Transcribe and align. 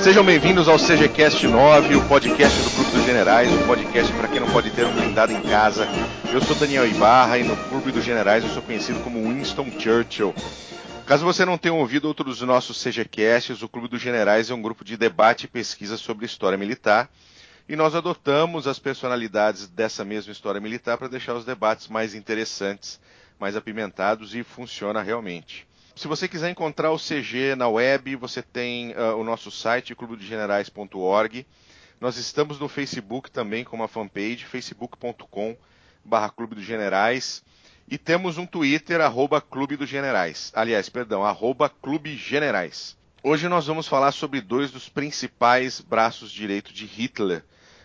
Sejam 0.00 0.24
bem-vindos 0.24 0.68
ao 0.68 0.76
CGCast 0.78 1.44
9, 1.44 1.96
o 1.96 2.06
podcast 2.06 2.56
do 2.62 2.70
Clube 2.70 2.90
dos 2.92 3.04
Generais, 3.04 3.50
um 3.50 3.66
podcast 3.66 4.12
para 4.12 4.28
quem 4.28 4.38
não 4.38 4.48
pode 4.50 4.70
ter 4.70 4.86
um 4.86 4.94
blindado 4.94 5.32
em 5.32 5.42
casa. 5.42 5.88
Eu 6.32 6.40
sou 6.40 6.54
Daniel 6.54 6.86
Ibarra 6.86 7.38
e 7.38 7.42
no 7.42 7.56
Clube 7.56 7.90
dos 7.90 8.04
Generais 8.04 8.44
eu 8.44 8.50
sou 8.50 8.62
conhecido 8.62 9.00
como 9.00 9.20
Winston 9.20 9.66
Churchill. 9.76 10.32
Caso 11.04 11.24
você 11.24 11.44
não 11.44 11.58
tenha 11.58 11.74
ouvido 11.74 12.06
outros 12.06 12.38
dos 12.38 12.46
nossos 12.46 12.80
CGCasts, 12.80 13.60
o 13.60 13.68
Clube 13.68 13.88
dos 13.88 14.00
Generais 14.00 14.50
é 14.50 14.54
um 14.54 14.62
grupo 14.62 14.84
de 14.84 14.96
debate 14.96 15.46
e 15.46 15.48
pesquisa 15.48 15.96
sobre 15.96 16.26
história 16.26 16.56
militar 16.56 17.10
e 17.68 17.76
nós 17.76 17.94
adotamos 17.94 18.66
as 18.66 18.78
personalidades 18.78 19.68
dessa 19.68 20.04
mesma 20.04 20.32
história 20.32 20.60
militar 20.60 20.98
para 20.98 21.08
deixar 21.08 21.34
os 21.34 21.44
debates 21.44 21.88
mais 21.88 22.14
interessantes, 22.14 23.00
mais 23.38 23.56
apimentados 23.56 24.34
e 24.34 24.42
funciona 24.42 25.02
realmente. 25.02 25.66
Se 25.94 26.08
você 26.08 26.26
quiser 26.26 26.50
encontrar 26.50 26.90
o 26.90 26.98
CG 26.98 27.54
na 27.56 27.68
web, 27.68 28.16
você 28.16 28.42
tem 28.42 28.92
uh, 28.92 29.16
o 29.16 29.24
nosso 29.24 29.50
site, 29.50 29.94
clubedogenerais.org. 29.94 31.46
Nós 32.00 32.16
estamos 32.16 32.58
no 32.58 32.68
Facebook 32.68 33.30
também 33.30 33.62
com 33.62 33.76
uma 33.76 33.86
fanpage, 33.86 34.44
facebook.com 34.44 35.56
barra 36.04 36.30
Clube 36.30 36.54
dos 36.54 36.64
Generais. 36.64 37.44
E 37.88 37.98
temos 37.98 38.38
um 38.38 38.46
Twitter, 38.46 39.00
arroba 39.00 39.40
Clube 39.40 39.76
dos 39.76 39.88
Generais. 39.88 40.50
Aliás, 40.54 40.88
perdão, 40.88 41.24
arroba 41.24 41.68
Clube 41.68 42.16
Generais. 42.16 42.96
Hoje 43.22 43.48
nós 43.48 43.66
vamos 43.66 43.86
falar 43.86 44.12
sobre 44.12 44.40
dois 44.40 44.70
dos 44.70 44.88
principais 44.88 45.80
braços 45.80 46.32
direitos 46.32 46.72
de 46.72 46.86
Hitler 46.86 47.44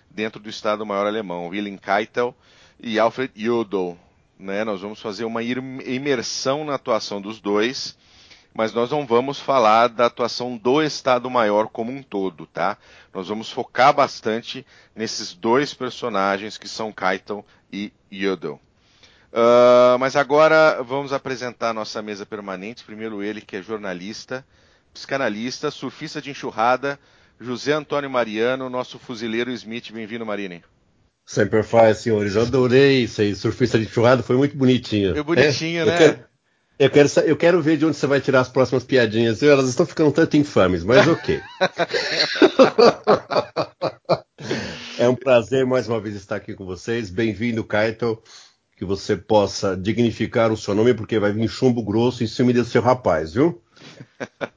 dentro 0.10 0.40
do 0.40 0.50
Estado-Maior 0.50 1.06
alemão, 1.06 1.48
Wilhelm 1.48 1.78
Keitel 1.78 2.36
e 2.80 3.00
Alfred 3.00 3.32
Jodl. 3.36 3.94
Né? 4.40 4.64
Nós 4.64 4.82
vamos 4.82 5.02
fazer 5.02 5.26
uma 5.26 5.42
imersão 5.44 6.64
na 6.64 6.76
atuação 6.76 7.22
dos 7.22 7.40
dois, 7.40 7.98
mas 8.54 8.74
nós 8.74 8.92
não 8.92 9.06
vamos 9.06 9.40
falar 9.40 9.88
da 9.90 10.06
atuação 10.08 10.58
do 10.58 10.82
Estado-Maior 10.82 11.68
como 11.68 11.92
um 11.92 12.02
todo, 12.02 12.46
tá? 12.48 12.78
Nós 13.14 13.28
vamos 13.28 13.52
focar 13.52 13.94
bastante 13.94 14.66
nesses 14.96 15.34
dois 15.34 15.74
personagens 15.74 16.58
que 16.58 16.68
são 16.68 16.92
Keitel 16.92 17.46
e 17.72 17.92
Jodl. 18.12 18.54
Uh, 19.32 20.00
mas 20.00 20.16
agora 20.16 20.82
vamos 20.82 21.14
apresentar 21.14 21.70
a 21.70 21.74
nossa 21.74 22.02
mesa 22.02 22.26
permanente. 22.26 22.84
Primeiro 22.84 23.22
ele 23.22 23.42
que 23.42 23.58
é 23.58 23.62
jornalista, 23.62 24.46
psicanalista, 24.94 25.70
surfista 25.70 26.22
de 26.22 26.32
enxurrada, 26.32 27.00
José 27.40 27.74
Antônio 27.74 28.10
Mariano, 28.10 28.70
nosso 28.70 28.98
fuzileiro 28.98 29.52
Smith. 29.52 29.92
Bem-vindo, 29.92 30.26
Marine. 30.26 30.64
Sempre 31.26 31.62
faz, 31.62 32.00
senhores. 32.00 32.36
Eu 32.36 32.44
adorei 32.44 33.04
isso 33.04 33.22
aí. 33.22 33.36
Surfista 33.36 33.78
de 33.78 33.86
enxurrada 33.86 34.24
foi 34.24 34.38
muito 34.38 34.58
bonitinho. 34.58 35.16
É 35.16 35.22
bonitinho, 35.22 35.82
é, 35.82 35.86
né? 35.86 35.94
Eu 35.94 35.98
quero, 35.98 36.20
eu 36.80 36.90
quero, 36.90 37.10
eu, 37.28 37.38
quero, 37.38 37.62
ver 37.62 37.78
de 37.78 37.86
onde 37.86 37.98
você 37.98 38.08
vai 38.08 38.20
tirar 38.20 38.40
as 38.40 38.50
próximas 38.50 38.84
piadinhas. 38.84 39.44
Elas 39.44 39.70
estão 39.70 39.86
ficando 39.86 40.12
tanto 40.12 40.38
infames, 40.38 40.84
mas 40.84 41.08
ok. 41.08 41.40
é 44.98 45.08
um 45.08 45.16
prazer 45.16 45.66
mais 45.66 45.88
uma 45.88 46.00
vez 46.00 46.16
estar 46.16 46.38
aqui 46.38 46.56
com 46.56 46.66
vocês. 46.66 47.10
Bem-vindo, 47.10 47.64
Kaito 47.64 48.22
que 48.78 48.86
você 48.86 49.18
possa 49.18 49.76
dignificar 49.76 50.52
o 50.52 50.58
seu 50.58 50.76
nome, 50.76 50.94
porque 50.94 51.18
vai 51.18 51.34
vir 51.34 51.50
chumbo 51.50 51.84
grosso 51.84 52.24
em 52.24 52.28
cima 52.28 52.54
do 52.54 52.64
seu 52.64 52.80
rapaz, 52.80 53.34
viu? 53.34 53.60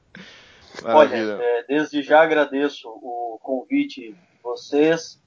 Olha, 0.85 1.15
é, 1.15 1.63
desde 1.63 2.01
já 2.01 2.21
agradeço 2.21 2.89
o 2.89 3.39
convite 3.41 4.11
de 4.11 4.41
vocês. 4.43 5.21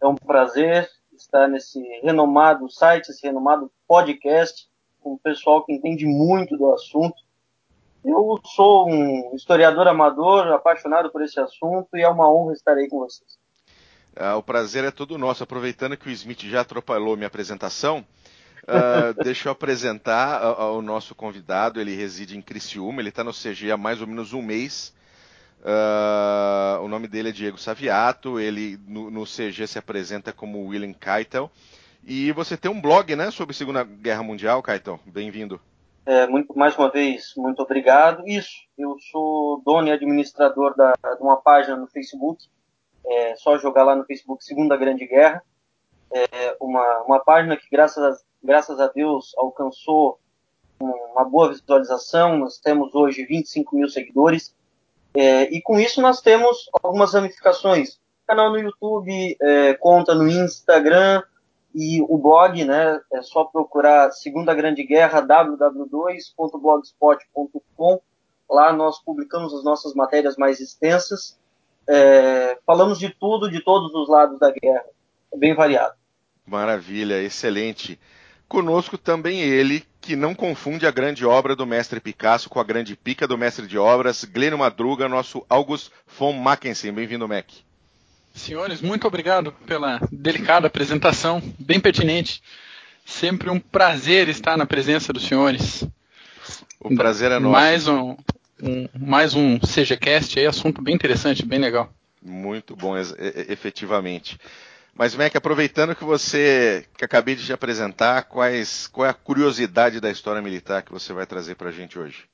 É 0.00 0.06
um 0.06 0.14
prazer 0.14 0.88
estar 1.16 1.48
nesse 1.48 1.80
renomado 2.02 2.70
site, 2.70 3.10
esse 3.10 3.26
renomado 3.26 3.70
podcast, 3.88 4.68
com 5.00 5.14
um 5.14 5.18
pessoal 5.18 5.64
que 5.64 5.72
entende 5.72 6.04
muito 6.06 6.56
do 6.56 6.72
assunto. 6.72 7.16
Eu 8.04 8.40
sou 8.44 8.88
um 8.88 9.34
historiador 9.34 9.88
amador, 9.88 10.46
apaixonado 10.48 11.10
por 11.10 11.22
esse 11.22 11.40
assunto, 11.40 11.88
e 11.96 12.02
é 12.02 12.08
uma 12.08 12.30
honra 12.32 12.52
estar 12.52 12.76
aí 12.76 12.88
com 12.88 13.00
vocês. 13.00 13.38
Ah, 14.14 14.36
o 14.36 14.42
prazer 14.42 14.84
é 14.84 14.90
todo 14.90 15.18
nosso. 15.18 15.42
Aproveitando 15.42 15.96
que 15.96 16.08
o 16.08 16.12
Smith 16.12 16.42
já 16.42 16.60
atropelou 16.60 17.16
minha 17.16 17.26
apresentação, 17.26 18.06
Uh, 18.66 19.22
deixa 19.22 19.48
eu 19.48 19.52
apresentar 19.52 20.42
o 20.70 20.82
nosso 20.82 21.14
convidado. 21.14 21.80
Ele 21.80 21.94
reside 21.94 22.36
em 22.36 22.42
Criciúma, 22.42 23.00
ele 23.00 23.10
está 23.10 23.22
no 23.22 23.32
CG 23.32 23.70
há 23.70 23.76
mais 23.76 24.00
ou 24.00 24.06
menos 24.06 24.32
um 24.32 24.42
mês. 24.42 24.94
Uh, 25.60 26.82
o 26.82 26.88
nome 26.88 27.08
dele 27.08 27.30
é 27.30 27.32
Diego 27.32 27.58
Saviato, 27.58 28.38
ele 28.38 28.78
no, 28.86 29.10
no, 29.10 29.24
CG 29.24 29.66
se 29.66 29.78
apresenta 29.78 30.32
como 30.32 30.66
William 30.66 30.92
Keitel. 30.92 31.50
E 32.04 32.30
você 32.32 32.56
tem 32.56 32.70
um 32.70 32.80
blog 32.80 33.16
né, 33.16 33.30
sobre 33.30 33.54
Segunda 33.54 33.82
Guerra 33.82 34.22
Mundial, 34.22 34.62
Keitel. 34.62 35.00
Bem-vindo. 35.06 35.60
É, 36.04 36.24
muito, 36.28 36.56
mais 36.56 36.76
uma 36.78 36.88
vez, 36.88 37.32
muito 37.36 37.60
obrigado. 37.62 38.22
Isso, 38.28 38.54
eu 38.78 38.96
sou 39.10 39.60
dono 39.64 39.88
e 39.88 39.90
administrador 39.90 40.76
da, 40.76 40.92
de 40.92 41.20
uma 41.20 41.36
página 41.36 41.76
no 41.76 41.88
Facebook. 41.88 42.44
É 43.04 43.34
só 43.36 43.58
jogar 43.58 43.82
lá 43.82 43.96
no 43.96 44.04
Facebook 44.04 44.44
Segunda 44.44 44.76
Grande 44.76 45.04
Guerra. 45.04 45.42
É 46.12 46.56
uma, 46.60 47.02
uma 47.02 47.18
página 47.18 47.56
que, 47.56 47.66
graças 47.68 48.24
graças 48.42 48.80
a 48.80 48.88
Deus, 48.88 49.32
alcançou 49.36 50.18
uma 50.78 51.24
boa 51.24 51.48
visualização. 51.48 52.36
Nós 52.38 52.58
temos 52.58 52.94
hoje 52.94 53.24
25 53.24 53.76
mil 53.76 53.88
seguidores. 53.88 54.54
É, 55.14 55.44
e 55.44 55.62
com 55.62 55.80
isso 55.80 56.02
nós 56.02 56.20
temos 56.20 56.68
algumas 56.82 57.14
ramificações. 57.14 57.98
Canal 58.26 58.50
no 58.50 58.58
YouTube, 58.58 59.36
é, 59.40 59.72
conta 59.74 60.12
no 60.14 60.28
Instagram 60.28 61.22
e 61.74 62.02
o 62.02 62.18
blog, 62.18 62.62
né? 62.64 63.00
É 63.12 63.22
só 63.22 63.44
procurar 63.44 64.10
Segunda 64.10 64.52
Grande 64.54 64.82
Guerra, 64.82 65.20
www.blogspot.com. 65.20 68.00
Lá 68.48 68.72
nós 68.72 69.02
publicamos 69.02 69.52
as 69.54 69.64
nossas 69.64 69.92
matérias 69.94 70.36
mais 70.36 70.60
extensas. 70.60 71.36
É, 71.88 72.58
falamos 72.66 72.98
de 72.98 73.10
tudo, 73.10 73.50
de 73.50 73.62
todos 73.62 73.94
os 73.94 74.08
lados 74.08 74.38
da 74.38 74.50
guerra. 74.50 74.84
É 75.32 75.36
bem 75.36 75.54
variado. 75.54 75.94
Maravilha, 76.46 77.22
excelente. 77.22 77.98
Conosco 78.48 78.96
também 78.96 79.40
ele, 79.40 79.84
que 80.00 80.14
não 80.14 80.34
confunde 80.34 80.86
a 80.86 80.90
grande 80.90 81.26
obra 81.26 81.56
do 81.56 81.66
mestre 81.66 81.98
Picasso 81.98 82.48
com 82.48 82.60
a 82.60 82.64
grande 82.64 82.94
pica 82.94 83.26
do 83.26 83.36
mestre 83.36 83.66
de 83.66 83.76
obras, 83.76 84.24
Glênio 84.24 84.58
Madruga, 84.58 85.08
nosso 85.08 85.44
August 85.48 85.90
von 86.16 86.32
Mackensen. 86.32 86.92
Bem-vindo, 86.92 87.26
Mac. 87.26 87.46
Senhores, 88.32 88.80
muito 88.80 89.06
obrigado 89.06 89.50
pela 89.66 89.98
delicada 90.12 90.68
apresentação, 90.68 91.42
bem 91.58 91.80
pertinente. 91.80 92.42
Sempre 93.04 93.50
um 93.50 93.58
prazer 93.58 94.28
estar 94.28 94.56
na 94.56 94.66
presença 94.66 95.12
dos 95.12 95.26
senhores. 95.26 95.84
O 96.78 96.94
prazer 96.94 97.32
é 97.32 97.38
nosso. 97.38 97.52
Mais 97.52 97.88
um, 97.88 98.16
um 98.62 98.88
mais 98.98 99.34
um 99.34 99.58
CGCast 99.58 100.38
aí, 100.38 100.46
assunto 100.46 100.82
bem 100.82 100.94
interessante, 100.94 101.44
bem 101.44 101.58
legal. 101.58 101.92
Muito 102.22 102.76
bom, 102.76 102.94
efetivamente. 102.96 104.38
Mas, 104.98 105.14
Mac, 105.14 105.36
aproveitando 105.36 105.94
que 105.94 106.04
você, 106.04 106.86
que 106.96 107.04
acabei 107.04 107.34
de 107.34 107.44
te 107.44 107.52
apresentar, 107.52 108.22
quais, 108.22 108.86
qual 108.86 109.06
é 109.06 109.10
a 109.10 109.14
curiosidade 109.14 110.00
da 110.00 110.10
história 110.10 110.40
militar 110.40 110.82
que 110.82 110.92
você 110.92 111.12
vai 111.12 111.26
trazer 111.26 111.54
para 111.54 111.68
a 111.68 111.72
gente 111.72 111.98
hoje? 111.98 112.24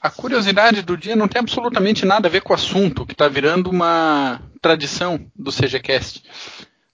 A 0.00 0.10
curiosidade 0.10 0.82
do 0.82 0.96
dia 0.96 1.14
não 1.14 1.28
tem 1.28 1.40
absolutamente 1.40 2.04
nada 2.04 2.26
a 2.26 2.30
ver 2.30 2.42
com 2.42 2.52
o 2.52 2.56
assunto, 2.56 3.06
que 3.06 3.12
está 3.12 3.28
virando 3.28 3.70
uma 3.70 4.42
tradição 4.60 5.24
do 5.34 5.52
CGCast. 5.52 6.24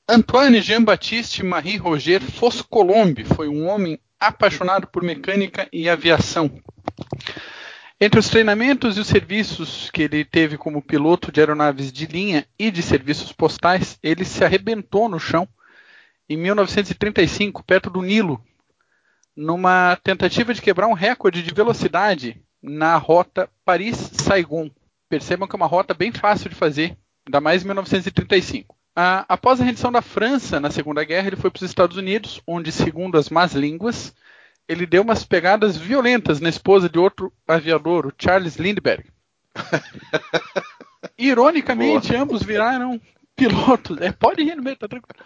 Antoine 0.06 0.60
Jean-Baptiste 0.60 1.42
Marie 1.42 1.78
Roger 1.78 2.20
Foscolombe 2.20 3.24
foi 3.24 3.48
um 3.48 3.66
homem 3.66 3.98
apaixonado 4.20 4.86
por 4.86 5.02
mecânica 5.02 5.66
e 5.72 5.88
aviação. 5.88 6.50
Entre 8.04 8.18
os 8.18 8.28
treinamentos 8.28 8.96
e 8.96 9.00
os 9.00 9.06
serviços 9.06 9.88
que 9.88 10.02
ele 10.02 10.24
teve 10.24 10.58
como 10.58 10.82
piloto 10.82 11.30
de 11.30 11.38
aeronaves 11.38 11.92
de 11.92 12.04
linha 12.06 12.44
e 12.58 12.68
de 12.68 12.82
serviços 12.82 13.30
postais, 13.32 13.96
ele 14.02 14.24
se 14.24 14.44
arrebentou 14.44 15.08
no 15.08 15.20
chão 15.20 15.48
em 16.28 16.36
1935, 16.36 17.62
perto 17.62 17.88
do 17.88 18.02
Nilo, 18.02 18.44
numa 19.36 19.94
tentativa 20.02 20.52
de 20.52 20.60
quebrar 20.60 20.88
um 20.88 20.94
recorde 20.94 21.44
de 21.44 21.54
velocidade 21.54 22.42
na 22.60 22.96
rota 22.96 23.48
Paris-Saigon. 23.64 24.68
Percebam 25.08 25.46
que 25.46 25.54
é 25.54 25.58
uma 25.58 25.66
rota 25.66 25.94
bem 25.94 26.10
fácil 26.10 26.50
de 26.50 26.56
fazer, 26.56 26.98
ainda 27.24 27.40
mais 27.40 27.62
em 27.62 27.66
1935. 27.66 28.76
Ah, 28.96 29.24
após 29.28 29.60
a 29.60 29.64
rendição 29.64 29.92
da 29.92 30.02
França 30.02 30.58
na 30.58 30.72
Segunda 30.72 31.04
Guerra, 31.04 31.28
ele 31.28 31.36
foi 31.36 31.52
para 31.52 31.58
os 31.58 31.70
Estados 31.70 31.96
Unidos, 31.96 32.42
onde, 32.48 32.72
segundo 32.72 33.16
as 33.16 33.30
más 33.30 33.52
línguas, 33.52 34.12
ele 34.72 34.86
deu 34.86 35.02
umas 35.02 35.24
pegadas 35.24 35.76
violentas 35.76 36.40
na 36.40 36.48
esposa 36.48 36.88
de 36.88 36.98
outro 36.98 37.32
aviador, 37.46 38.06
o 38.06 38.12
Charles 38.18 38.56
Lindbergh. 38.56 39.04
Ironicamente, 41.18 42.12
Boa. 42.12 42.22
ambos 42.22 42.42
viraram 42.42 43.00
pilotos. 43.36 44.00
É, 44.00 44.12
pode 44.12 44.42
rir 44.42 44.56
no 44.56 44.62
meio, 44.62 44.76
tá 44.76 44.88
tranquilo. 44.88 45.18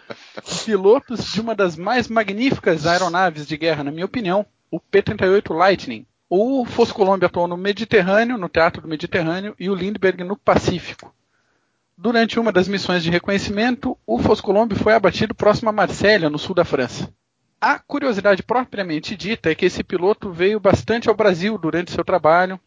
Pilotos 0.65 1.31
de 1.31 1.41
uma 1.41 1.55
das 1.55 1.75
mais 1.75 2.07
magníficas 2.07 2.85
aeronaves 2.85 3.47
de 3.47 3.57
guerra, 3.57 3.83
na 3.83 3.91
minha 3.91 4.05
opinião, 4.05 4.45
o 4.69 4.79
P-38 4.79 5.55
Lightning. 5.55 6.05
O 6.29 6.65
Foscolombe 6.65 7.25
atuou 7.25 7.47
no 7.47 7.55
Mediterrâneo, 7.55 8.37
no 8.37 8.49
Teatro 8.49 8.81
do 8.81 8.87
Mediterrâneo, 8.87 9.55
e 9.57 9.69
o 9.69 9.75
Lindbergh 9.75 10.23
no 10.23 10.35
Pacífico. 10.35 11.13
Durante 11.97 12.39
uma 12.39 12.51
das 12.51 12.67
missões 12.67 13.01
de 13.01 13.09
reconhecimento, 13.09 13.97
o 14.05 14.19
Foscolombe 14.19 14.75
foi 14.75 14.93
abatido 14.93 15.33
próximo 15.33 15.69
a 15.69 15.73
Marsella, 15.73 16.29
no 16.29 16.37
sul 16.37 16.53
da 16.53 16.65
França. 16.65 17.11
A 17.59 17.79
curiosidade 17.79 18.43
propriamente 18.43 19.15
dita 19.15 19.49
é 19.49 19.55
que 19.55 19.65
esse 19.65 19.83
piloto 19.83 20.31
veio 20.31 20.59
bastante 20.59 21.09
ao 21.09 21.15
Brasil 21.15 21.57
durante 21.57 21.91
seu 21.91 22.05
trabalho, 22.05 22.59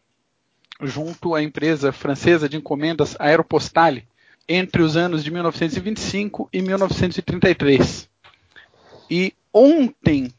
junto 0.81 1.33
à 1.33 1.41
empresa 1.41 1.93
francesa 1.93 2.49
de 2.49 2.57
encomendas 2.57 3.15
Aeropostale, 3.17 4.05
entre 4.49 4.81
os 4.81 4.97
anos 4.97 5.23
de 5.23 5.31
1925 5.31 6.49
e 6.51 6.61
1933. 6.61 8.09
E 9.09 9.33
ontem, 9.53 10.33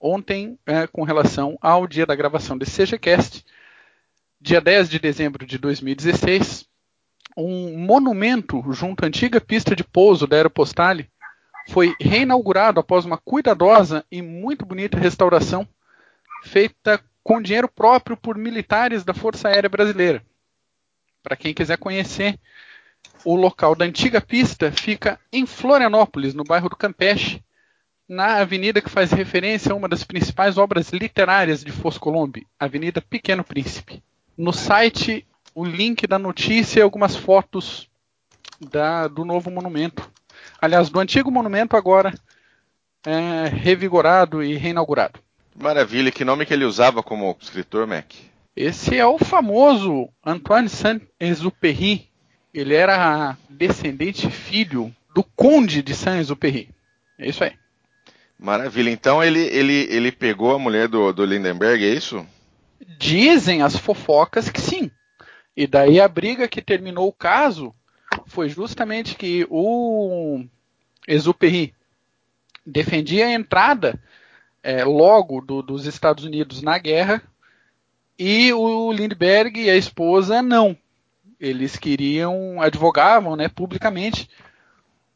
ontem, 0.00 0.58
é, 0.64 0.86
com 0.86 1.02
relação 1.02 1.58
ao 1.60 1.86
dia 1.86 2.06
da 2.06 2.14
gravação 2.14 2.56
desse 2.56 2.86
CGCast, 2.86 3.44
dia 4.40 4.60
10 4.60 4.88
de 4.88 4.98
dezembro 4.98 5.44
de 5.44 5.58
2016, 5.58 6.66
um 7.36 7.76
monumento 7.76 8.64
junto 8.72 9.04
à 9.04 9.08
antiga 9.08 9.38
pista 9.38 9.76
de 9.76 9.84
pouso 9.84 10.26
da 10.26 10.36
Aeropostale 10.36 11.10
foi 11.68 11.94
reinaugurado 12.00 12.80
após 12.80 13.04
uma 13.04 13.18
cuidadosa 13.18 14.04
e 14.10 14.22
muito 14.22 14.64
bonita 14.64 14.98
restauração 14.98 15.68
feita 16.42 16.98
com 17.22 17.42
dinheiro 17.42 17.68
próprio 17.68 18.16
por 18.16 18.38
militares 18.38 19.04
da 19.04 19.12
Força 19.12 19.48
Aérea 19.48 19.68
Brasileira. 19.68 20.24
Para 21.22 21.36
quem 21.36 21.52
quiser 21.52 21.76
conhecer, 21.76 22.38
o 23.22 23.36
local 23.36 23.74
da 23.74 23.84
antiga 23.84 24.18
pista 24.18 24.72
fica 24.72 25.20
em 25.30 25.44
Florianópolis, 25.44 26.32
no 26.32 26.42
bairro 26.42 26.70
do 26.70 26.76
Campeche, 26.76 27.44
na 28.08 28.36
avenida 28.36 28.80
que 28.80 28.88
faz 28.88 29.12
referência 29.12 29.72
a 29.72 29.76
uma 29.76 29.88
das 29.88 30.02
principais 30.02 30.56
obras 30.56 30.88
literárias 30.90 31.62
de 31.62 31.70
Foscolombe, 31.70 32.46
Avenida 32.58 33.02
Pequeno 33.02 33.44
Príncipe. 33.44 34.02
No 34.38 34.54
site, 34.54 35.26
o 35.54 35.66
link 35.66 36.06
da 36.06 36.18
notícia 36.18 36.80
e 36.80 36.82
algumas 36.82 37.14
fotos 37.14 37.90
da, 38.58 39.06
do 39.06 39.22
novo 39.22 39.50
monumento 39.50 40.10
aliás, 40.60 40.90
do 40.90 41.00
antigo 41.00 41.30
monumento 41.30 41.76
agora 41.76 42.12
é, 43.06 43.48
revigorado 43.48 44.42
e 44.42 44.56
reinaugurado. 44.56 45.20
Maravilha, 45.54 46.12
que 46.12 46.24
nome 46.24 46.46
que 46.46 46.54
ele 46.54 46.64
usava 46.64 47.02
como 47.02 47.36
escritor, 47.40 47.86
Mac? 47.86 48.12
Esse 48.54 48.96
é 48.96 49.06
o 49.06 49.18
famoso 49.18 50.08
Antoine 50.24 50.68
Saint-Exupéry. 50.68 52.08
Ele 52.52 52.74
era 52.74 53.36
descendente 53.48 54.30
filho 54.30 54.94
do 55.14 55.22
conde 55.22 55.82
de 55.82 55.94
Saint-Exupéry. 55.94 56.68
É 57.18 57.28
isso 57.28 57.44
aí. 57.44 57.52
Maravilha. 58.38 58.90
Então 58.90 59.22
ele, 59.22 59.40
ele, 59.40 59.86
ele 59.90 60.12
pegou 60.12 60.54
a 60.54 60.58
mulher 60.58 60.88
do, 60.88 61.12
do 61.12 61.24
Lindenberg, 61.24 61.84
é 61.84 61.88
isso? 61.88 62.24
Dizem 62.98 63.62
as 63.62 63.76
fofocas 63.76 64.48
que 64.48 64.60
sim. 64.60 64.90
E 65.56 65.66
daí 65.66 66.00
a 66.00 66.06
briga 66.06 66.46
que 66.46 66.62
terminou 66.62 67.08
o 67.08 67.12
caso 67.12 67.74
foi 68.38 68.48
justamente 68.48 69.16
que 69.16 69.44
o 69.50 70.44
Exupéry 71.08 71.74
defendia 72.64 73.26
a 73.26 73.32
entrada 73.32 74.00
é, 74.62 74.84
logo 74.84 75.40
do, 75.40 75.60
dos 75.60 75.86
Estados 75.86 76.22
Unidos 76.22 76.62
na 76.62 76.78
guerra 76.78 77.20
e 78.16 78.52
o 78.52 78.92
Lindbergh 78.92 79.58
e 79.58 79.68
a 79.68 79.76
esposa 79.76 80.40
não. 80.40 80.76
Eles 81.40 81.76
queriam, 81.76 82.62
advogavam 82.62 83.34
né, 83.34 83.48
publicamente 83.48 84.30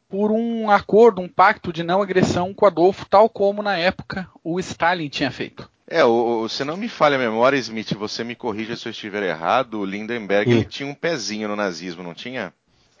por 0.09 0.29
um 0.29 0.69
acordo, 0.69 1.21
um 1.21 1.29
pacto 1.29 1.71
de 1.71 1.81
não 1.81 2.01
agressão 2.01 2.53
com 2.53 2.65
Adolfo, 2.65 3.05
tal 3.05 3.29
como 3.29 3.63
na 3.63 3.77
época 3.77 4.27
o 4.43 4.59
Stalin 4.59 5.07
tinha 5.07 5.31
feito. 5.31 5.71
É, 5.87 6.03
o, 6.03 6.49
se 6.49 6.65
não 6.65 6.75
me 6.75 6.89
falha 6.89 7.15
a 7.15 7.19
memória, 7.19 7.55
Smith, 7.55 7.93
você 7.93 8.21
me 8.21 8.35
corrija 8.35 8.75
se 8.75 8.85
eu 8.85 8.91
estiver 8.91 9.23
errado, 9.23 9.79
o 9.79 9.85
Lindenberg 9.85 10.51
hum. 10.51 10.57
ele 10.57 10.65
tinha 10.65 10.89
um 10.89 10.93
pezinho 10.93 11.47
no 11.47 11.55
nazismo, 11.55 12.03
não 12.03 12.13
tinha? 12.13 12.53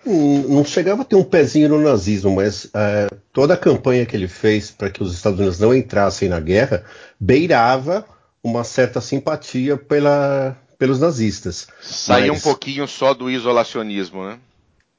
Não 0.05 0.65
chegava 0.65 1.01
a 1.03 1.05
ter 1.05 1.15
um 1.15 1.23
pezinho 1.23 1.69
no 1.69 1.79
nazismo, 1.79 2.35
mas 2.35 2.65
uh, 2.65 3.15
toda 3.31 3.53
a 3.53 3.57
campanha 3.57 4.05
que 4.05 4.15
ele 4.15 4.27
fez 4.27 4.69
para 4.69 4.89
que 4.89 5.01
os 5.01 5.13
Estados 5.13 5.39
Unidos 5.39 5.59
não 5.59 5.73
entrassem 5.73 6.27
na 6.27 6.39
guerra 6.39 6.83
beirava 7.19 8.05
uma 8.43 8.65
certa 8.65 8.99
simpatia 8.99 9.77
pela, 9.77 10.57
pelos 10.77 10.99
nazistas. 10.99 11.67
Saía 11.81 12.33
mas... 12.33 12.39
um 12.39 12.43
pouquinho 12.43 12.85
só 12.87 13.13
do 13.13 13.31
isolacionismo, 13.31 14.25
né? 14.25 14.37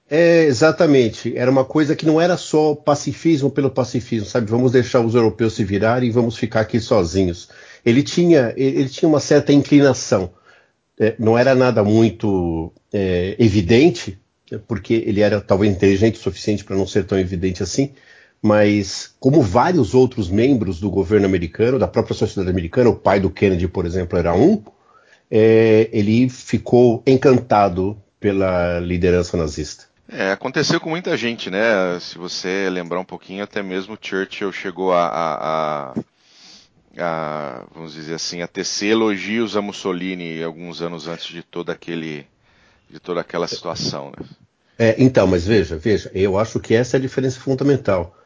É, 0.09 0.45
exatamente. 0.45 1.37
Era 1.37 1.51
uma 1.51 1.65
coisa 1.65 1.97
que 1.97 2.07
não 2.07 2.21
era 2.21 2.37
só 2.37 2.75
pacifismo 2.75 3.51
pelo 3.51 3.71
pacifismo, 3.71 4.27
sabe? 4.27 4.51
Vamos 4.51 4.73
deixar 4.73 5.01
os 5.01 5.15
europeus 5.15 5.55
se 5.55 5.65
virarem 5.65 6.09
e 6.09 6.13
vamos 6.13 6.37
ficar 6.37 6.61
aqui 6.61 6.81
sozinhos. 6.81 7.49
Ele 7.85 8.03
tinha, 8.03 8.55
ele 8.57 8.89
tinha 8.89 9.09
uma 9.09 9.21
certa 9.21 9.53
inclinação. 9.53 10.31
É, 10.99 11.15
não 11.19 11.37
era 11.37 11.55
nada 11.55 11.83
muito 11.83 12.73
é, 12.93 13.35
evidente, 13.39 14.19
porque 14.67 14.95
ele 15.07 15.21
era 15.21 15.41
talvez 15.41 15.73
inteligente 15.73 16.17
o 16.17 16.23
suficiente 16.23 16.65
para 16.65 16.77
não 16.77 16.87
ser 16.87 17.05
tão 17.05 17.19
evidente 17.19 17.63
assim, 17.63 17.93
mas 18.43 19.15
como 19.19 19.41
vários 19.41 19.95
outros 19.95 20.29
membros 20.29 20.79
do 20.79 20.91
governo 20.91 21.25
americano, 21.25 21.79
da 21.79 21.89
própria 21.89 22.15
sociedade 22.15 22.51
americana, 22.51 22.91
o 22.91 22.97
pai 22.97 23.19
do 23.19 23.31
Kennedy, 23.31 23.67
por 23.67 23.87
exemplo, 23.87 24.19
era 24.19 24.35
um, 24.35 24.63
é, 25.31 25.89
ele 25.93 26.29
ficou 26.29 27.03
encantado 27.07 27.97
pela 28.21 28.79
liderança 28.81 29.37
nazista. 29.37 29.85
É, 30.07 30.31
aconteceu 30.33 30.79
com 30.79 30.91
muita 30.91 31.17
gente, 31.17 31.51
né? 31.51 31.99
Se 32.01 32.19
você 32.19 32.69
lembrar 32.71 33.01
um 33.01 33.05
pouquinho, 33.05 33.43
até 33.43 33.63
mesmo 33.63 33.99
Churchill 34.01 34.53
chegou 34.53 34.93
a, 34.93 35.07
a, 35.07 35.35
a, 35.39 35.95
a 36.99 37.65
vamos 37.75 37.95
dizer 37.95 38.15
assim, 38.15 38.43
a 38.43 38.47
tecer 38.47 38.91
elogios 38.91 39.57
a 39.57 39.63
Mussolini 39.63 40.43
alguns 40.43 40.83
anos 40.83 41.09
antes 41.09 41.29
de 41.29 41.43
todo 41.43 41.71
aquele 41.71 42.27
de 42.91 43.01
toda 43.01 43.21
aquela 43.21 43.47
situação. 43.47 44.11
Né? 44.11 44.27
É, 44.79 44.95
então, 44.99 45.27
mas 45.27 45.47
veja, 45.47 45.77
veja, 45.77 46.11
eu 46.15 46.39
acho 46.39 46.59
que 46.61 46.75
essa 46.75 46.97
é 46.97 46.99
a 46.99 47.01
diferença 47.01 47.41
fundamental. 47.41 48.17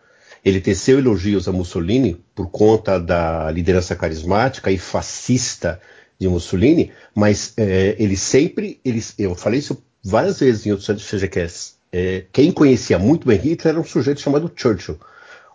Ele 0.44 0.60
teceu 0.60 0.98
elogios 0.98 1.48
a 1.48 1.52
Mussolini 1.52 2.22
por 2.34 2.48
conta 2.50 2.98
da 2.98 3.50
liderança 3.50 3.96
carismática 3.96 4.70
e 4.70 4.78
fascista 4.78 5.80
de 6.18 6.28
Mussolini, 6.28 6.92
mas 7.14 7.52
é, 7.56 7.96
ele 7.98 8.16
sempre, 8.16 8.80
ele, 8.84 9.02
eu 9.18 9.34
falei 9.34 9.58
isso 9.58 9.82
várias 10.02 10.40
vezes 10.40 10.66
em 10.66 10.70
outros 10.70 10.88
CGCasts, 11.04 11.76
é, 11.92 12.24
quem 12.32 12.52
conhecia 12.52 12.98
muito 12.98 13.26
bem 13.26 13.38
Hitler 13.38 13.74
era 13.74 13.80
um 13.80 13.84
sujeito 13.84 14.20
chamado 14.20 14.50
Churchill. 14.54 14.98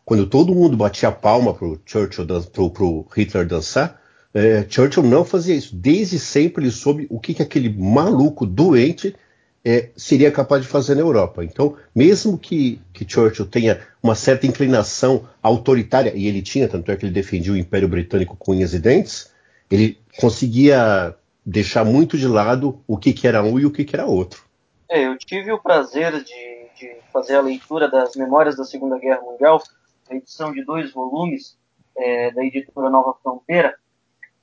Quando 0.04 0.28
todo 0.28 0.54
mundo 0.54 0.76
batia 0.76 1.10
a 1.10 1.12
palma 1.12 1.54
para 1.54 1.68
o 1.68 1.80
Churchill, 1.86 2.26
pro, 2.52 2.70
pro 2.72 3.08
Hitler 3.16 3.46
dançar, 3.46 4.02
é, 4.34 4.66
Churchill 4.68 5.04
não 5.04 5.24
fazia 5.24 5.56
isso. 5.56 5.76
Desde 5.76 6.18
sempre 6.18 6.64
ele 6.64 6.72
soube 6.72 7.08
o 7.10 7.20
que, 7.20 7.34
que 7.34 7.44
aquele 7.44 7.70
maluco 7.70 8.46
doente 8.46 9.16
é, 9.64 9.90
seria 9.96 10.32
capaz 10.32 10.62
de 10.62 10.68
fazer 10.68 10.96
na 10.96 11.02
Europa. 11.02 11.44
Então, 11.44 11.78
mesmo 11.96 12.38
que, 12.38 12.82
que, 12.92 13.08
Churchill 13.08 13.46
tenha 13.46 13.80
uma 14.02 14.16
certa 14.16 14.46
inclinação 14.46 15.28
autoritária, 15.42 16.12
e 16.16 16.28
ele 16.28 16.42
tinha, 16.42 16.68
tanto 16.68 16.92
é 16.92 16.96
que 16.96 17.06
ele 17.06 17.14
defendia 17.14 17.54
o 17.54 17.58
Império 17.58 17.88
Britânico 17.88 18.36
com 18.36 18.52
unhas 18.52 18.74
e 18.74 18.80
dentes, 18.80 19.32
ele 19.72 19.98
conseguia 20.20 21.16
deixar 21.46 21.86
muito 21.86 22.18
de 22.18 22.28
lado 22.28 22.82
o 22.88 22.98
que, 22.98 23.14
que 23.14 23.28
era 23.28 23.44
um 23.44 23.60
e 23.60 23.66
o 23.66 23.72
que, 23.72 23.86
que 23.86 23.96
era 23.96 24.06
outro. 24.06 24.44
É, 24.90 25.06
eu 25.06 25.18
tive 25.18 25.52
o 25.52 25.60
prazer 25.60 26.12
de, 26.12 26.68
de, 26.78 26.96
fazer 27.12 27.36
a 27.36 27.42
leitura 27.42 27.90
das 27.90 28.16
Memórias 28.16 28.56
da 28.56 28.64
Segunda 28.64 29.00
Guerra 29.00 29.22
Mundial, 29.22 29.62
a 30.10 30.16
edição 30.16 30.52
de 30.52 30.64
dois 30.64 30.92
volumes 30.92 31.58
é, 31.96 32.32
da 32.32 32.44
editora 32.44 32.90
Nova 32.90 33.16
Fronteira, 33.22 33.76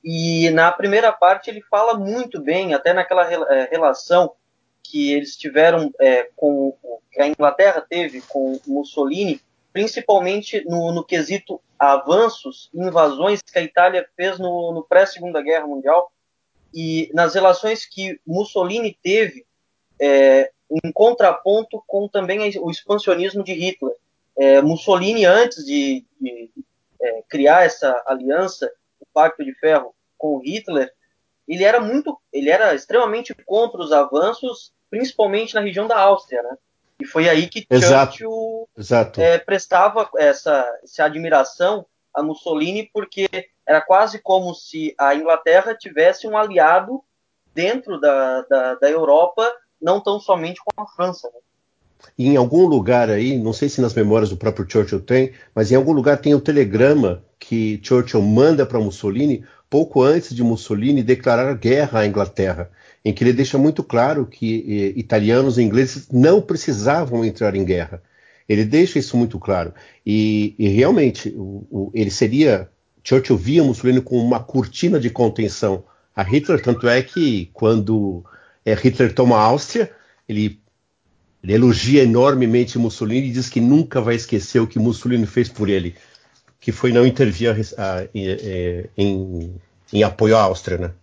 e 0.03 0.49
na 0.49 0.71
primeira 0.71 1.11
parte 1.11 1.49
ele 1.49 1.61
fala 1.61 1.93
muito 1.93 2.41
bem, 2.41 2.73
até 2.73 2.93
naquela 2.93 3.31
é, 3.31 3.69
relação 3.69 4.33
que 4.83 5.13
eles 5.13 5.37
tiveram 5.37 5.93
é, 5.99 6.29
com 6.35 6.75
que 7.11 7.21
a 7.21 7.27
Inglaterra 7.27 7.85
teve 7.87 8.21
com 8.21 8.59
Mussolini, 8.65 9.39
principalmente 9.71 10.63
no, 10.65 10.91
no 10.91 11.03
quesito 11.03 11.61
avanços, 11.77 12.69
invasões 12.73 13.41
que 13.41 13.59
a 13.59 13.61
Itália 13.61 14.07
fez 14.15 14.39
no, 14.39 14.71
no 14.73 14.83
pré-segunda 14.83 15.41
guerra 15.41 15.67
mundial 15.67 16.11
e 16.73 17.11
nas 17.13 17.35
relações 17.35 17.85
que 17.85 18.19
Mussolini 18.25 18.97
teve 19.03 19.45
é, 19.99 20.51
em 20.83 20.91
contraponto 20.91 21.83
com 21.85 22.07
também 22.07 22.39
o 22.59 22.71
expansionismo 22.71 23.43
de 23.43 23.53
Hitler. 23.53 23.95
É, 24.37 24.61
Mussolini 24.61 25.25
antes 25.25 25.65
de, 25.65 26.05
de 26.19 26.49
criar 27.27 27.65
essa 27.65 28.01
aliança 28.05 28.71
Pacto 29.13 29.43
de 29.43 29.53
Ferro 29.55 29.93
com 30.17 30.39
Hitler, 30.39 30.91
ele 31.47 31.63
era 31.63 31.79
muito, 31.79 32.17
ele 32.31 32.49
era 32.49 32.73
extremamente 32.73 33.33
contra 33.45 33.81
os 33.81 33.91
avanços, 33.91 34.71
principalmente 34.89 35.55
na 35.55 35.61
região 35.61 35.87
da 35.87 35.99
Áustria, 35.99 36.41
né? 36.43 36.57
E 36.99 37.05
foi 37.05 37.27
aí 37.27 37.47
que 37.47 37.65
Exato. 37.69 38.11
Churchill 38.11 38.69
Exato. 38.77 39.21
É, 39.21 39.39
prestava 39.39 40.07
essa, 40.17 40.79
essa 40.83 41.05
admiração 41.05 41.85
a 42.13 42.21
Mussolini, 42.21 42.89
porque 42.93 43.27
era 43.65 43.81
quase 43.81 44.19
como 44.19 44.53
se 44.53 44.93
a 44.97 45.15
Inglaterra 45.15 45.75
tivesse 45.75 46.27
um 46.27 46.37
aliado 46.37 47.01
dentro 47.53 47.99
da, 47.99 48.41
da, 48.43 48.75
da 48.75 48.89
Europa, 48.89 49.51
não 49.81 49.99
tão 49.99 50.19
somente 50.19 50.61
com 50.63 50.81
a 50.81 50.87
França. 50.87 51.29
Né? 51.33 51.39
em 52.17 52.35
algum 52.35 52.65
lugar 52.65 53.09
aí, 53.09 53.37
não 53.37 53.53
sei 53.53 53.69
se 53.69 53.81
nas 53.81 53.93
memórias 53.93 54.29
do 54.29 54.37
próprio 54.37 54.69
Churchill 54.69 55.01
tem, 55.01 55.33
mas 55.53 55.71
em 55.71 55.75
algum 55.75 55.91
lugar 55.91 56.17
tem 56.17 56.33
o 56.33 56.41
telegrama 56.41 57.23
que 57.51 57.81
Churchill 57.83 58.21
manda 58.21 58.65
para 58.65 58.79
Mussolini 58.79 59.43
pouco 59.69 60.01
antes 60.01 60.33
de 60.33 60.41
Mussolini 60.41 61.03
declarar 61.03 61.53
guerra 61.55 61.99
à 61.99 62.07
Inglaterra, 62.07 62.71
em 63.03 63.11
que 63.11 63.25
ele 63.25 63.33
deixa 63.33 63.57
muito 63.57 63.83
claro 63.83 64.25
que 64.25 64.63
eh, 64.69 64.97
italianos 64.97 65.57
e 65.57 65.61
ingleses 65.61 66.07
não 66.09 66.41
precisavam 66.41 67.25
entrar 67.25 67.53
em 67.53 67.65
guerra. 67.65 68.01
Ele 68.47 68.63
deixa 68.63 68.99
isso 68.99 69.17
muito 69.17 69.37
claro. 69.37 69.73
E, 70.05 70.55
e 70.57 70.69
realmente, 70.69 71.27
o, 71.35 71.67
o, 71.69 71.91
ele 71.93 72.09
seria. 72.09 72.69
Churchill 73.03 73.35
via 73.35 73.63
Mussolini 73.63 73.99
com 73.99 74.17
uma 74.17 74.39
cortina 74.39 74.97
de 74.97 75.09
contenção 75.09 75.83
a 76.15 76.23
Hitler, 76.23 76.61
tanto 76.61 76.87
é 76.87 77.01
que 77.01 77.49
quando 77.51 78.23
é, 78.63 78.73
Hitler 78.75 79.13
toma 79.13 79.35
a 79.35 79.41
Áustria, 79.41 79.91
ele, 80.29 80.57
ele, 81.43 81.53
elogia 81.53 82.03
enormemente 82.03 82.79
Mussolini 82.79 83.27
e 83.27 83.31
diz 83.31 83.49
que 83.49 83.59
nunca 83.59 83.99
vai 83.99 84.15
esquecer 84.15 84.61
o 84.61 84.67
que 84.67 84.79
Mussolini 84.79 85.25
fez 85.25 85.49
por 85.49 85.67
ele, 85.67 85.95
que 86.61 86.71
foi 86.71 86.93
não 86.93 87.05
intervir 87.05 87.49
a, 87.49 87.53
a, 87.83 88.03
é, 88.03 88.87
em, 88.95 89.59
em, 89.91 90.03
apoio 90.03 90.37
à 90.37 90.43
Áustria, 90.43 90.77
né? 90.77 90.93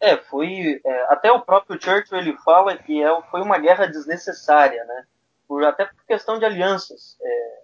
É, 0.00 0.16
foi. 0.16 0.80
É, 0.84 1.12
até 1.12 1.30
o 1.30 1.42
próprio 1.42 1.80
Churchill 1.80 2.18
ele 2.18 2.34
fala 2.38 2.76
que 2.76 3.02
é, 3.02 3.22
foi 3.30 3.42
uma 3.42 3.58
guerra 3.58 3.86
desnecessária, 3.86 4.82
né? 4.84 5.04
Por, 5.46 5.62
até 5.62 5.84
por 5.84 6.04
questão 6.08 6.38
de 6.38 6.46
alianças. 6.46 7.18
É, 7.22 7.58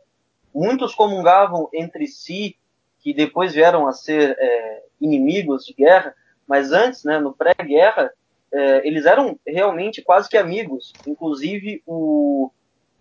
muitos 0.55 0.95
comungavam 0.95 1.71
entre 1.73 2.07
si, 2.07 2.57
que 2.99 3.15
depois 3.15 3.55
vieram 3.55 3.89
a 3.89 3.93
ser 3.93 4.37
é, 4.39 4.83
inimigos 5.01 5.65
de 5.65 5.73
guerra, 5.73 6.15
mas 6.47 6.73
antes, 6.73 7.05
né, 7.05 7.19
no 7.19 7.33
pré-guerra, 7.33 8.13
é, 8.53 8.87
eles 8.87 9.07
eram 9.07 9.39
realmente 9.47 10.03
quase 10.03 10.29
que 10.29 10.37
amigos. 10.37 10.93
Inclusive, 11.07 11.83
o, 11.87 12.51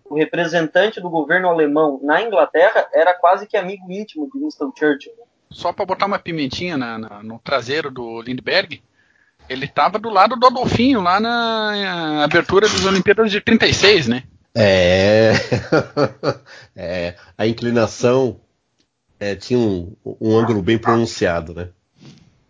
o, 0.10 0.16
representante 0.16 1.00
do 1.00 1.10
governo 1.10 1.50
alemão 1.50 2.00
na 2.04 2.22
Inglaterra 2.22 2.88
era 2.94 3.14
quase 3.14 3.48
que 3.48 3.58
amigo 3.58 3.92
íntimo 3.92 4.30
de 4.32 4.40
Winston 4.40 4.72
Churchill. 4.78 5.14
Só 5.52 5.74
para 5.74 5.86
botar 5.86 6.06
uma 6.06 6.20
pimentinha 6.20 6.78
na, 6.78 6.98
na, 6.98 7.24
no 7.24 7.40
traseiro 7.40 7.90
do 7.90 8.22
Lindbergh, 8.22 8.82
ele 9.50 9.66
estava 9.66 9.98
do 9.98 10.10
lado 10.10 10.36
do 10.36 10.46
Adolfinho 10.46 11.02
lá 11.02 11.20
na 11.20 12.24
abertura 12.24 12.68
das 12.68 12.86
Olimpíadas 12.86 13.32
de 13.32 13.42
36, 13.42 14.08
né? 14.08 14.24
É, 14.56 15.34
é 16.76 17.16
a 17.38 17.48
inclinação 17.48 18.40
é, 19.20 19.36
tinha 19.36 19.60
um, 19.60 19.96
um 20.06 20.38
ângulo 20.38 20.62
bem 20.62 20.78
pronunciado, 20.78 21.54
né? 21.54 21.70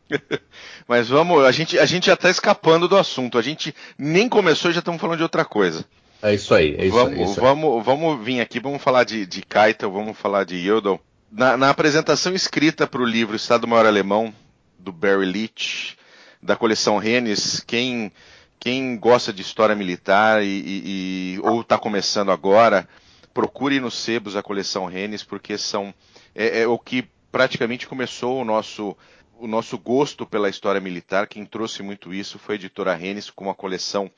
Mas 0.87 1.09
vamos, 1.09 1.43
a 1.43 1.51
gente, 1.51 1.77
a 1.77 1.85
gente 1.85 2.07
já 2.07 2.13
está 2.13 2.29
escapando 2.29 2.87
do 2.87 2.97
assunto. 2.97 3.37
A 3.37 3.41
gente 3.41 3.73
nem 3.97 4.27
começou 4.27 4.71
e 4.71 4.73
já 4.73 4.79
estamos 4.79 4.99
falando 4.99 5.17
de 5.17 5.23
outra 5.23 5.45
coisa. 5.45 5.85
É 6.21 6.33
isso 6.33 6.53
aí, 6.53 6.75
é 6.77 6.85
isso 6.85 6.95
vamos. 6.95 7.17
É 7.17 7.23
isso 7.23 7.39
aí. 7.39 7.45
Vamos, 7.45 7.85
vamos 7.85 8.23
vir 8.23 8.41
aqui, 8.41 8.59
vamos 8.59 8.81
falar 8.81 9.03
de, 9.03 9.25
de 9.25 9.41
Keitel, 9.41 9.91
vamos 9.91 10.17
falar 10.17 10.43
de 10.43 10.55
Yodel. 10.55 10.99
Na, 11.31 11.55
na 11.55 11.69
apresentação 11.69 12.33
escrita 12.33 12.88
para 12.88 13.01
o 13.01 13.05
livro 13.05 13.35
Estado 13.35 13.67
Maior 13.67 13.85
Alemão, 13.85 14.33
do 14.77 14.91
Barry 14.91 15.25
Leach, 15.25 15.97
da 16.41 16.55
coleção 16.55 16.97
Rennes, 16.97 17.59
quem, 17.59 18.11
quem 18.59 18.97
gosta 18.97 19.31
de 19.31 19.41
história 19.41 19.75
militar 19.75 20.43
e, 20.43 20.47
e, 20.47 21.35
e 21.35 21.39
ou 21.41 21.61
está 21.61 21.77
começando 21.77 22.31
agora, 22.31 22.88
procure 23.33 23.79
nos 23.79 23.93
sebos 23.93 24.35
a 24.35 24.43
coleção 24.43 24.85
Rennes, 24.85 25.23
porque 25.23 25.57
são 25.57 25.93
é, 26.33 26.61
é 26.61 26.67
o 26.67 26.79
que 26.79 27.07
praticamente 27.31 27.88
começou 27.88 28.41
o 28.41 28.45
nosso 28.45 28.97
o 29.38 29.47
nosso 29.47 29.77
gosto 29.77 30.25
pela 30.25 30.49
história 30.49 30.81
militar, 30.81 31.25
quem 31.25 31.45
trouxe 31.45 31.81
muito 31.81 32.13
isso 32.13 32.38
foi 32.38 32.55
a 32.55 32.57
editora 32.57 32.93
Rennes, 32.93 33.29
com 33.29 33.45
uma 33.45 33.55
coleção 33.55 34.11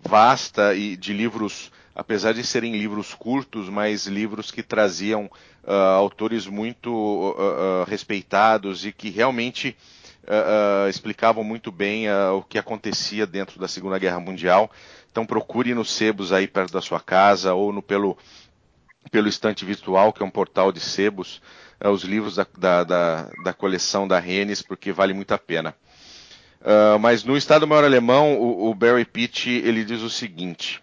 vasta 0.00 0.74
e 0.74 0.96
de 0.96 1.12
livros, 1.12 1.70
apesar 1.94 2.32
de 2.32 2.44
serem 2.44 2.76
livros 2.76 3.14
curtos, 3.14 3.68
mas 3.68 4.06
livros 4.06 4.50
que 4.50 4.62
traziam 4.62 5.30
uh, 5.64 5.72
autores 5.72 6.46
muito 6.46 6.90
uh, 6.90 7.82
uh, 7.82 7.84
respeitados 7.84 8.84
e 8.86 8.92
que 8.92 9.10
realmente 9.10 9.76
explicavam 10.90 11.42
muito 11.42 11.72
bem 11.72 12.04
o 12.36 12.42
que 12.42 12.58
acontecia 12.58 13.26
dentro 13.26 13.58
da 13.58 13.66
Segunda 13.66 13.98
Guerra 13.98 14.20
Mundial. 14.20 14.70
Então 15.10 15.24
procure 15.24 15.72
nos 15.72 15.90
sebos 15.90 16.34
aí 16.34 16.46
perto 16.46 16.70
da 16.70 16.82
sua 16.82 17.00
casa 17.00 17.54
ou 17.54 17.72
no, 17.72 17.80
pelo, 17.80 18.14
pelo 19.10 19.26
estante 19.26 19.64
virtual, 19.64 20.12
que 20.12 20.22
é 20.22 20.26
um 20.26 20.30
portal 20.30 20.70
de 20.70 20.80
sebos 20.80 21.40
os 21.82 22.02
livros 22.02 22.36
da, 22.36 22.46
da, 22.58 22.84
da, 22.84 23.30
da, 23.42 23.52
coleção 23.54 24.06
da 24.06 24.18
Rennes, 24.18 24.60
porque 24.60 24.92
vale 24.92 25.14
muito 25.14 25.32
a 25.32 25.38
pena. 25.38 25.74
Uh, 26.60 26.98
mas 26.98 27.22
no 27.22 27.36
Estado 27.36 27.66
Maior 27.66 27.84
Alemão, 27.84 28.36
o, 28.38 28.70
o 28.70 28.74
Barry 28.74 29.04
Pitt 29.04 29.48
ele 29.48 29.84
diz 29.84 30.02
o 30.02 30.10
seguinte: 30.10 30.82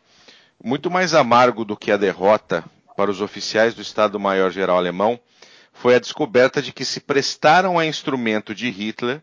muito 0.63 0.89
mais 0.89 1.13
amargo 1.13 1.65
do 1.65 1.75
que 1.75 1.91
a 1.91 1.97
derrota 1.97 2.63
para 2.95 3.11
os 3.11 3.19
oficiais 3.19 3.73
do 3.73 3.81
Estado 3.81 4.19
Maior 4.19 4.51
Geral 4.51 4.77
Alemão 4.77 5.19
foi 5.73 5.95
a 5.95 5.99
descoberta 5.99 6.61
de 6.61 6.71
que 6.71 6.85
se 6.85 7.01
prestaram 7.01 7.77
a 7.77 7.85
instrumento 7.85 8.55
de 8.55 8.69
Hitler 8.69 9.21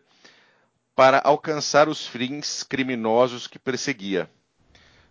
para 0.94 1.20
alcançar 1.24 1.88
os 1.88 2.06
fins 2.06 2.62
criminosos 2.62 3.46
que 3.46 3.58
perseguia. 3.58 4.30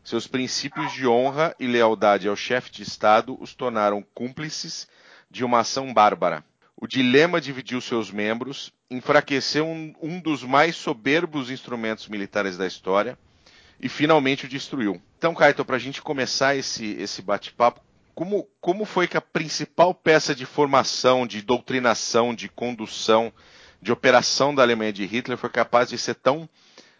Seus 0.04 0.28
princípios 0.28 0.94
de 0.94 1.08
honra 1.08 1.56
e 1.60 1.66
lealdade 1.66 2.28
ao 2.28 2.36
chefe 2.36 2.72
de 2.72 2.84
Estado 2.84 3.36
os 3.42 3.56
tornaram 3.56 4.06
cúmplices 4.14 4.88
de 5.30 5.44
uma 5.44 5.60
ação 5.60 5.92
bárbara. 5.94 6.44
O 6.82 6.88
dilema 6.88 7.40
dividiu 7.40 7.80
seus 7.80 8.10
membros, 8.10 8.74
enfraqueceu 8.90 9.68
um, 9.68 9.94
um 10.02 10.20
dos 10.20 10.42
mais 10.42 10.76
soberbos 10.76 11.52
instrumentos 11.52 12.08
militares 12.08 12.58
da 12.58 12.66
história 12.66 13.16
e 13.80 13.88
finalmente 13.88 14.46
o 14.46 14.50
destruiu. 14.50 15.00
Então, 15.16 15.36
Kaito, 15.36 15.64
para 15.64 15.76
a 15.76 15.80
gente 15.80 16.02
começar 16.02 16.56
esse, 16.56 16.94
esse 17.00 17.22
bate-papo, 17.22 17.82
como, 18.16 18.50
como 18.60 18.84
foi 18.84 19.08
que 19.08 19.16
a 19.16 19.22
principal 19.22 19.94
peça 19.94 20.34
de 20.34 20.44
formação, 20.44 21.28
de 21.28 21.44
doutrinação, 21.44 22.34
de 22.34 22.50
condução, 22.50 23.32
de 23.80 23.92
operação 23.92 24.54
da 24.54 24.64
Alemanha 24.64 24.92
de 24.92 25.06
Hitler 25.06 25.38
foi 25.38 25.52
capaz 25.52 25.88
de 25.88 26.00
ser 26.00 26.16
tão 26.16 26.50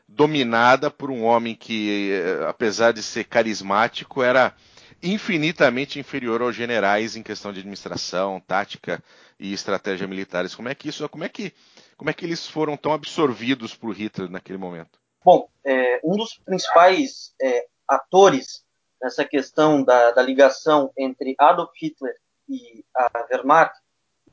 dominada 0.08 0.92
por 0.92 1.10
um 1.10 1.24
homem 1.24 1.56
que, 1.56 2.12
eh, 2.12 2.46
apesar 2.48 2.92
de 2.92 3.02
ser 3.02 3.24
carismático, 3.24 4.22
era 4.22 4.54
infinitamente 5.02 6.00
inferior 6.00 6.42
aos 6.42 6.56
generais 6.56 7.16
em 7.16 7.24
questão 7.24 7.52
de 7.52 7.60
administração, 7.60 8.40
tática 8.40 9.04
e 9.40 9.54
estratégia 9.54 10.08
militares. 10.08 10.54
Como 10.54 10.70
é 10.70 10.76
que 10.76 10.90
isso, 10.90 11.08
como 11.10 11.24
é 11.24 11.30
que, 11.30 11.54
como 11.98 12.10
é 12.10 12.14
que 12.14 12.26
eles 12.26 12.48
foram 12.48 12.78
tão 12.78 12.94
absorvidos 12.94 13.76
por 13.76 13.96
Hitler 13.96 14.30
naquele 14.30 14.58
momento? 14.58 15.00
Bom, 15.24 15.50
é, 15.64 16.00
um 16.04 16.16
dos 16.16 16.36
principais 16.38 17.34
é, 17.42 17.68
atores 17.88 18.64
nessa 19.02 19.26
questão 19.26 19.84
da, 19.84 20.12
da, 20.12 20.22
ligação 20.22 20.92
entre 20.98 21.36
Adolf 21.38 21.72
Hitler 21.80 22.16
e 22.48 22.84
a 22.96 23.26
Wehrmacht, 23.32 23.76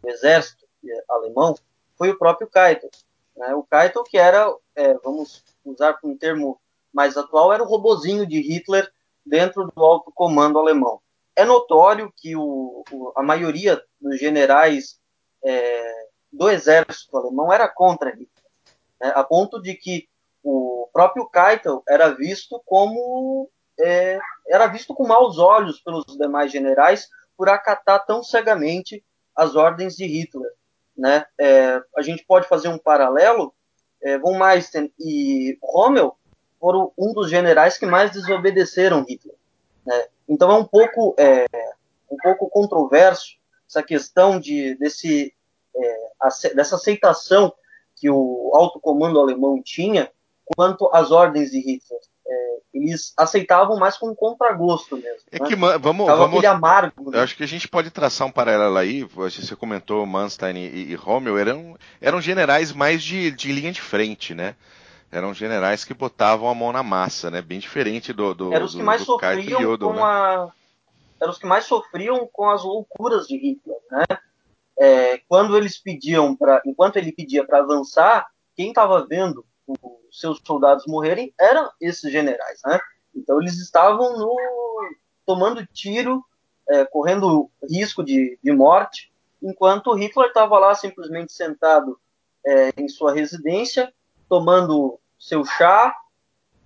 o 0.02 0.08
exército 0.08 0.66
é, 0.86 1.04
alemão, 1.08 1.54
foi 1.96 2.10
o 2.10 2.18
próprio 2.18 2.48
Keitel. 2.48 2.90
Né? 3.36 3.54
O 3.54 3.62
Keitel 3.62 4.04
que 4.04 4.18
era, 4.18 4.54
é, 4.76 4.94
vamos 4.94 5.44
usar 5.64 5.98
um 6.04 6.16
termo 6.16 6.60
mais 6.92 7.16
atual, 7.16 7.52
era 7.52 7.62
o 7.62 7.66
robozinho 7.66 8.26
de 8.26 8.40
Hitler 8.40 8.90
dentro 9.28 9.70
do 9.74 9.84
alto 9.84 10.10
comando 10.14 10.58
alemão. 10.58 11.00
É 11.36 11.44
notório 11.44 12.12
que 12.16 12.34
o, 12.34 12.82
o, 12.90 13.12
a 13.16 13.22
maioria 13.22 13.80
dos 14.00 14.18
generais 14.18 14.98
é, 15.44 16.08
do 16.32 16.50
exército 16.50 17.16
alemão 17.16 17.52
era 17.52 17.68
contra 17.68 18.10
Hitler, 18.10 18.28
né, 19.00 19.12
a 19.14 19.22
ponto 19.22 19.60
de 19.60 19.74
que 19.74 20.08
o 20.42 20.88
próprio 20.92 21.28
Keitel 21.28 21.82
era 21.88 22.08
visto 22.08 22.60
como 22.64 23.50
é, 23.78 24.18
era 24.48 24.66
visto 24.66 24.94
com 24.94 25.06
maus 25.06 25.38
olhos 25.38 25.80
pelos 25.80 26.04
demais 26.16 26.50
generais 26.50 27.08
por 27.36 27.48
acatar 27.48 28.04
tão 28.04 28.22
cegamente 28.22 29.04
as 29.36 29.54
ordens 29.54 29.94
de 29.94 30.04
Hitler. 30.04 30.50
Né? 30.96 31.24
É, 31.38 31.80
a 31.96 32.02
gente 32.02 32.24
pode 32.26 32.48
fazer 32.48 32.68
um 32.68 32.78
paralelo. 32.78 33.54
É, 34.00 34.16
von 34.16 34.38
e 34.98 35.58
Rommel 35.62 36.16
foram 36.60 36.92
um 36.96 37.12
dos 37.12 37.30
generais 37.30 37.78
que 37.78 37.86
mais 37.86 38.10
desobedeceram 38.10 39.04
Hitler. 39.08 39.34
Né? 39.86 40.06
Então 40.28 40.50
é 40.50 40.54
um 40.54 40.64
pouco 40.64 41.14
é, 41.18 41.46
um 42.10 42.16
pouco 42.16 42.48
controverso 42.48 43.36
essa 43.68 43.82
questão 43.82 44.38
de 44.40 44.74
desse 44.76 45.34
é, 45.76 46.54
dessa 46.54 46.76
aceitação 46.76 47.52
que 47.96 48.08
o 48.10 48.52
alto 48.54 48.80
comando 48.80 49.18
alemão 49.18 49.60
tinha 49.62 50.10
quanto 50.44 50.88
às 50.92 51.10
ordens 51.10 51.50
de 51.50 51.58
Hitler. 51.58 52.00
É, 52.26 52.56
eles 52.74 53.12
aceitavam 53.16 53.78
mais 53.78 53.96
com 53.96 54.14
contragosto 54.14 54.96
mesmo. 54.96 55.20
É 55.32 55.40
né? 55.40 55.48
que 55.48 55.56
vamos, 55.56 56.06
Tava 56.06 56.26
vamos 56.26 56.44
amargo. 56.44 57.10
Né? 57.10 57.18
Eu 57.18 57.22
acho 57.22 57.36
que 57.36 57.42
a 57.42 57.48
gente 57.48 57.66
pode 57.66 57.90
traçar 57.90 58.26
um 58.26 58.32
paralelo 58.32 58.76
aí. 58.76 59.04
Você 59.04 59.56
comentou 59.56 60.04
Manstein 60.06 60.56
e, 60.56 60.90
e 60.90 60.94
Rommel 60.94 61.38
eram 61.38 61.76
eram 62.00 62.20
generais 62.20 62.72
mais 62.72 63.02
de, 63.02 63.30
de 63.30 63.52
linha 63.52 63.72
de 63.72 63.80
frente, 63.80 64.34
né? 64.34 64.54
Eram 65.10 65.32
generais 65.32 65.84
que 65.84 65.94
botavam 65.94 66.48
a 66.48 66.54
mão 66.54 66.72
na 66.72 66.82
massa, 66.82 67.30
né? 67.30 67.40
Bem 67.40 67.58
diferente 67.58 68.12
do 68.12 68.34
do 68.34 68.52
Eram 68.52 68.66
os 68.66 68.74
que 68.74 68.82
mais 68.82 69.02
sofriam 69.02 69.60
Yodel, 69.60 69.88
com 69.88 69.94
né? 69.94 70.02
a 70.02 70.52
eram 71.20 71.32
os 71.32 71.38
que 71.38 71.46
mais 71.46 71.64
sofriam 71.64 72.28
com 72.32 72.48
as 72.48 72.62
loucuras 72.62 73.26
de 73.26 73.36
Hitler, 73.36 73.78
né? 73.90 74.04
É, 74.78 75.18
quando 75.28 75.56
eles 75.56 75.76
pediam 75.76 76.36
para, 76.36 76.62
enquanto 76.64 76.96
ele 76.96 77.10
pedia 77.10 77.44
para 77.44 77.58
avançar, 77.58 78.28
quem 78.54 78.68
estava 78.68 79.04
vendo 79.04 79.44
os 79.66 80.20
seus 80.20 80.40
soldados 80.46 80.86
morrerem 80.86 81.34
eram 81.38 81.70
esses 81.80 82.10
generais, 82.10 82.60
né? 82.64 82.78
Então 83.14 83.40
eles 83.40 83.58
estavam 83.58 84.16
no, 84.16 84.36
tomando 85.26 85.66
tiro, 85.66 86.24
é, 86.68 86.84
correndo 86.84 87.50
risco 87.68 88.04
de, 88.04 88.38
de 88.42 88.52
morte, 88.52 89.12
enquanto 89.42 89.94
Hitler 89.94 90.28
estava 90.28 90.58
lá 90.58 90.74
simplesmente 90.74 91.32
sentado 91.32 91.98
é, 92.46 92.70
em 92.76 92.88
sua 92.88 93.12
residência, 93.12 93.92
tomando 94.28 94.98
seu 95.18 95.44
chá 95.44 95.94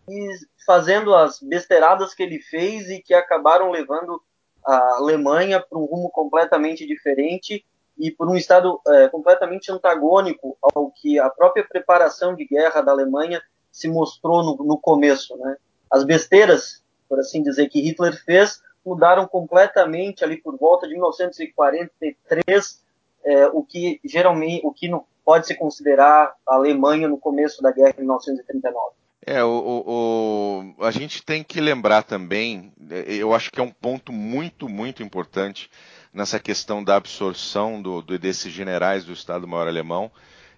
e 0.09 0.29
fazendo 0.67 1.15
as 1.15 1.41
besteiradas 1.41 2.15
que 2.15 2.23
ele 2.23 2.41
fez 2.41 2.89
e 2.89 3.01
que 3.01 3.15
acabaram 3.15 3.71
levando 3.71 4.21
a 4.65 4.97
Alemanha 4.97 5.61
para 5.61 5.79
um 5.79 5.85
rumo 5.85 6.11
completamente 6.11 6.87
diferente 6.87 7.65
e 7.99 8.11
por 8.11 8.29
um 8.29 8.37
estado 8.37 8.81
é, 8.87 9.09
completamente 9.09 9.71
antagônico 9.71 10.57
ao 10.61 10.91
que 10.91 11.19
a 11.19 11.29
própria 11.31 11.65
preparação 11.65 12.35
de 12.35 12.45
guerra 12.45 12.81
da 12.81 12.93
Alemanha 12.93 13.43
se 13.71 13.89
mostrou 13.89 14.43
no, 14.43 14.57
no 14.65 14.79
começo. 14.79 15.37
Né? 15.37 15.57
As 15.91 16.05
besteiras, 16.05 16.83
por 17.09 17.19
assim 17.19 17.43
dizer, 17.43 17.69
que 17.69 17.81
Hitler 17.81 18.15
fez 18.25 18.63
mudaram 18.85 19.27
completamente 19.27 20.25
ali 20.25 20.37
por 20.37 20.57
volta 20.59 20.89
de 20.89 20.95
1943 20.95 22.82
é, 23.25 23.47
o 23.49 23.63
que 23.63 24.01
geralmente 24.05 24.61
o 24.65 24.73
que 24.73 24.89
não 24.89 25.05
pode 25.25 25.47
se 25.47 25.55
considerar 25.55 26.35
a 26.47 26.55
Alemanha 26.55 27.09
no 27.09 27.19
começo 27.19 27.63
da 27.63 27.71
guerra 27.71 27.95
em 27.99 28.01
1939. 28.01 28.93
É, 29.25 29.43
o, 29.45 30.75
o, 30.79 30.85
a 30.85 30.91
gente 30.91 31.23
tem 31.23 31.45
que 31.45 31.61
lembrar 31.61 32.03
também, 32.03 32.73
eu 33.07 33.33
acho 33.33 33.53
que 33.53 33.61
é 33.61 33.63
um 33.63 33.71
ponto 33.71 34.13
muito, 34.13 34.69
muito 34.69 35.01
importante 35.01 35.71
nessa 36.13 36.41
questão 36.41 36.83
da 36.83 36.97
absorção 36.97 37.81
do, 37.81 38.03
do, 38.03 38.19
desses 38.19 38.53
generais 38.53 39.05
do 39.05 39.13
Estado-Maior 39.13 39.69
alemão, 39.69 40.11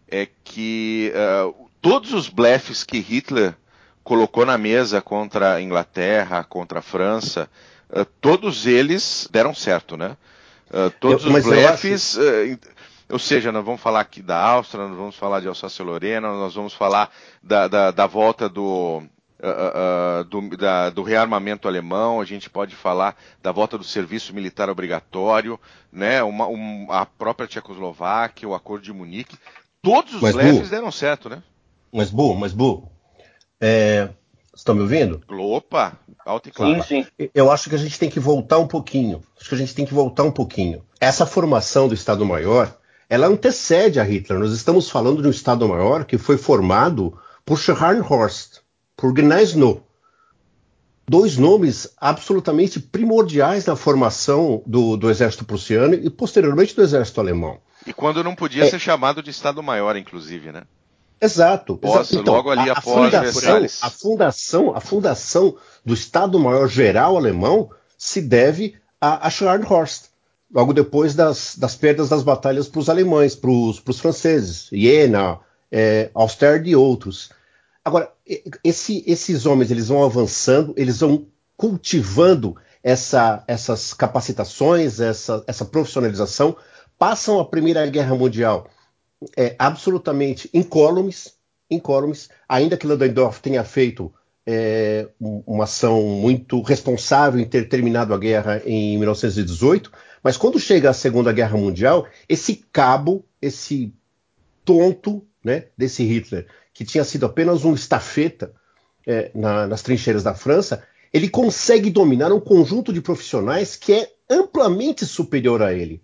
é 0.09 0.27
que 0.43 1.13
uh, 1.15 1.69
todos 1.81 2.13
os 2.13 2.29
blefes 2.29 2.83
que 2.83 2.99
Hitler 2.99 3.55
colocou 4.03 4.45
na 4.45 4.59
mesa 4.59 5.01
contra 5.01 5.55
a 5.55 5.63
Inglaterra, 5.63 6.43
contra 6.43 6.79
a 6.79 6.83
França, 6.83 7.49
uh, 7.91 8.05
todos 8.21 8.67
eles 8.67 9.29
deram 9.31 9.55
certo, 9.55 9.97
né? 9.97 10.17
Uh, 10.75 10.91
todos 10.99 11.25
eu, 11.25 11.33
os 11.33 11.45
blefes. 11.45 12.19
Acho... 12.19 12.59
Ou 13.09 13.19
seja, 13.19 13.53
nós 13.53 13.65
vamos 13.65 13.81
falar 13.81 14.01
aqui 14.01 14.21
da 14.21 14.37
Áustria, 14.37 14.89
nós 14.89 14.97
vamos 14.97 15.15
falar 15.15 15.41
de 15.41 15.47
Alsácia-Lorena, 15.47 16.29
nós 16.33 16.55
vamos 16.55 16.75
falar 16.75 17.13
da, 17.41 17.69
da, 17.69 17.91
da 17.93 18.07
volta 18.07 18.49
do, 18.49 19.03
Uh, 19.37 20.23
uh, 20.23 20.25
do, 20.25 20.57
da, 20.57 20.89
do, 20.89 21.03
rearmamento 21.03 21.69
alemão, 21.69 22.19
a 22.19 22.25
gente 22.25 22.49
pode 22.49 22.75
falar 22.75 23.15
da 23.43 23.53
volta 23.53 23.77
do 23.77 23.85
serviço 23.85 24.33
militar 24.33 24.71
obrigatório, 24.71 25.61
né, 25.93 26.23
uma, 26.23 26.47
um, 26.47 26.87
a 26.89 27.05
própria 27.05 27.47
Tchecoslováquia, 27.47 28.49
o 28.49 28.55
Acordo 28.55 28.85
de 28.85 28.93
Munique, 28.93 29.37
todos 29.83 30.15
os 30.15 30.23
mas, 30.23 30.35
lefes 30.35 30.71
deram 30.71 30.91
certo, 30.91 31.29
né? 31.29 31.43
Mas, 31.93 32.11
Bu, 32.11 32.35
mas, 32.35 32.55
Bu, 32.55 32.89
é, 33.61 34.09
estão 34.55 34.75
me 34.75 34.83
ouvindo? 34.83 35.23
Opa, 35.29 35.99
alto 36.25 36.49
e 36.49 36.53
claro. 36.53 36.83
Sim, 36.83 37.05
sim. 37.19 37.29
Eu 37.35 37.51
acho 37.51 37.69
que 37.69 37.75
a 37.75 37.79
gente 37.79 37.99
tem 37.99 38.09
que 38.09 38.21
voltar 38.21 38.59
um 38.59 38.67
pouquinho, 38.67 39.23
acho 39.39 39.49
que 39.49 39.55
a 39.55 39.59
gente 39.59 39.75
tem 39.75 39.85
que 39.85 39.95
voltar 39.95 40.23
um 40.23 40.31
pouquinho. 40.31 40.83
Essa 41.01 41.27
formação 41.27 41.89
do 41.89 41.95
Estado-Maior, 41.95 42.75
ela 43.09 43.27
antecede 43.27 44.01
a 44.01 44.03
Hitler. 44.03 44.39
Nós 44.39 44.53
estamos 44.53 44.89
falando 44.89 45.21
de 45.21 45.29
um 45.29 45.31
Estado-Maior 45.31 46.05
que 46.05 46.19
foi 46.19 46.39
formado 46.39 47.19
por 47.45 47.59
Scharnhorst, 47.59 48.61
por 48.97 49.13
Gneisenau. 49.13 49.87
Dois 51.07 51.37
nomes 51.37 51.93
absolutamente 51.99 52.81
primordiais 52.81 53.67
na 53.67 53.77
formação 53.77 54.63
do, 54.65 54.97
do 54.97 55.11
exército 55.11 55.45
prussiano 55.45 55.95
e 55.95 56.09
posteriormente 56.09 56.75
do 56.75 56.81
exército 56.81 57.21
alemão. 57.21 57.59
E 57.87 57.93
quando 57.93 58.25
não 58.25 58.35
podia 58.35 58.65
é, 58.65 58.71
ser 58.71 58.79
chamado 58.79 59.23
de 59.23 59.29
Estado-Maior, 59.29 59.97
inclusive, 59.97 60.51
né? 60.51 60.63
Exato. 61.25 61.77
Posso, 61.77 62.19
então, 62.19 62.35
logo 62.35 62.51
ali 62.51 62.69
a, 62.69 62.75
após 62.75 63.15
a 63.15 63.25
fundação, 63.25 63.67
a 63.83 63.91
fundação, 63.91 64.77
a 64.77 64.81
fundação 64.81 65.57
do 65.85 65.95
Estado-Maior 65.95 66.69
Geral 66.69 67.17
alemão 67.17 67.71
se 67.97 68.21
deve 68.21 68.75
a, 69.01 69.27
a 69.27 69.31
Scharnhorst 69.31 70.15
logo 70.55 70.73
depois 70.73 71.15
das, 71.15 71.57
das 71.57 71.75
perdas 71.75 72.09
das 72.09 72.23
batalhas 72.23 72.69
para 72.69 72.79
os 72.81 72.89
alemães, 72.89 73.35
para 73.35 73.51
os 73.51 73.99
franceses, 73.99 74.69
Jena, 74.71 75.41
é, 75.71 76.11
e 76.65 76.77
outros. 76.77 77.31
Agora, 77.85 78.13
esse, 78.63 79.03
esses 79.07 79.47
homens 79.47 79.71
eles 79.71 79.89
vão 79.89 80.05
avançando, 80.05 80.73
eles 80.77 81.01
vão 81.01 81.27
cultivando 81.57 82.57
essa, 82.83 83.43
essas 83.49 83.93
capacitações, 83.93 85.01
essa, 85.01 85.43
essa 85.47 85.65
profissionalização, 85.65 86.57
passam 86.99 87.41
a 87.41 87.45
Primeira 87.45 87.85
Guerra 87.87 88.15
Mundial 88.15 88.69
é, 89.37 89.55
absolutamente 89.59 90.49
incólumes, 90.53 91.35
incólumes, 91.71 92.29
ainda 92.49 92.77
que 92.77 92.87
Ludendorff 92.87 93.41
tenha 93.41 93.65
feito 93.65 94.13
é, 94.47 95.09
uma 95.19 95.65
ação 95.65 96.03
muito 96.03 96.61
responsável 96.61 97.41
em 97.41 97.47
ter 97.47 97.69
terminado 97.69 98.13
a 98.13 98.19
guerra 98.19 98.63
em 98.65 98.99
1918, 98.99 99.91
mas 100.23 100.37
quando 100.37 100.59
chega 100.59 100.91
a 100.91 100.95
Segunda 100.95 101.33
Guerra 101.33 101.57
Mundial, 101.57 102.07
esse 102.29 102.65
cabo, 102.73 103.25
esse 103.41 103.93
tonto 104.65 105.27
né, 105.43 105.67
desse 105.77 106.03
Hitler, 106.03 106.47
que 106.73 106.85
tinha 106.85 107.05
sido 107.05 107.27
apenas 107.27 107.65
um 107.65 107.75
estafeta 107.75 108.53
é, 109.07 109.31
na, 109.35 109.67
nas 109.67 109.83
trincheiras 109.83 110.23
da 110.23 110.35
França, 110.35 110.83
ele 111.13 111.29
consegue 111.29 111.91
dominar 111.91 112.33
um 112.33 112.41
conjunto 112.41 112.93
de 112.93 113.01
profissionais 113.01 113.77
que 113.77 113.93
é 113.93 114.11
amplamente 114.29 115.07
superior 115.07 115.63
a 115.63 115.73
ele. 115.73 116.03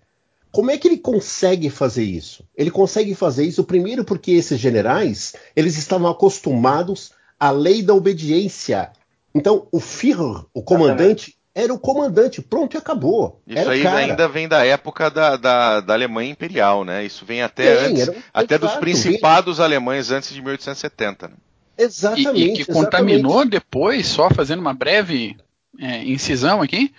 Como 0.53 0.71
é 0.71 0.77
que 0.77 0.89
ele 0.89 0.99
consegue 0.99 1.71
fazer 1.71 2.05
isso? 2.05 2.45
Ele 2.57 2.71
consegue 2.71 3.15
fazer 3.15 3.45
isso 3.45 3.65
primeiro 3.65 4.05
porque 4.05 4.33
esses 4.33 4.59
generais 4.59 5.35
eles 5.55 5.77
estavam 5.77 6.11
acostumados 6.11 7.13
à 7.39 7.51
lei 7.51 7.83
da 7.83 7.95
obediência. 7.95 8.91
Então, 9.35 9.69
o 9.71 9.79
Führer, 9.79 10.45
o 10.53 10.63
comandante, 10.63 11.37
era 11.55 11.73
o 11.73 11.79
comandante, 11.79 12.43
pronto 12.43 12.75
e 12.75 12.79
acabou. 12.79 13.41
Isso 13.47 13.69
aí 13.69 13.87
ainda 13.87 14.29
vem 14.29 14.49
da 14.49 14.65
época 14.65 15.11
da, 15.11 15.37
da, 15.37 15.81
da, 15.81 15.95
Alemanha 15.95 16.31
Imperial, 16.31 16.85
né? 16.85 17.05
Isso 17.05 17.25
vem 17.25 17.43
até, 17.43 17.77
Sim, 17.77 17.93
antes, 17.93 18.09
um 18.09 18.15
até 18.33 18.59
dos 18.59 18.73
principados 18.75 19.59
vem... 19.59 19.67
alemães 19.67 20.11
antes 20.11 20.33
de 20.33 20.41
1870. 20.41 21.29
Né? 21.29 21.35
Exatamente. 21.79 22.29
E, 22.37 22.53
e 22.53 22.53
que 22.53 22.63
exatamente. 22.63 22.73
contaminou 22.73 23.45
depois, 23.45 24.07
só 24.07 24.31
fazendo 24.31 24.61
uma 24.61 24.75
breve 24.75 25.37
é, 25.79 26.05
incisão 26.05 26.63
aqui, 26.63 26.93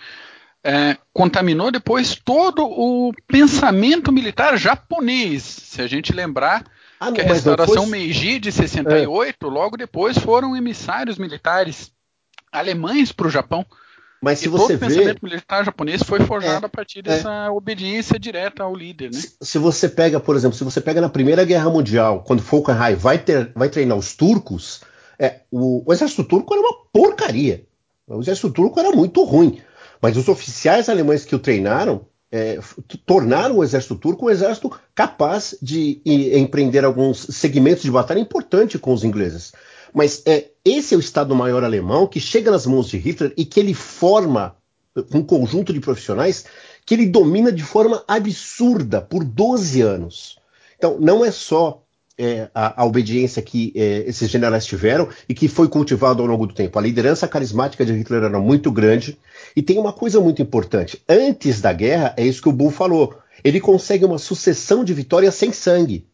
é, 0.64 0.96
contaminou 1.12 1.70
depois 1.70 2.14
todo 2.14 2.64
o 2.64 3.12
pensamento 3.26 4.12
militar 4.12 4.56
japonês. 4.56 5.42
Se 5.42 5.82
a 5.82 5.86
gente 5.86 6.12
lembrar 6.12 6.64
ah, 7.00 7.06
não, 7.06 7.14
que 7.14 7.20
a 7.20 7.24
restauração 7.24 7.84
depois... 7.84 7.90
Meiji 7.90 8.38
de 8.38 8.52
68, 8.52 9.46
é. 9.46 9.50
logo 9.50 9.76
depois 9.76 10.16
foram 10.18 10.56
emissários 10.56 11.18
militares 11.18 11.92
alemães 12.52 13.10
para 13.10 13.26
o 13.26 13.30
Japão. 13.30 13.66
Mas 14.22 14.38
se 14.38 14.46
e 14.46 14.48
você 14.48 14.74
todo 14.74 14.78
vê. 14.78 14.86
O 14.86 14.88
pensamento 14.88 15.24
militar 15.24 15.64
japonês 15.64 16.00
foi 16.04 16.20
forjado 16.20 16.64
é, 16.64 16.66
a 16.66 16.68
partir 16.68 17.00
é. 17.00 17.02
dessa 17.02 17.46
é. 17.46 17.50
obediência 17.50 18.20
direta 18.20 18.62
ao 18.62 18.72
líder, 18.72 19.10
né? 19.10 19.18
Se, 19.18 19.36
se, 19.40 19.58
você 19.58 19.88
pega, 19.88 20.20
por 20.20 20.36
exemplo, 20.36 20.56
se 20.56 20.62
você 20.62 20.80
pega 20.80 21.00
na 21.00 21.08
Primeira 21.08 21.44
Guerra 21.44 21.68
Mundial, 21.68 22.22
quando 22.22 22.40
Falkenhayn 22.40 22.94
vai, 22.94 23.18
ter, 23.18 23.50
vai 23.52 23.68
treinar 23.68 23.98
os 23.98 24.14
turcos, 24.14 24.82
é, 25.18 25.40
o, 25.50 25.82
o 25.84 25.92
exército 25.92 26.22
turco 26.22 26.54
era 26.54 26.62
uma 26.62 26.84
porcaria. 26.92 27.64
O 28.06 28.20
exército 28.20 28.52
turco 28.52 28.78
era 28.78 28.92
muito 28.92 29.24
ruim. 29.24 29.60
Mas 30.02 30.16
os 30.16 30.28
oficiais 30.28 30.88
alemães 30.88 31.24
que 31.24 31.34
o 31.36 31.38
treinaram 31.38 32.04
é, 32.32 32.58
tornaram 33.06 33.58
o 33.58 33.64
exército 33.64 33.94
turco 33.94 34.26
um 34.26 34.30
exército 34.30 34.72
capaz 34.94 35.56
de 35.62 36.02
empreender 36.04 36.84
alguns 36.84 37.26
segmentos 37.30 37.84
de 37.84 37.90
batalha 37.90 38.18
importante 38.18 38.78
com 38.78 38.92
os 38.92 39.04
ingleses. 39.04 39.52
Mas 39.94 40.22
é, 40.26 40.48
esse 40.64 40.94
é 40.94 40.96
o 40.96 41.00
Estado-Maior 41.00 41.62
alemão 41.62 42.06
que 42.06 42.18
chega 42.18 42.50
nas 42.50 42.66
mãos 42.66 42.88
de 42.88 42.96
Hitler 42.96 43.32
e 43.36 43.44
que 43.44 43.60
ele 43.60 43.74
forma 43.74 44.56
um 45.14 45.22
conjunto 45.22 45.72
de 45.72 45.80
profissionais 45.80 46.46
que 46.84 46.94
ele 46.94 47.06
domina 47.06 47.52
de 47.52 47.62
forma 47.62 48.02
absurda 48.08 49.00
por 49.00 49.22
12 49.22 49.80
anos. 49.82 50.38
Então, 50.76 50.98
não 50.98 51.24
é 51.24 51.30
só 51.30 51.82
é, 52.18 52.48
a, 52.54 52.82
a, 52.82 52.84
obediência 52.84 53.40
que 53.42 53.72
é, 53.74 54.04
esses 54.06 54.30
generais 54.30 54.64
tiveram 54.64 55.08
e 55.28 55.34
que 55.34 55.48
foi 55.48 55.68
cultivado 55.68 56.22
ao 56.22 56.28
longo 56.28 56.46
do 56.46 56.54
tempo. 56.54 56.78
A 56.78 56.82
liderança 56.82 57.26
carismática 57.26 57.84
de 57.84 57.92
Hitler 57.92 58.24
era 58.24 58.38
muito 58.38 58.70
grande. 58.70 59.18
E 59.56 59.62
tem 59.62 59.78
uma 59.78 59.92
coisa 59.92 60.20
muito 60.20 60.42
importante: 60.42 61.02
antes 61.08 61.60
da 61.60 61.72
guerra, 61.72 62.14
é 62.16 62.24
isso 62.24 62.42
que 62.42 62.48
o 62.48 62.52
Bull 62.52 62.70
falou, 62.70 63.16
ele 63.42 63.60
consegue 63.60 64.04
uma 64.04 64.18
sucessão 64.18 64.84
de 64.84 64.94
vitórias 64.94 65.34
sem 65.34 65.52
sangue. 65.52 66.06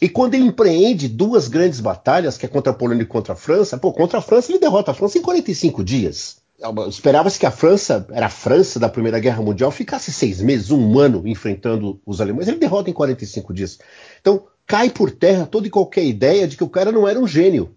E 0.00 0.08
quando 0.08 0.34
ele 0.34 0.44
empreende 0.44 1.08
duas 1.08 1.48
grandes 1.48 1.80
batalhas, 1.80 2.38
que 2.38 2.46
é 2.46 2.48
contra 2.48 2.72
a 2.72 2.74
Polônia 2.74 3.02
e 3.02 3.06
contra 3.06 3.34
a 3.34 3.36
França, 3.36 3.76
pô, 3.76 3.92
contra 3.92 4.18
a 4.18 4.22
França 4.22 4.50
ele 4.50 4.58
derrota 4.58 4.90
a 4.90 4.94
França 4.94 5.18
em 5.18 5.22
45 5.22 5.82
dias. 5.84 6.40
Esperava-se 6.88 7.38
que 7.38 7.46
a 7.46 7.50
França, 7.50 8.06
era 8.12 8.26
a 8.26 8.30
França 8.30 8.78
da 8.78 8.88
Primeira 8.88 9.18
Guerra 9.18 9.42
Mundial, 9.42 9.70
ficasse 9.72 10.12
seis 10.12 10.40
meses, 10.40 10.70
um 10.70 10.98
ano 10.98 11.26
enfrentando 11.26 12.00
os 12.06 12.20
alemães. 12.20 12.46
Ele 12.46 12.58
derrota 12.58 12.88
em 12.88 12.92
45 12.92 13.52
dias. 13.52 13.78
Então, 14.20 14.44
cai 14.72 14.88
por 14.88 15.10
terra 15.10 15.44
toda 15.44 15.66
e 15.66 15.70
qualquer 15.70 16.02
ideia 16.02 16.48
de 16.48 16.56
que 16.56 16.64
o 16.64 16.68
cara 16.70 16.90
não 16.90 17.06
era 17.06 17.20
um 17.20 17.26
gênio. 17.26 17.76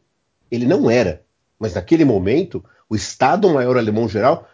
Ele 0.49 0.65
não 0.65 0.89
era. 0.89 1.25
Mas 1.59 1.73
naquele 1.73 2.05
momento, 2.05 2.63
o 2.89 2.95
Estado-Maior 2.95 3.75
Alemão 3.77 4.07
Geral 4.07 4.47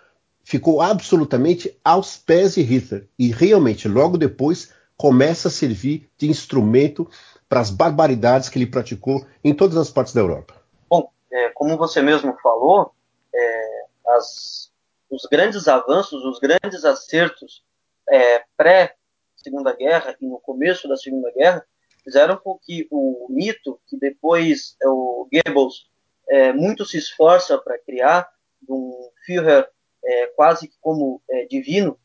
ficou 0.43 0.81
absolutamente 0.81 1.79
aos 1.85 2.17
pés 2.17 2.55
de 2.55 2.63
Hitler. 2.63 3.07
E 3.19 3.27
realmente, 3.27 3.87
logo 3.87 4.17
depois, 4.17 4.73
começa 4.97 5.49
a 5.49 5.51
servir 5.51 6.09
de 6.17 6.31
instrumento 6.31 7.07
para 7.47 7.59
as 7.59 7.69
barbaridades 7.69 8.49
que 8.49 8.57
ele 8.57 8.65
praticou 8.65 9.23
em 9.43 9.53
todas 9.53 9.77
as 9.77 9.91
partes 9.91 10.15
da 10.15 10.21
Europa. 10.21 10.55
Bom, 10.89 11.11
é, 11.31 11.49
como 11.49 11.77
você 11.77 12.01
mesmo 12.01 12.35
falou, 12.41 12.91
é, 13.35 13.85
as, 14.15 14.71
os 15.11 15.27
grandes 15.31 15.67
avanços, 15.67 16.25
os 16.25 16.39
grandes 16.39 16.85
acertos 16.85 17.63
é, 18.09 18.43
pré-Segunda 18.57 19.75
Guerra 19.75 20.15
e 20.19 20.25
no 20.25 20.39
começo 20.39 20.87
da 20.89 20.97
Segunda 20.97 21.31
Guerra 21.33 21.63
fizeram 22.03 22.37
com 22.37 22.57
que 22.57 22.87
o 22.91 23.27
mito, 23.29 23.79
que 23.87 23.97
depois 23.97 24.75
é, 24.81 24.87
o 24.87 25.27
Goebbels 25.31 25.89
é, 26.29 26.53
muito 26.53 26.85
se 26.85 26.97
esforça 26.97 27.57
para 27.57 27.77
criar, 27.77 28.29
um 28.67 29.09
Führer 29.25 29.67
é, 30.03 30.27
quase 30.27 30.71
como 30.81 31.21
é, 31.29 31.45
divino, 31.45 31.97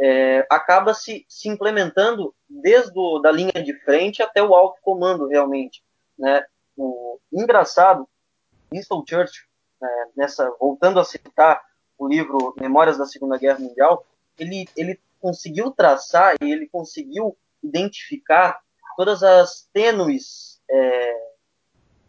é, 0.00 0.46
acaba 0.50 0.92
se, 0.94 1.24
se 1.28 1.48
implementando 1.48 2.34
desde 2.48 2.90
a 2.90 3.20
da 3.22 3.30
linha 3.30 3.52
de 3.52 3.74
frente 3.84 4.22
até 4.22 4.42
o 4.42 4.54
alto 4.54 4.80
comando, 4.82 5.28
realmente. 5.28 5.82
Né? 6.18 6.44
O 6.76 7.18
engraçado, 7.32 8.08
Winston 8.72 9.04
Churchill, 9.08 9.44
né, 9.80 9.88
nessa, 10.16 10.50
voltando 10.58 10.98
a 10.98 11.04
citar 11.04 11.62
o 11.96 12.08
livro 12.08 12.54
Memórias 12.58 12.98
da 12.98 13.06
Segunda 13.06 13.38
Guerra 13.38 13.60
Mundial, 13.60 14.04
ele, 14.38 14.68
ele 14.76 15.00
conseguiu 15.20 15.70
traçar 15.70 16.34
e 16.42 16.50
ele 16.50 16.68
conseguiu 16.68 17.36
identificar 17.62 18.60
todas 18.96 19.22
as 19.22 19.68
tênues, 19.72 20.60
é, 20.70 21.16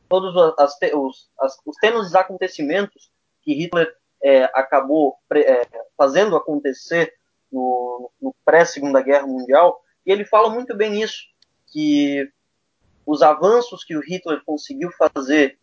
todos 0.10 0.36
as, 0.58 0.78
os, 0.94 1.30
as, 1.40 1.58
os 1.66 1.76
tênues 1.78 2.16
acontecimentos 2.16 3.12
que 3.42 3.54
Hitler 3.54 3.96
é, 4.22 4.44
acabou 4.46 5.18
é, 5.34 5.68
fazendo 5.98 6.36
acontecer 6.36 7.14
no, 7.52 8.12
no 8.22 8.36
pré-Segunda 8.44 9.02
Guerra 9.02 9.28
Mundial, 9.28 9.82
e 10.06 10.12
ele 10.12 10.26
fala 10.26 10.50
muito 10.50 10.76
bem 10.76 11.02
isso, 11.02 11.28
que 11.68 12.32
os 13.06 13.22
avanços 13.22 13.84
que 13.84 13.96
o 13.96 14.02
Hitler 14.02 14.42
conseguiu 14.46 14.92
fazer, 14.92 15.60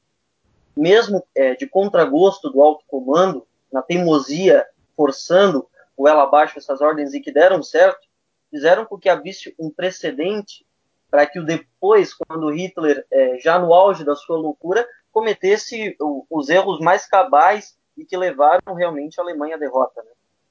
mesmo 0.76 1.26
é, 1.34 1.54
de 1.54 1.66
contragosto 1.66 2.50
do 2.50 2.62
alto 2.62 2.84
comando, 2.86 3.46
na 3.72 3.82
teimosia, 3.82 4.66
forçando 4.96 5.66
o 5.96 6.06
ela 6.06 6.22
abaixo 6.22 6.58
essas 6.58 6.80
ordens 6.80 7.14
e 7.14 7.20
que 7.20 7.32
deram 7.32 7.62
certo, 7.62 8.06
fizeram 8.50 8.84
com 8.84 8.98
que 8.98 9.08
havia 9.08 9.32
um 9.58 9.70
precedente 9.70 10.64
para 11.12 11.26
que 11.26 11.38
o 11.38 11.44
depois, 11.44 12.14
quando 12.14 12.50
Hitler, 12.50 13.04
é, 13.12 13.38
já 13.38 13.58
no 13.58 13.74
auge 13.74 14.02
da 14.02 14.16
sua 14.16 14.38
loucura, 14.38 14.86
cometesse 15.12 15.94
o, 16.00 16.24
os 16.30 16.48
erros 16.48 16.80
mais 16.80 17.06
cabais 17.06 17.76
e 17.94 18.02
que 18.02 18.16
levaram 18.16 18.74
realmente 18.74 19.20
a 19.20 19.22
Alemanha 19.22 19.56
à 19.56 19.58
derrota. 19.58 20.00
Né? 20.02 20.08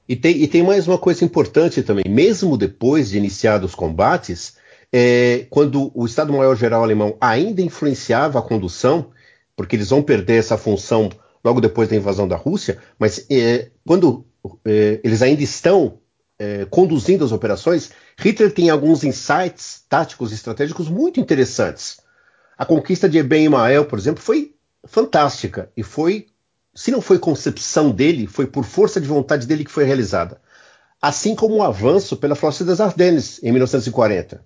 E 0.08 0.14
tem, 0.14 0.36
e 0.36 0.46
tem 0.46 0.62
mais 0.62 0.86
uma 0.86 0.96
coisa 0.96 1.24
importante 1.24 1.82
também, 1.82 2.04
mesmo 2.08 2.56
depois 2.56 3.10
de 3.10 3.18
iniciados 3.18 3.70
os 3.70 3.74
combates, 3.74 4.56
é, 4.92 5.46
quando 5.50 5.90
o 5.96 6.06
Estado-Maior-Geral 6.06 6.84
alemão 6.84 7.16
ainda 7.20 7.60
influenciava 7.60 8.38
a 8.38 8.42
condução, 8.42 9.10
porque 9.56 9.74
eles 9.74 9.90
vão 9.90 10.00
perder 10.00 10.38
essa 10.38 10.56
função 10.56 11.10
logo 11.44 11.60
depois 11.60 11.88
da 11.88 11.96
invasão 11.96 12.28
da 12.28 12.36
Rússia, 12.36 12.78
mas 13.00 13.26
é, 13.28 13.68
quando 13.84 14.24
é, 14.64 15.00
eles 15.02 15.22
ainda 15.22 15.42
estão 15.42 15.98
é, 16.42 16.66
conduzindo 16.68 17.24
as 17.24 17.30
operações, 17.30 17.92
Hitler 18.18 18.52
tem 18.52 18.68
alguns 18.68 19.04
insights 19.04 19.84
táticos 19.88 20.32
e 20.32 20.34
estratégicos 20.34 20.88
muito 20.88 21.20
interessantes. 21.20 22.00
A 22.58 22.66
conquista 22.66 23.08
de 23.08 23.18
Eben 23.18 23.44
Emael, 23.44 23.84
por 23.84 23.96
exemplo, 23.96 24.20
foi 24.20 24.52
fantástica 24.84 25.70
e 25.76 25.84
foi 25.84 26.26
se 26.74 26.90
não 26.90 27.00
foi 27.00 27.18
concepção 27.18 27.90
dele, 27.90 28.26
foi 28.26 28.46
por 28.46 28.64
força 28.64 29.00
de 29.00 29.06
vontade 29.06 29.46
dele 29.46 29.64
que 29.64 29.70
foi 29.70 29.84
realizada. 29.84 30.40
Assim 31.00 31.34
como 31.36 31.56
o 31.56 31.62
avanço 31.62 32.16
pela 32.16 32.34
Frota 32.34 32.64
das 32.64 32.80
Ardennes 32.80 33.40
em 33.42 33.52
1940. 33.52 34.44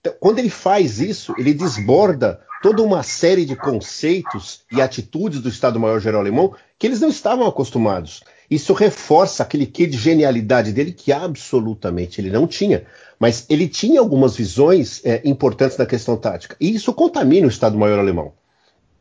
Então, 0.00 0.14
quando 0.18 0.38
ele 0.38 0.50
faz 0.50 1.00
isso, 1.00 1.34
ele 1.38 1.54
desborda 1.54 2.40
toda 2.62 2.82
uma 2.82 3.02
série 3.02 3.44
de 3.44 3.54
conceitos 3.54 4.64
e 4.72 4.82
atitudes 4.82 5.40
do 5.40 5.48
Estado-Maior-Geral 5.48 6.20
alemão 6.20 6.54
que 6.78 6.86
eles 6.86 7.00
não 7.00 7.08
estavam 7.08 7.46
acostumados. 7.46 8.22
Isso 8.50 8.72
reforça 8.72 9.42
aquele 9.42 9.66
quê 9.66 9.86
de 9.86 9.98
genialidade 9.98 10.72
dele 10.72 10.92
que 10.92 11.12
absolutamente 11.12 12.20
ele 12.20 12.30
não 12.30 12.46
tinha. 12.46 12.84
Mas 13.18 13.46
ele 13.48 13.68
tinha 13.68 14.00
algumas 14.00 14.36
visões 14.36 15.00
é, 15.04 15.20
importantes 15.24 15.76
na 15.76 15.86
questão 15.86 16.16
tática. 16.16 16.56
E 16.60 16.74
isso 16.74 16.92
contamina 16.92 17.46
o 17.46 17.50
Estado-Maior 17.50 17.98
alemão 17.98 18.32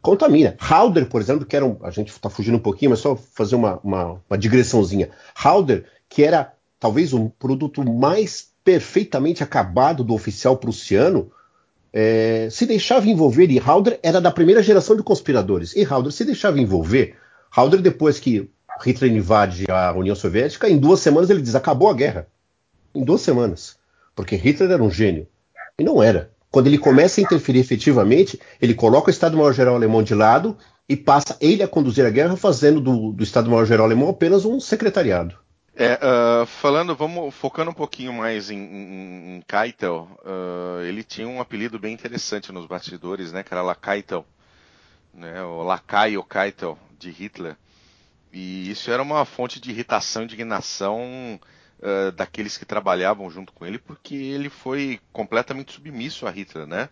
contamina. 0.05 0.55
Halder, 0.60 1.08
por 1.08 1.19
exemplo, 1.19 1.47
que 1.47 1.55
era 1.55 1.65
um, 1.65 1.77
a 1.81 1.89
gente 1.89 2.12
está 2.12 2.29
fugindo 2.29 2.58
um 2.58 2.62
pouquinho, 2.62 2.91
mas 2.91 2.99
só 2.99 3.15
fazer 3.15 3.55
uma, 3.55 3.79
uma, 3.84 4.21
uma 4.29 4.38
digressãozinha. 4.38 5.10
Halder, 5.34 5.86
que 6.08 6.23
era 6.23 6.53
talvez 6.79 7.12
o 7.12 7.17
um 7.17 7.29
produto 7.29 7.84
mais 7.84 8.49
perfeitamente 8.63 9.41
acabado 9.41 10.03
do 10.03 10.13
oficial 10.13 10.58
prussiano, 10.58 11.31
é, 11.91 12.47
se 12.51 12.67
deixava 12.67 13.08
envolver, 13.08 13.49
e 13.49 13.58
Halder 13.58 13.99
era 14.03 14.21
da 14.21 14.29
primeira 14.29 14.62
geração 14.62 14.95
de 14.95 15.01
conspiradores, 15.01 15.75
e 15.75 15.84
Halder 15.84 16.12
se 16.12 16.23
deixava 16.23 16.60
envolver. 16.60 17.15
Halder, 17.49 17.81
depois 17.81 18.19
que 18.19 18.49
Hitler 18.83 19.11
invade 19.11 19.65
a 19.69 19.93
União 19.93 20.15
Soviética, 20.15 20.69
em 20.69 20.77
duas 20.77 20.99
semanas 20.99 21.29
ele 21.29 21.41
diz: 21.41 21.55
acabou 21.55 21.89
a 21.89 21.93
guerra. 21.93 22.27
Em 22.93 23.03
duas 23.03 23.21
semanas. 23.21 23.77
Porque 24.15 24.35
Hitler 24.35 24.71
era 24.71 24.83
um 24.83 24.91
gênio. 24.91 25.27
E 25.77 25.83
não 25.83 26.01
era. 26.01 26.31
Quando 26.49 26.67
ele 26.67 26.77
começa 26.77 27.19
a 27.19 27.23
interferir 27.23 27.59
efetivamente, 27.59 28.39
ele 28.61 28.73
coloca 28.73 29.07
o 29.07 29.11
Estado-Maior-Geral 29.11 29.75
alemão 29.75 30.01
de 30.01 30.15
lado 30.15 30.57
e 30.88 30.95
passa 30.95 31.35
ele 31.41 31.61
a 31.61 31.67
conduzir 31.67 32.05
a 32.05 32.09
guerra, 32.09 32.38
fazendo 32.38 32.79
do, 32.79 33.11
do 33.11 33.23
Estado-Maior-Geral 33.23 33.85
alemão 33.85 34.09
apenas 34.09 34.45
um 34.45 34.59
secretariado. 34.59 35.38
É, 35.75 35.95
uh, 35.95 36.45
falando, 36.45 36.95
vamos 36.95 37.35
focando 37.35 37.71
um 37.71 37.73
pouquinho 37.73 38.13
mais 38.13 38.49
em, 38.49 38.57
em, 38.57 39.35
em 39.35 39.41
Keitel, 39.41 40.07
uh, 40.23 40.81
ele 40.83 41.03
tinha 41.03 41.27
um 41.27 41.41
apelido 41.41 41.77
bem 41.77 41.93
interessante 41.93 42.53
nos 42.53 42.65
bastidores, 42.65 43.33
né, 43.33 43.43
que 43.43 43.53
era 43.53 43.61
Lakaitel, 43.61 44.25
né, 45.13 45.43
o 45.43 45.63
Lacaio 45.63 46.23
Keitel 46.23 46.77
de 46.97 47.11
Hitler. 47.11 47.57
E 48.35 48.69
isso 48.69 48.91
era 48.91 49.01
uma 49.01 49.23
fonte 49.23 49.61
de 49.61 49.71
irritação, 49.71 50.23
indignação 50.23 51.39
uh, 51.79 52.11
daqueles 52.11 52.57
que 52.57 52.65
trabalhavam 52.65 53.31
junto 53.31 53.53
com 53.53 53.65
ele, 53.65 53.79
porque 53.79 54.13
ele 54.13 54.49
foi 54.49 54.99
completamente 55.13 55.71
submisso 55.71 56.27
a 56.27 56.31
Hitler, 56.31 56.67
né? 56.67 56.89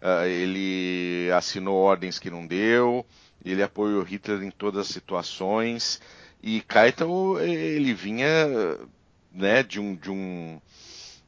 Uh, 0.00 0.24
ele 0.24 1.30
assinou 1.32 1.76
ordens 1.76 2.18
que 2.18 2.30
não 2.30 2.46
deu, 2.46 3.04
ele 3.44 3.62
apoiou 3.62 4.02
Hitler 4.02 4.42
em 4.42 4.50
todas 4.50 4.86
as 4.86 4.88
situações, 4.88 6.00
e 6.42 6.62
Keitel, 6.62 7.40
ele 7.42 7.92
vinha 7.92 8.26
né, 9.30 9.62
de 9.62 9.78
um, 9.78 9.94
de 9.94 10.10
um 10.10 10.58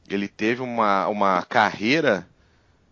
ele 0.09 0.27
teve 0.27 0.63
uma, 0.63 1.07
uma 1.07 1.43
carreira 1.43 2.27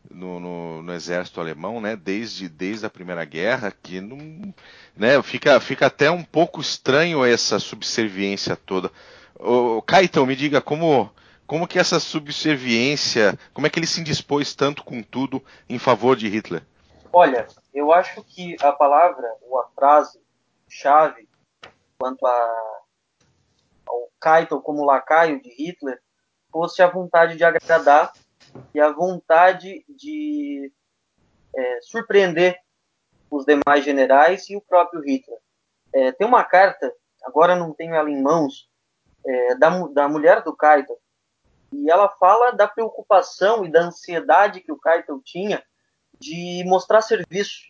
no, 0.10 0.39
no, 0.39 0.82
no, 0.82 0.93
exército 0.93 1.39
alemão, 1.39 1.82
né, 1.82 1.96
desde, 1.96 2.48
desde 2.48 2.86
a 2.86 2.89
Primeira 2.89 3.26
Guerra, 3.26 3.72
que 3.72 4.02
não, 4.02 4.54
né, 4.96 5.22
fica, 5.22 5.60
fica 5.60 5.88
até 5.88 6.10
um 6.10 6.24
pouco 6.24 6.62
estranho 6.62 7.26
essa 7.26 7.60
subserviência 7.60 8.56
toda. 8.56 8.91
O 9.36 9.82
Kaiton, 9.82 10.26
me 10.26 10.36
diga 10.36 10.62
como 10.62 11.12
como 11.48 11.65
que 11.65 11.80
essa 11.80 11.98
subserviência, 11.98 13.39
como 13.54 13.65
é 13.65 13.70
que 13.70 13.80
ele 13.80 13.88
se 13.88 14.02
indispôs 14.02 14.54
tanto 14.54 14.84
com 14.84 15.02
tudo 15.02 15.41
em 15.70 15.80
favor 15.80 16.17
de 16.17 16.28
Hitler? 16.28 16.62
Olha, 17.13 17.48
eu 17.74 17.93
acho 17.93 18.22
que 18.26 18.58
a 18.62 18.74
palavra 18.74 19.26
ou 19.41 19.58
a 19.58 19.67
frase 19.70 20.20
chave 20.67 21.28
quanto 21.98 22.28
a, 22.28 22.82
ao 23.88 24.10
Kaiton 24.20 24.60
como 24.60 24.86
lacaio 24.86 25.41
de 25.41 25.50
Hitler 25.50 26.00
fosse 26.52 26.82
a 26.82 26.88
vontade 26.88 27.38
de 27.38 27.46
agradar 27.46 28.12
e 28.73 28.80
a 28.80 28.91
vontade 28.91 29.86
de 29.89 30.71
é, 31.56 31.82
surpreender 31.82 32.60
os 33.30 33.45
demais 33.45 33.84
generais 33.84 34.50
e 34.50 34.56
o 34.56 34.62
próprio 34.62 35.02
Hitler. 35.02 35.39
É, 35.93 36.12
tem 36.12 36.28
uma 36.28 36.43
carta, 36.43 36.93
agora 37.23 37.56
não 37.56 37.73
tenho 37.73 37.95
ela 37.95 38.10
em 38.10 38.21
mãos, 38.21 38.69
é, 39.26 39.56
da, 39.56 39.69
da 39.88 40.08
mulher 40.08 40.43
do 40.43 40.56
Kaito. 40.56 40.93
E 41.71 41.89
ela 41.89 42.08
fala 42.08 42.52
da 42.52 42.67
preocupação 42.67 43.65
e 43.65 43.71
da 43.71 43.82
ansiedade 43.82 44.62
que 44.62 44.71
o 44.71 44.78
Kaito 44.78 45.21
tinha 45.23 45.62
de 46.17 46.63
mostrar 46.65 47.02
serviço. 47.02 47.67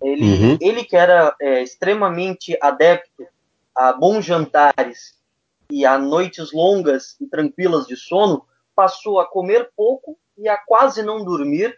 Ele, 0.00 0.24
uhum. 0.24 0.58
ele 0.60 0.84
que 0.84 0.96
era 0.96 1.34
é, 1.40 1.62
extremamente 1.62 2.56
adepto 2.60 3.26
a 3.74 3.92
bons 3.92 4.24
jantares 4.24 5.18
e 5.70 5.84
a 5.84 5.98
noites 5.98 6.52
longas 6.52 7.16
e 7.20 7.26
tranquilas 7.26 7.86
de 7.86 7.96
sono, 7.96 8.46
passou 8.74 9.20
a 9.20 9.26
comer 9.26 9.70
pouco 9.76 10.18
e 10.36 10.48
a 10.48 10.56
quase 10.56 11.02
não 11.02 11.24
dormir, 11.24 11.76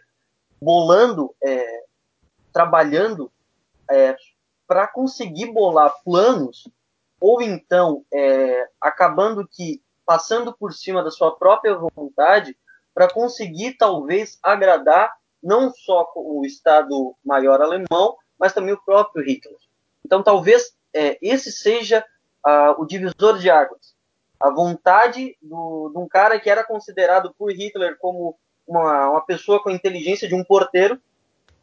bolando, 0.61 1.35
é, 1.43 1.83
trabalhando 2.51 3.31
é, 3.89 4.15
para 4.67 4.87
conseguir 4.87 5.47
bolar 5.51 5.93
planos 6.03 6.67
ou 7.19 7.41
então 7.41 8.05
é, 8.13 8.69
acabando 8.79 9.47
que 9.47 9.81
passando 10.05 10.53
por 10.53 10.73
cima 10.73 11.03
da 11.03 11.11
sua 11.11 11.35
própria 11.35 11.77
vontade 11.95 12.57
para 12.93 13.09
conseguir 13.09 13.73
talvez 13.77 14.37
agradar 14.41 15.11
não 15.41 15.73
só 15.73 16.09
o 16.15 16.45
Estado 16.45 17.15
Maior 17.23 17.61
alemão, 17.61 18.17
mas 18.39 18.53
também 18.53 18.73
o 18.73 18.83
próprio 18.83 19.25
Hitler. 19.25 19.57
Então 20.05 20.21
talvez 20.21 20.75
é, 20.93 21.17
esse 21.21 21.51
seja 21.51 22.05
uh, 22.45 22.81
o 22.81 22.85
divisor 22.85 23.39
de 23.39 23.49
águas, 23.49 23.95
a 24.43 24.49
vontade 24.49 25.37
do, 25.41 25.89
de 25.89 25.97
um 25.97 26.05
cara 26.05 26.37
que 26.37 26.49
era 26.49 26.65
considerado 26.65 27.33
por 27.39 27.49
Hitler 27.49 27.97
como 27.97 28.35
uma, 28.67 29.11
uma 29.11 29.21
pessoa 29.21 29.63
com 29.63 29.69
a 29.69 29.73
inteligência 29.73 30.27
de 30.27 30.35
um 30.35 30.43
porteiro. 30.43 30.99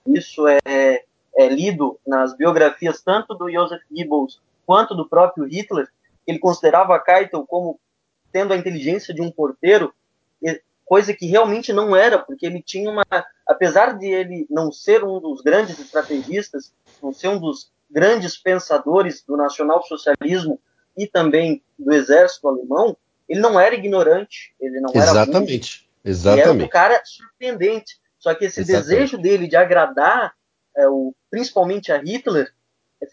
Isso 0.06 0.48
é, 0.48 1.04
é 1.36 1.48
lido 1.48 2.00
nas 2.06 2.34
biografias 2.34 3.02
tanto 3.02 3.34
do 3.34 3.52
Joseph 3.52 3.82
Goebbels 3.90 4.40
quanto 4.64 4.94
do 4.94 5.06
próprio 5.06 5.44
Hitler, 5.44 5.88
ele 6.26 6.38
considerava 6.38 6.98
Keitel 6.98 7.44
como 7.46 7.78
tendo 8.32 8.54
a 8.54 8.56
inteligência 8.56 9.12
de 9.12 9.20
um 9.20 9.30
porteiro, 9.30 9.92
coisa 10.86 11.12
que 11.12 11.26
realmente 11.26 11.72
não 11.72 11.94
era, 11.94 12.18
porque 12.18 12.46
ele 12.46 12.62
tinha 12.62 12.90
uma, 12.90 13.04
apesar 13.46 13.98
de 13.98 14.06
ele 14.06 14.46
não 14.48 14.72
ser 14.72 15.04
um 15.04 15.20
dos 15.20 15.40
grandes 15.42 15.78
estrategistas, 15.78 16.72
não 17.02 17.12
ser 17.12 17.28
um 17.28 17.38
dos 17.38 17.70
grandes 17.90 18.36
pensadores 18.36 19.22
do 19.22 19.36
nacionalsocialismo 19.36 20.58
e 21.00 21.06
também 21.06 21.62
do 21.78 21.92
exército 21.92 22.46
alemão, 22.46 22.94
ele 23.26 23.40
não 23.40 23.58
era 23.58 23.74
ignorante, 23.74 24.54
ele 24.60 24.80
não 24.80 24.90
Exatamente. 24.94 25.06
era 25.06 25.22
Exatamente. 25.22 25.90
Exatamente. 26.04 26.48
Ele 26.48 26.58
era 26.58 26.66
um 26.66 26.68
cara 26.68 27.02
surpreendente. 27.04 28.00
Só 28.18 28.34
que 28.34 28.44
esse 28.44 28.60
Exatamente. 28.60 28.88
desejo 28.88 29.18
dele 29.18 29.48
de 29.48 29.56
agradar, 29.56 30.34
é, 30.76 30.86
o, 30.86 31.14
principalmente 31.30 31.90
a 31.90 31.96
Hitler, 31.96 32.52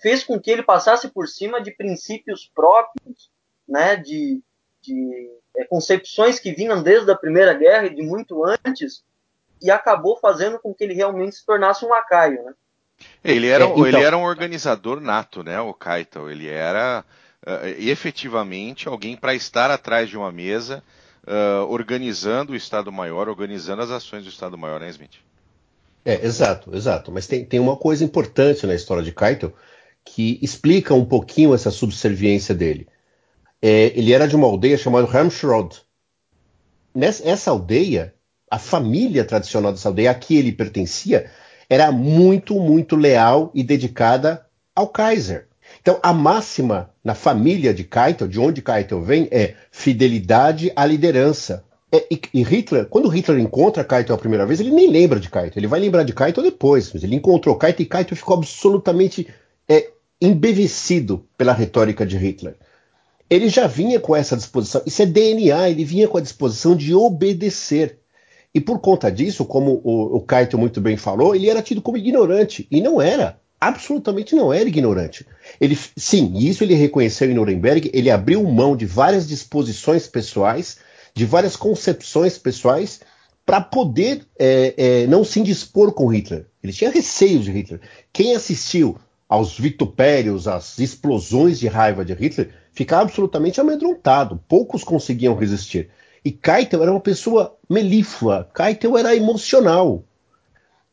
fez 0.01 0.23
com 0.23 0.37
que 0.37 0.51
ele 0.51 0.63
passasse 0.63 1.07
por 1.07 1.29
cima 1.29 1.61
de 1.61 1.71
princípios 1.71 2.51
próprios, 2.53 3.31
né, 3.67 3.95
de, 3.95 4.41
de 4.81 5.29
é, 5.55 5.63
concepções 5.63 6.39
que 6.39 6.51
vinham 6.51 6.83
desde 6.83 7.09
a 7.09 7.15
Primeira 7.15 7.53
Guerra 7.53 7.85
e 7.85 7.95
de 7.95 8.01
muito 8.01 8.43
antes, 8.43 9.03
e 9.61 9.71
acabou 9.71 10.17
fazendo 10.19 10.59
com 10.59 10.73
que 10.73 10.83
ele 10.83 10.93
realmente 10.93 11.37
se 11.37 11.45
tornasse 11.45 11.85
um 11.85 11.89
lacaio, 11.89 12.43
né? 12.43 12.53
Ele 13.23 13.47
era, 13.47 13.63
é, 13.63 13.67
então... 13.67 13.85
ele 13.85 14.03
era 14.03 14.17
um 14.17 14.23
organizador 14.23 14.99
nato, 14.99 15.43
né, 15.43 15.59
o 15.59 15.73
Keitel. 15.73 16.29
Ele 16.29 16.49
era 16.49 17.05
efetivamente 17.77 18.87
alguém 18.87 19.15
para 19.15 19.33
estar 19.33 19.71
atrás 19.71 20.09
de 20.09 20.17
uma 20.17 20.31
mesa, 20.31 20.83
uh, 21.25 21.65
organizando 21.69 22.53
o 22.53 22.55
Estado-Maior, 22.55 23.29
organizando 23.29 23.81
as 23.81 23.91
ações 23.91 24.23
do 24.23 24.29
Estado-Maior, 24.29 24.79
né, 24.79 24.89
Smith? 24.89 25.15
É, 26.03 26.25
exato, 26.25 26.75
exato. 26.75 27.11
Mas 27.11 27.27
tem, 27.27 27.43
tem 27.43 27.59
uma 27.59 27.75
coisa 27.75 28.03
importante 28.03 28.65
na 28.65 28.73
história 28.75 29.03
de 29.03 29.11
Keitel 29.11 29.53
que 30.05 30.39
explica 30.41 30.93
um 30.93 31.03
pouquinho 31.03 31.53
essa 31.53 31.69
subserviência 31.69 32.55
dele. 32.55 32.87
É, 33.61 33.91
ele 33.93 34.13
era 34.13 34.27
de 34.27 34.35
uma 34.35 34.47
aldeia 34.47 34.77
chamada 34.77 35.05
Ramshrod. 35.05 35.81
Nessa 36.95 37.27
essa 37.27 37.51
aldeia, 37.51 38.13
a 38.49 38.57
família 38.57 39.25
tradicional 39.25 39.71
dessa 39.71 39.89
aldeia, 39.89 40.11
a 40.11 40.15
que 40.15 40.37
ele 40.37 40.51
pertencia, 40.51 41.29
era 41.69 41.91
muito, 41.91 42.55
muito 42.55 42.95
leal 42.95 43.51
e 43.53 43.61
dedicada 43.63 44.45
ao 44.73 44.87
Kaiser. 44.87 45.47
Então, 45.87 46.01
a 46.03 46.11
máxima 46.11 46.89
na 47.01 47.15
família 47.15 47.73
de 47.73 47.85
Keitel, 47.85 48.27
de 48.27 48.37
onde 48.37 48.61
Keitel 48.61 49.01
vem, 49.01 49.29
é 49.31 49.55
fidelidade 49.71 50.69
à 50.75 50.85
liderança. 50.85 51.63
É, 51.89 52.05
e, 52.11 52.19
e, 52.33 52.43
Hitler, 52.43 52.87
quando 52.87 53.07
Hitler 53.07 53.39
encontra 53.39 53.85
Keitel 53.85 54.13
a 54.13 54.19
primeira 54.19 54.45
vez, 54.45 54.59
ele 54.59 54.71
nem 54.71 54.91
lembra 54.91 55.17
de 55.17 55.29
Keitel, 55.29 55.53
ele 55.55 55.65
vai 55.65 55.79
lembrar 55.79 56.03
de 56.03 56.11
Keitel 56.11 56.43
depois, 56.43 56.91
mas 56.91 57.05
ele 57.05 57.15
encontrou 57.15 57.57
Keitel 57.57 57.85
e 57.85 57.89
Keitel 57.89 58.17
ficou 58.17 58.35
absolutamente 58.35 59.29
é, 59.65 59.91
embevecido 60.21 61.25
pela 61.37 61.53
retórica 61.53 62.05
de 62.05 62.17
Hitler. 62.17 62.57
Ele 63.29 63.47
já 63.47 63.65
vinha 63.65 63.97
com 63.97 64.13
essa 64.13 64.35
disposição, 64.35 64.81
isso 64.85 65.01
é 65.01 65.05
DNA, 65.05 65.69
ele 65.69 65.85
vinha 65.85 66.09
com 66.09 66.17
a 66.17 66.21
disposição 66.21 66.75
de 66.75 66.93
obedecer. 66.93 67.97
E 68.53 68.59
por 68.59 68.79
conta 68.79 69.09
disso, 69.09 69.45
como 69.45 69.79
o, 69.85 70.17
o 70.17 70.19
Kaito 70.19 70.57
muito 70.57 70.81
bem 70.81 70.97
falou, 70.97 71.33
ele 71.33 71.49
era 71.49 71.61
tido 71.61 71.81
como 71.81 71.95
ignorante. 71.95 72.67
E 72.69 72.81
não 72.81 73.01
era. 73.01 73.39
Absolutamente 73.59 74.35
não 74.35 74.53
era 74.53 74.69
ignorante. 74.69 75.25
Ele, 75.59 75.77
sim, 75.97 76.37
isso 76.37 76.63
ele 76.63 76.75
reconheceu 76.75 77.29
em 77.29 77.33
Nuremberg, 77.33 77.89
ele 77.93 78.11
abriu 78.11 78.43
mão 78.43 78.75
de 78.75 78.85
várias 78.85 79.27
disposições 79.27 80.07
pessoais, 80.07 80.77
de 81.13 81.25
várias 81.25 81.55
concepções 81.55 82.37
pessoais, 82.37 83.01
para 83.43 83.61
poder 83.61 84.27
é, 84.37 84.73
é, 84.77 85.07
não 85.07 85.23
se 85.23 85.39
indispor 85.39 85.91
com 85.93 86.07
Hitler. 86.07 86.45
Ele 86.61 86.73
tinha 86.73 86.91
receio 86.91 87.39
de 87.39 87.51
Hitler. 87.51 87.79
Quem 88.13 88.35
assistiu 88.35 88.99
aos 89.27 89.57
vitupérios, 89.57 90.47
às 90.47 90.77
explosões 90.77 91.57
de 91.57 91.67
raiva 91.67 92.05
de 92.05 92.13
Hitler, 92.13 92.51
ficava 92.71 93.03
absolutamente 93.03 93.59
amedrontado. 93.59 94.39
Poucos 94.47 94.83
conseguiam 94.83 95.35
resistir. 95.35 95.89
E 96.23 96.31
Keitel 96.31 96.83
era 96.83 96.91
uma 96.91 96.99
pessoa 96.99 97.57
melíflua. 97.69 98.49
Keitel 98.53 98.97
era 98.97 99.15
emocional. 99.15 100.03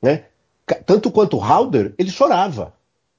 Né? 0.01 0.25
Tanto 0.87 1.11
quanto 1.11 1.39
Halder, 1.39 1.95
ele 1.99 2.11
chorava. 2.11 2.73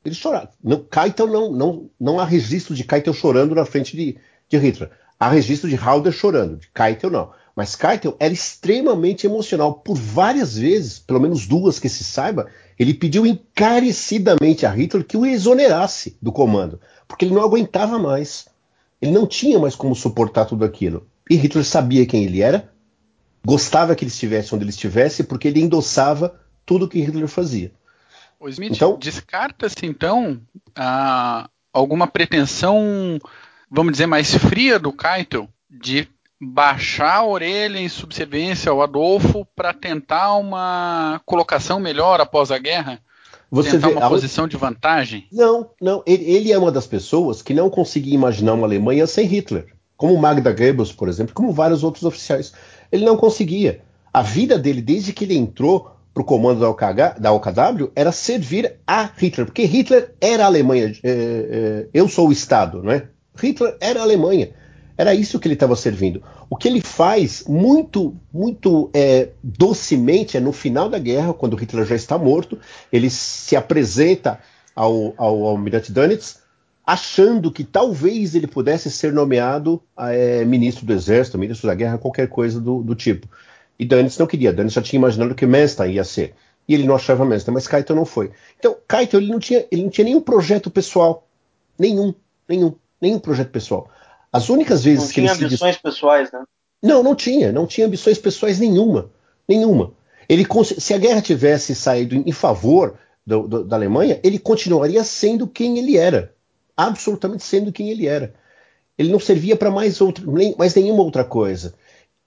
Ele 0.04 0.16
chorava. 0.16 0.50
Não, 0.64 0.84
Keitel 0.84 1.28
não, 1.28 1.52
não, 1.52 1.90
não 2.00 2.20
há 2.20 2.26
registro 2.26 2.76
de 2.76 2.84
Keitel 2.84 3.14
chorando 3.14 3.56
na 3.56 3.66
frente 3.66 3.96
de, 3.96 4.18
de 4.50 4.58
Hitler. 4.58 4.90
Há 5.20 5.30
registro 5.30 5.70
de 5.70 5.76
Halder 5.76 6.12
chorando, 6.12 6.58
de 6.58 6.70
Keitel 6.74 7.10
não. 7.10 7.32
Mas 7.56 7.76
Keitel 7.76 8.16
era 8.20 8.34
extremamente 8.34 9.26
emocional. 9.26 9.76
Por 9.76 9.96
várias 9.96 10.58
vezes, 10.58 11.00
pelo 11.00 11.22
menos 11.22 11.48
duas 11.48 11.80
que 11.80 11.88
se 11.88 12.04
saiba, 12.04 12.48
ele 12.78 12.94
pediu 12.94 13.26
encarecidamente 13.26 14.66
a 14.66 14.72
Hitler 14.72 15.06
que 15.06 15.16
o 15.16 15.26
exonerasse 15.26 16.18
do 16.22 16.32
comando, 16.32 16.80
porque 17.08 17.26
ele 17.26 17.34
não 17.34 17.42
aguentava 17.42 17.98
mais. 17.98 18.48
Ele 19.02 19.12
não 19.12 19.26
tinha 19.26 19.58
mais 19.58 19.76
como 19.76 19.96
suportar 19.96 20.46
tudo 20.46 20.66
aquilo. 20.66 21.08
E 21.30 21.36
Hitler 21.36 21.64
sabia 21.64 22.06
quem 22.06 22.24
ele 22.24 22.42
era, 22.42 22.70
gostava 23.44 23.96
que 23.96 24.04
ele 24.04 24.12
estivesse 24.12 24.54
onde 24.54 24.64
ele 24.64 24.72
estivesse, 24.72 25.24
porque 25.24 25.48
ele 25.48 25.62
endossava 25.62 26.40
tudo 26.66 26.88
que 26.88 27.00
Hitler 27.00 27.28
fazia. 27.28 27.72
O 28.40 28.50
Smith 28.50 28.74
então, 28.76 28.98
descarta-se 29.00 29.86
então 29.86 30.40
a, 30.76 31.50
alguma 31.74 32.08
pretensão, 32.08 33.20
vamos 33.70 33.94
dizer, 33.94 34.08
mais 34.08 34.34
fria 34.36 34.78
do 34.78 34.92
Keitel 34.92 35.48
de 35.70 36.08
baixar 36.40 37.18
a 37.18 37.26
orelha 37.26 37.80
em 37.80 37.90
subserviência 37.90 38.72
ao 38.72 38.82
Adolfo 38.82 39.48
para 39.56 39.74
tentar 39.74 40.36
uma 40.36 41.22
colocação 41.26 41.80
melhor 41.80 42.20
após 42.20 42.52
a 42.52 42.58
guerra? 42.58 43.00
Você 43.50 43.72
tentar 43.72 43.88
vê, 43.88 43.94
uma 43.94 44.10
posição 44.10 44.48
de 44.48 44.58
vantagem? 44.58 45.28
Não, 45.32 45.70
não. 45.82 46.04
Ele, 46.06 46.24
ele, 46.24 46.52
é 46.52 46.58
uma 46.58 46.72
das 46.72 46.88
pessoas 46.88 47.42
que 47.42 47.54
não 47.54 47.70
conseguia 47.70 48.14
imaginar 48.14 48.54
uma 48.54 48.68
Alemanha 48.68 49.08
sem 49.08 49.26
Hitler. 49.26 49.68
Como 49.96 50.18
Magda 50.18 50.52
Goebbels, 50.52 50.92
por 50.92 51.08
exemplo, 51.08 51.34
como 51.34 51.54
vários 51.54 51.84
outros 51.84 52.04
oficiais. 52.04 52.54
Ele 52.92 53.06
não 53.06 53.16
conseguia. 53.16 53.82
A 54.12 54.22
vida 54.22 54.58
dele, 54.58 54.82
desde 54.82 55.14
que 55.14 55.24
ele 55.24 55.38
entrou 55.38 55.95
para 56.16 56.22
o 56.22 56.26
comando 56.26 56.62
da, 56.62 56.70
OKH, 56.70 57.20
da 57.20 57.34
OKW, 57.34 57.92
era 57.94 58.10
servir 58.10 58.78
a 58.88 59.04
Hitler. 59.18 59.46
Porque 59.46 59.66
Hitler 59.66 60.16
era 60.22 60.44
a 60.44 60.48
Alemanha. 60.48 60.94
É, 61.04 61.88
eu 61.94 62.08
sou 62.08 62.30
o 62.30 62.32
Estado, 62.32 62.82
não 62.82 62.94
é? 62.94 63.10
Hitler 63.38 63.76
era 63.82 64.00
a 64.00 64.04
Alemanha. 64.04 64.52
Era 64.98 65.14
isso 65.14 65.38
que 65.38 65.46
ele 65.46 65.56
estava 65.56 65.76
servindo. 65.76 66.24
O 66.50 66.56
que 66.56 66.70
ele 66.70 66.80
faz 66.80 67.44
muito, 67.46 68.16
muito 68.34 68.90
é, 68.94 69.32
docemente 69.44 70.38
é 70.38 70.40
no 70.40 70.54
final 70.54 70.88
da 70.88 70.98
guerra, 70.98 71.34
quando 71.34 71.58
Hitler 71.58 71.86
já 71.86 71.96
está 71.96 72.18
morto, 72.18 72.58
ele 72.94 73.10
se 73.10 73.58
apresenta 73.58 74.40
ao, 74.74 75.14
ao 75.18 75.44
almirante 75.44 75.92
Dönitz, 75.92 76.40
achando 76.88 77.52
que 77.52 77.66
talvez 77.66 78.36
ele 78.36 78.48
pudesse 78.48 78.90
ser 78.90 79.12
nomeado 79.12 79.82
é, 79.98 80.46
ministro 80.46 80.86
do 80.86 80.94
exército, 80.94 81.38
ministro 81.38 81.68
da 81.68 81.76
guerra, 81.76 81.98
qualquer 81.98 82.30
coisa 82.30 82.62
do, 82.62 82.82
do 82.82 82.96
tipo. 82.96 83.28
E 83.78 83.86
Dönitz 83.86 84.18
não 84.18 84.28
queria. 84.28 84.54
Dönitz 84.54 84.74
já 84.74 84.82
tinha 84.82 85.00
imaginado 85.00 85.36
que 85.36 85.46
Manstein 85.46 85.94
ia 85.94 86.04
ser. 86.04 86.34
E 86.68 86.74
ele 86.74 86.86
não 86.86 86.96
achava 86.96 87.26
Manstein, 87.26 87.54
mas 87.54 87.68
Keitel 87.68 87.96
não 87.96 88.06
foi. 88.06 88.32
Então, 88.58 88.76
Keitel 88.88 89.20
ele 89.20 89.32
não 89.32 89.40
tinha, 89.40 89.66
ele 89.72 89.84
não 89.84 89.90
tinha 89.90 90.06
nenhum 90.06 90.22
projeto 90.22 90.70
pessoal. 90.70 91.28
Nenhum, 91.78 92.14
nenhum, 92.48 92.74
nenhum 93.02 93.20
projeto 93.20 93.52
pessoal. 93.52 93.90
As 94.32 94.50
únicas 94.50 94.84
vezes 94.84 95.06
não 95.06 95.12
que 95.12 95.20
ele 95.22 95.30
tinha 95.30 95.46
ambições 95.48 95.78
pessoais, 95.78 96.32
né? 96.32 96.44
Não, 96.82 97.02
não 97.02 97.16
tinha, 97.16 97.52
não 97.52 97.66
tinha 97.66 97.88
ambições 97.88 98.18
pessoais 98.18 98.60
nenhuma, 98.60 99.10
nenhuma. 99.48 99.94
Ele 100.28 100.46
se 100.64 100.94
a 100.94 100.98
guerra 100.98 101.22
tivesse 101.22 101.74
saído 101.76 102.16
em 102.16 102.32
favor 102.32 102.98
do, 103.26 103.48
do, 103.48 103.64
da 103.64 103.76
Alemanha, 103.76 104.20
ele 104.24 104.38
continuaria 104.38 105.04
sendo 105.04 105.48
quem 105.48 105.78
ele 105.78 105.98
era, 105.98 106.34
absolutamente 106.76 107.44
sendo 107.44 107.72
quem 107.72 107.90
ele 107.90 108.08
era. 108.08 108.34
Ele 108.98 109.12
não 109.12 109.20
servia 109.20 109.56
para 109.56 109.72
mais, 109.72 110.00
mais 110.58 110.76
nenhuma 110.76 111.04
outra 111.04 111.24
coisa. 111.24 111.74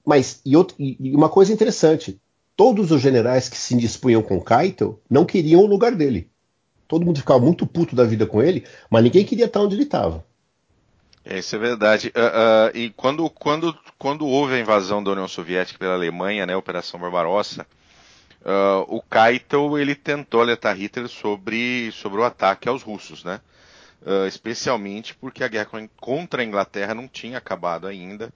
Mas 0.09 0.40
e, 0.42 0.57
outro, 0.57 0.75
e, 0.79 1.14
uma 1.14 1.29
coisa 1.29 1.53
interessante, 1.53 2.18
todos 2.57 2.90
os 2.90 2.99
generais 2.99 3.47
que 3.47 3.59
se 3.59 3.77
dispunham 3.77 4.23
com 4.23 4.40
Keitel 4.40 4.99
não 5.11 5.27
queriam 5.27 5.61
o 5.61 5.66
lugar 5.66 5.94
dele. 5.94 6.31
Todo 6.88 7.05
mundo 7.05 7.18
ficava 7.18 7.40
muito 7.40 7.66
puto 7.66 7.94
da 7.94 8.05
vida 8.05 8.25
com 8.25 8.42
ele, 8.42 8.64
mas 8.88 9.05
ninguém 9.05 9.23
queria 9.23 9.44
estar 9.44 9.61
onde 9.61 9.75
ele 9.75 9.83
estava. 9.83 10.25
Isso 11.27 11.55
é 11.55 11.59
verdade. 11.59 12.09
Uh, 12.16 12.21
uh, 12.21 12.75
e 12.75 12.88
quando, 12.88 13.29
quando, 13.29 13.79
quando 13.99 14.27
houve 14.27 14.55
a 14.55 14.59
invasão 14.59 15.05
da 15.05 15.11
União 15.11 15.29
Soviética 15.29 15.79
pela 15.79 15.92
Alemanha, 15.92 16.47
né, 16.47 16.57
Operação 16.57 16.99
Barbarossa, 16.99 17.66
uh, 18.40 18.87
o 18.88 19.03
Keitel 19.03 19.79
ele 19.79 19.94
tentou 19.94 20.40
alertar 20.40 20.75
Hitler 20.75 21.07
sobre, 21.07 21.92
sobre 21.92 22.18
o 22.18 22.25
ataque 22.25 22.66
aos 22.66 22.83
russos, 22.83 23.25
né? 23.25 23.42
especialmente 24.29 25.14
porque 25.16 25.42
a 25.42 25.49
guerra 25.49 25.68
contra 26.01 26.40
a 26.40 26.44
Inglaterra 26.44 26.94
não 26.94 27.09
tinha 27.09 27.37
acabado 27.37 27.87
ainda, 27.87 28.33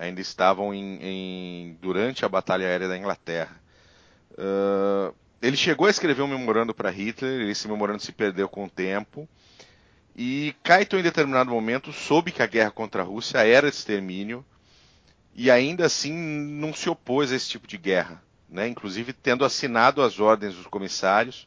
ainda 0.00 0.20
estavam 0.20 0.72
em, 0.72 0.98
em 1.02 1.78
durante 1.80 2.24
a 2.24 2.28
Batalha 2.28 2.66
Aérea 2.66 2.88
da 2.88 2.96
Inglaterra. 2.96 3.60
ele 5.42 5.56
chegou 5.56 5.86
a 5.86 5.90
escrever 5.90 6.22
um 6.22 6.26
memorando 6.26 6.74
para 6.74 6.90
Hitler, 6.90 7.48
esse 7.50 7.68
memorando 7.68 8.00
se 8.00 8.10
perdeu 8.10 8.48
com 8.48 8.64
o 8.64 8.70
tempo. 8.70 9.28
E 10.16 10.54
Kaito, 10.62 10.96
em 10.96 11.02
determinado 11.02 11.50
momento, 11.50 11.92
soube 11.92 12.32
que 12.32 12.42
a 12.42 12.46
guerra 12.46 12.70
contra 12.70 13.02
a 13.02 13.04
Rússia 13.04 13.46
era 13.46 13.68
extermínio 13.68 14.44
e 15.34 15.50
ainda 15.50 15.84
assim 15.86 16.12
não 16.12 16.72
se 16.74 16.88
opôs 16.88 17.30
a 17.30 17.36
esse 17.36 17.48
tipo 17.48 17.66
de 17.66 17.78
guerra, 17.78 18.22
né? 18.48 18.66
inclusive 18.66 19.12
tendo 19.12 19.44
assinado 19.44 20.02
as 20.02 20.18
ordens 20.18 20.54
dos 20.54 20.66
comissários 20.66 21.46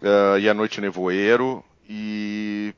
uh, 0.00 0.38
e 0.38 0.48
a 0.48 0.54
Noite 0.54 0.80
Nevoeiro, 0.80 1.64
e 1.88 2.74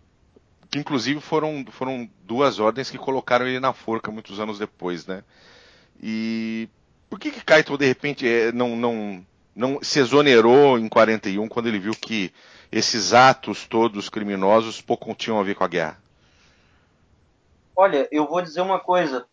inclusive 0.77 1.21
foram, 1.21 1.65
foram 1.71 2.09
duas 2.25 2.59
ordens 2.59 2.91
que 2.91 2.99
colocaram 2.99 3.47
ele 3.47 3.61
na 3.61 3.73
forca 3.73 4.11
muitos 4.11 4.39
anos 4.39 4.59
depois. 4.59 5.07
Né? 5.07 5.23
E 6.03 6.69
por 7.09 7.19
que, 7.19 7.31
que 7.31 7.45
Kaito 7.45 7.79
de 7.79 7.87
repente 7.87 8.27
eh, 8.27 8.53
não, 8.53 8.77
não, 8.77 9.27
não 9.55 9.83
se 9.83 9.99
exonerou 9.99 10.79
em 10.79 10.89
41 10.89 11.49
quando 11.49 11.69
ele 11.69 11.79
viu 11.79 11.93
que 11.93 12.33
esses 12.71 13.15
atos 13.15 13.67
todos 13.67 14.11
criminosos 14.11 14.81
pouco 14.81 15.15
tinham 15.15 15.41
a 15.41 15.43
ver 15.43 15.55
com 15.55 15.65
a 15.65 15.69
guerra? 15.69 15.99
Olha, 17.75 18.09
eu 18.11 18.27
vou 18.27 18.43
dizer 18.43 18.61
uma 18.61 18.81
coisa. 18.81 19.27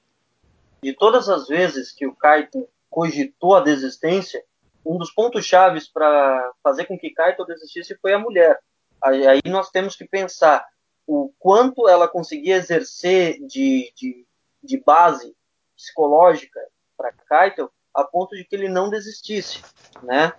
De 0.82 0.94
todas 0.94 1.28
as 1.28 1.48
vezes 1.48 1.92
que 1.92 2.06
o 2.06 2.16
Kaito 2.16 2.68
cogitou 2.90 3.56
a 3.56 3.62
desistência, 3.62 4.42
um 4.86 4.98
dos 4.98 5.12
pontos 5.12 5.44
chaves 5.44 5.88
para 5.88 6.52
fazer 6.64 6.86
com 6.86 6.98
que 6.98 7.10
Kaito 7.10 7.44
desistisse 7.44 7.98
foi 8.00 8.14
a 8.14 8.20
mulher. 8.20 8.60
Aí 9.02 9.42
nós 9.48 9.70
temos 9.72 9.96
que 9.96 10.06
pensar 10.06 10.64
o 11.08 11.32
quanto 11.40 11.88
ela 11.88 12.08
conseguia 12.08 12.56
exercer 12.56 13.40
de, 13.46 13.92
de, 13.96 14.26
de 14.64 14.78
base 14.78 15.36
psicológica 15.76 16.60
para 16.98 17.12
Kaito 17.12 17.72
a 17.94 18.04
ponto 18.04 18.36
de 18.36 18.44
que 18.44 18.56
ele 18.56 18.68
não 18.68 18.90
desistisse, 18.90 19.62
né? 20.04 20.34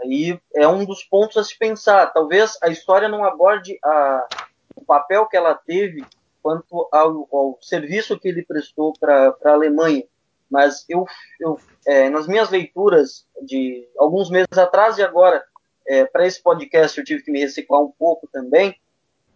Aí 0.00 0.38
é 0.54 0.68
um 0.68 0.84
dos 0.84 1.02
pontos 1.04 1.36
a 1.36 1.44
se 1.44 1.56
pensar. 1.58 2.12
Talvez 2.12 2.56
a 2.62 2.68
história 2.68 3.08
não 3.08 3.24
aborde 3.24 3.78
a, 3.82 4.28
o 4.76 4.84
papel 4.84 5.26
que 5.26 5.36
ela 5.36 5.54
teve 5.54 6.04
quanto 6.42 6.88
ao, 6.92 7.28
ao 7.32 7.58
serviço 7.62 8.18
que 8.18 8.28
ele 8.28 8.44
prestou 8.44 8.92
para 9.00 9.34
a 9.44 9.50
Alemanha, 9.50 10.04
mas 10.50 10.84
eu, 10.88 11.06
eu 11.40 11.58
é, 11.86 12.10
nas 12.10 12.28
minhas 12.28 12.50
leituras 12.50 13.26
de 13.42 13.88
alguns 13.96 14.30
meses 14.30 14.58
atrás 14.58 14.98
e 14.98 15.02
agora 15.02 15.42
é, 15.86 16.04
para 16.04 16.26
esse 16.26 16.42
podcast 16.42 16.98
eu 16.98 17.04
tive 17.04 17.22
que 17.22 17.32
me 17.32 17.40
reciclar 17.40 17.80
um 17.80 17.90
pouco 17.90 18.28
também. 18.30 18.78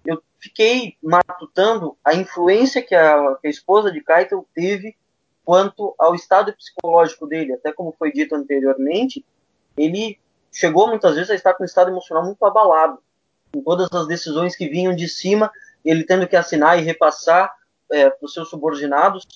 Eu 0.09 0.23
fiquei 0.41 0.97
matutando 1.03 1.95
a 2.03 2.15
influência 2.15 2.81
que 2.81 2.95
a, 2.95 3.37
que 3.43 3.47
a 3.47 3.51
esposa 3.51 3.93
de 3.93 4.03
Keitel 4.03 4.49
teve 4.55 4.97
quanto 5.45 5.95
ao 5.99 6.15
estado 6.15 6.51
psicológico 6.55 7.27
dele. 7.27 7.53
Até 7.53 7.75
como 7.75 7.95
foi 7.99 8.11
dito 8.11 8.35
anteriormente, 8.35 9.23
ele 9.77 10.19
chegou 10.51 10.89
muitas 10.89 11.15
vezes 11.15 11.31
a 11.31 11.35
estar 11.35 11.53
com 11.53 11.63
um 11.63 11.67
estado 11.67 11.91
emocional 11.91 12.25
muito 12.25 12.43
abalado, 12.43 13.03
com 13.53 13.63
todas 13.63 13.93
as 13.93 14.07
decisões 14.07 14.57
que 14.57 14.67
vinham 14.67 14.97
de 14.97 15.07
cima, 15.07 15.53
ele 15.85 16.05
tendo 16.05 16.27
que 16.27 16.37
assinar 16.37 16.79
e 16.79 16.83
repassar 16.83 17.55
é, 17.93 18.09
para 18.09 18.25
os 18.25 18.33
seus 18.33 18.49
subordinados. 18.49 19.27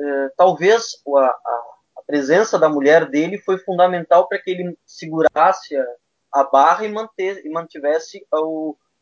É, 0.00 0.28
talvez 0.34 1.02
a, 1.14 1.20
a, 1.20 1.64
a, 1.98 2.02
presença 2.06 2.58
da 2.58 2.70
mulher 2.70 3.04
dele 3.10 3.36
foi 3.36 3.58
fundamental 3.58 4.26
para 4.26 4.38
que 4.38 4.50
ele 4.50 4.78
segurasse 4.86 5.76
a, 5.76 5.86
a 6.32 6.44
barra 6.44 6.86
e, 6.86 6.88
manter, 6.90 7.44
e 7.44 7.50
mantivesse 7.50 8.26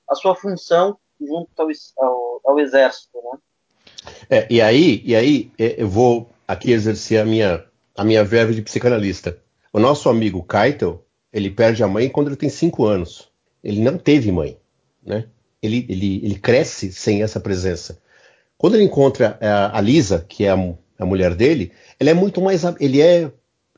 a 0.08 0.14
sua 0.16 0.34
função 0.34 0.98
junto 1.20 1.48
ao, 1.56 1.68
ao, 1.98 2.40
ao 2.44 2.58
exército, 2.58 3.18
né? 3.22 3.38
É, 4.28 4.46
e 4.50 4.60
aí, 4.60 5.02
e 5.04 5.14
aí 5.14 5.50
é, 5.58 5.82
eu 5.82 5.88
vou 5.88 6.30
aqui 6.46 6.72
exercer 6.72 7.20
a 7.20 7.24
minha, 7.24 7.64
a 7.96 8.04
minha 8.04 8.24
verve 8.24 8.54
de 8.54 8.62
psicanalista. 8.62 9.38
O 9.72 9.78
nosso 9.78 10.08
amigo 10.08 10.44
Keitel, 10.44 11.04
ele 11.32 11.50
perde 11.50 11.82
a 11.82 11.88
mãe 11.88 12.08
quando 12.08 12.28
ele 12.28 12.36
tem 12.36 12.48
cinco 12.48 12.84
anos. 12.84 13.30
Ele 13.62 13.80
não 13.80 13.96
teve 13.96 14.30
mãe, 14.30 14.58
né? 15.04 15.26
Ele, 15.62 15.86
ele, 15.88 16.20
ele 16.24 16.38
cresce 16.38 16.92
sem 16.92 17.22
essa 17.22 17.40
presença. 17.40 17.98
Quando 18.58 18.74
ele 18.74 18.84
encontra 18.84 19.38
a, 19.40 19.78
a 19.78 19.80
Lisa, 19.80 20.24
que 20.28 20.44
é 20.44 20.50
a, 20.50 20.74
a 20.98 21.06
mulher 21.06 21.34
dele, 21.34 21.72
ele 21.98 22.10
é 22.10 22.14
muito 22.14 22.40
mais, 22.40 22.62
ele 22.78 23.00
é, 23.00 23.30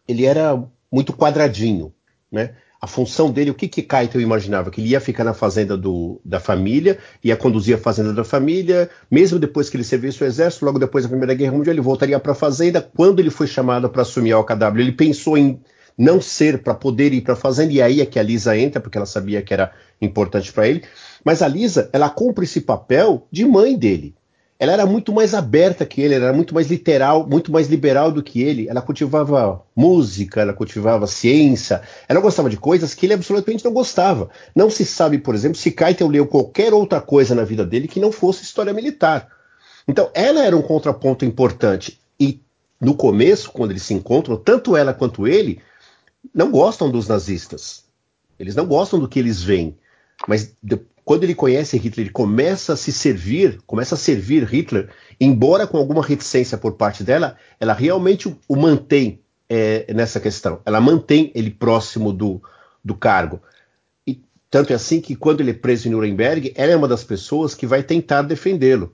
ele 0.07 0.27
era 0.27 0.61
muito 0.90 1.12
quadradinho, 1.12 1.94
né? 2.31 2.57
A 2.80 2.86
função 2.86 3.30
dele, 3.30 3.50
o 3.50 3.54
que 3.54 3.68
que 3.68 3.82
Kaito 3.82 4.20
imaginava? 4.20 4.70
Que 4.70 4.80
ele 4.80 4.90
ia 4.90 5.00
ficar 5.00 5.24
na 5.24 5.32
fazenda 5.32 5.76
do, 5.76 6.20
da 6.24 6.38
família, 6.38 6.98
ia 7.24 7.36
conduzir 7.36 7.74
a 7.74 7.78
fazenda 7.78 8.12
da 8.12 8.24
família, 8.24 8.90
mesmo 9.10 9.38
depois 9.38 9.70
que 9.70 9.76
ele 9.76 9.84
servisse 9.84 10.22
o 10.22 10.26
exército, 10.26 10.64
logo 10.64 10.78
depois 10.78 11.04
da 11.04 11.08
Primeira 11.08 11.34
Guerra 11.34 11.52
Mundial, 11.52 11.74
ele 11.74 11.80
voltaria 11.80 12.18
para 12.20 12.32
a 12.32 12.34
fazenda. 12.34 12.80
Quando 12.80 13.20
ele 13.20 13.30
foi 13.30 13.46
chamado 13.46 13.88
para 13.88 14.02
assumir 14.02 14.32
a 14.32 14.38
OKW, 14.38 14.80
ele 14.80 14.92
pensou 14.92 15.38
em 15.38 15.60
não 15.96 16.20
ser 16.20 16.62
para 16.62 16.74
poder 16.74 17.14
ir 17.14 17.22
para 17.22 17.32
a 17.32 17.36
fazenda, 17.36 17.72
e 17.72 17.80
aí 17.80 18.00
é 18.00 18.06
que 18.06 18.18
a 18.18 18.22
Lisa 18.22 18.56
entra, 18.56 18.80
porque 18.80 18.98
ela 18.98 19.06
sabia 19.06 19.40
que 19.40 19.54
era 19.54 19.72
importante 20.00 20.52
para 20.52 20.68
ele. 20.68 20.84
Mas 21.24 21.40
a 21.40 21.48
Lisa, 21.48 21.88
ela 21.92 22.10
cumpre 22.10 22.44
esse 22.44 22.60
papel 22.60 23.26
de 23.32 23.46
mãe 23.46 23.76
dele 23.76 24.14
ela 24.59 24.73
era 24.73 24.87
muito 24.87 25.12
mais 25.12 25.35
aberta 25.35 25.85
que 25.85 26.01
ele, 26.01 26.14
ela 26.14 26.27
era 26.27 26.33
muito 26.33 26.55
mais 26.55 26.69
literal, 26.69 27.27
muito 27.29 27.53
mais 27.53 27.69
liberal 27.69 28.11
do 28.11 28.23
que 28.23 28.42
ele. 28.42 28.69
Ela 28.69 28.81
cultivava 28.81 29.62
música, 29.75 30.40
ela 30.40 30.55
cultivava 30.55 31.07
ciência, 31.07 31.83
ela 32.09 32.21
gostava 32.21 32.49
de 32.49 32.57
coisas 32.57 32.95
que 32.95 33.05
ele 33.05 33.14
absolutamente 33.14 33.64
não 33.64 33.73
gostava. 33.73 34.31
Não 34.55 34.71
se 34.71 34.85
sabe, 34.87 35.19
por 35.19 35.35
exemplo, 35.35 35.59
se 35.59 35.71
Keitel 35.71 36.09
leu 36.09 36.27
qualquer 36.27 36.73
outra 36.73 37.01
coisa 37.01 37.35
na 37.35 37.45
vida 37.45 37.66
dele 37.66 37.87
que 37.87 38.01
não 38.01 38.11
fosse 38.11 38.45
história 38.45 38.73
militar. 38.73 39.29
Então, 39.87 40.11
ela 40.14 40.42
era 40.42 40.57
um 40.57 40.62
contraponto 40.62 41.25
importante. 41.25 42.01
E 42.19 42.40
no 42.81 42.95
começo, 42.95 43.53
quando 43.53 43.73
eles 43.73 43.83
se 43.83 43.92
encontram, 43.92 44.37
tanto 44.37 44.75
ela 44.75 44.95
quanto 44.95 45.29
ele 45.29 45.61
não 46.35 46.51
gostam 46.51 46.90
dos 46.90 47.07
nazistas. 47.07 47.85
Eles 48.38 48.55
não 48.55 48.66
gostam 48.66 48.99
do 48.99 49.09
que 49.09 49.19
eles 49.19 49.42
veem. 49.42 49.77
Mas 50.27 50.53
quando 51.07 51.23
ele 51.23 51.37
conhece 51.37 51.79
Hitler, 51.79 52.07
ele 52.07 52.12
começa 52.12 52.73
a 52.73 52.77
se 52.77 52.90
servir, 52.90 53.61
começa 53.64 53.95
a 53.95 53.99
servir 53.99 54.42
Hitler, 54.42 54.88
embora 55.21 55.64
com 55.64 55.79
alguma 55.79 56.05
reticência 56.05 56.59
por 56.59 56.73
parte 56.73 57.05
dela, 57.05 57.37
ela 57.61 57.73
realmente 57.73 58.27
o, 58.49 58.57
mantém 58.57 59.21
é, 59.49 59.87
nessa 59.95 60.19
questão. 60.19 60.61
Ela 60.66 60.81
mantém 60.81 61.31
ele 61.33 61.53
próximo 61.53 62.12
do, 62.12 62.42
do 62.85 62.92
cargo. 62.92 63.40
E 64.05 64.21
tanto 64.51 64.73
é 64.73 64.75
assim 64.75 65.01
que 65.01 65.14
quando 65.14 65.42
ele 65.42 65.53
é 65.53 65.55
preso 65.55 65.87
em 65.87 65.92
Nuremberg, 65.92 66.53
ela 66.57 66.73
é 66.73 66.77
uma 66.77 66.88
das 66.88 67.05
pessoas 67.05 67.55
que 67.55 67.69
vai 67.69 67.85
tentar 67.85 68.23
defendê-lo. 68.23 68.92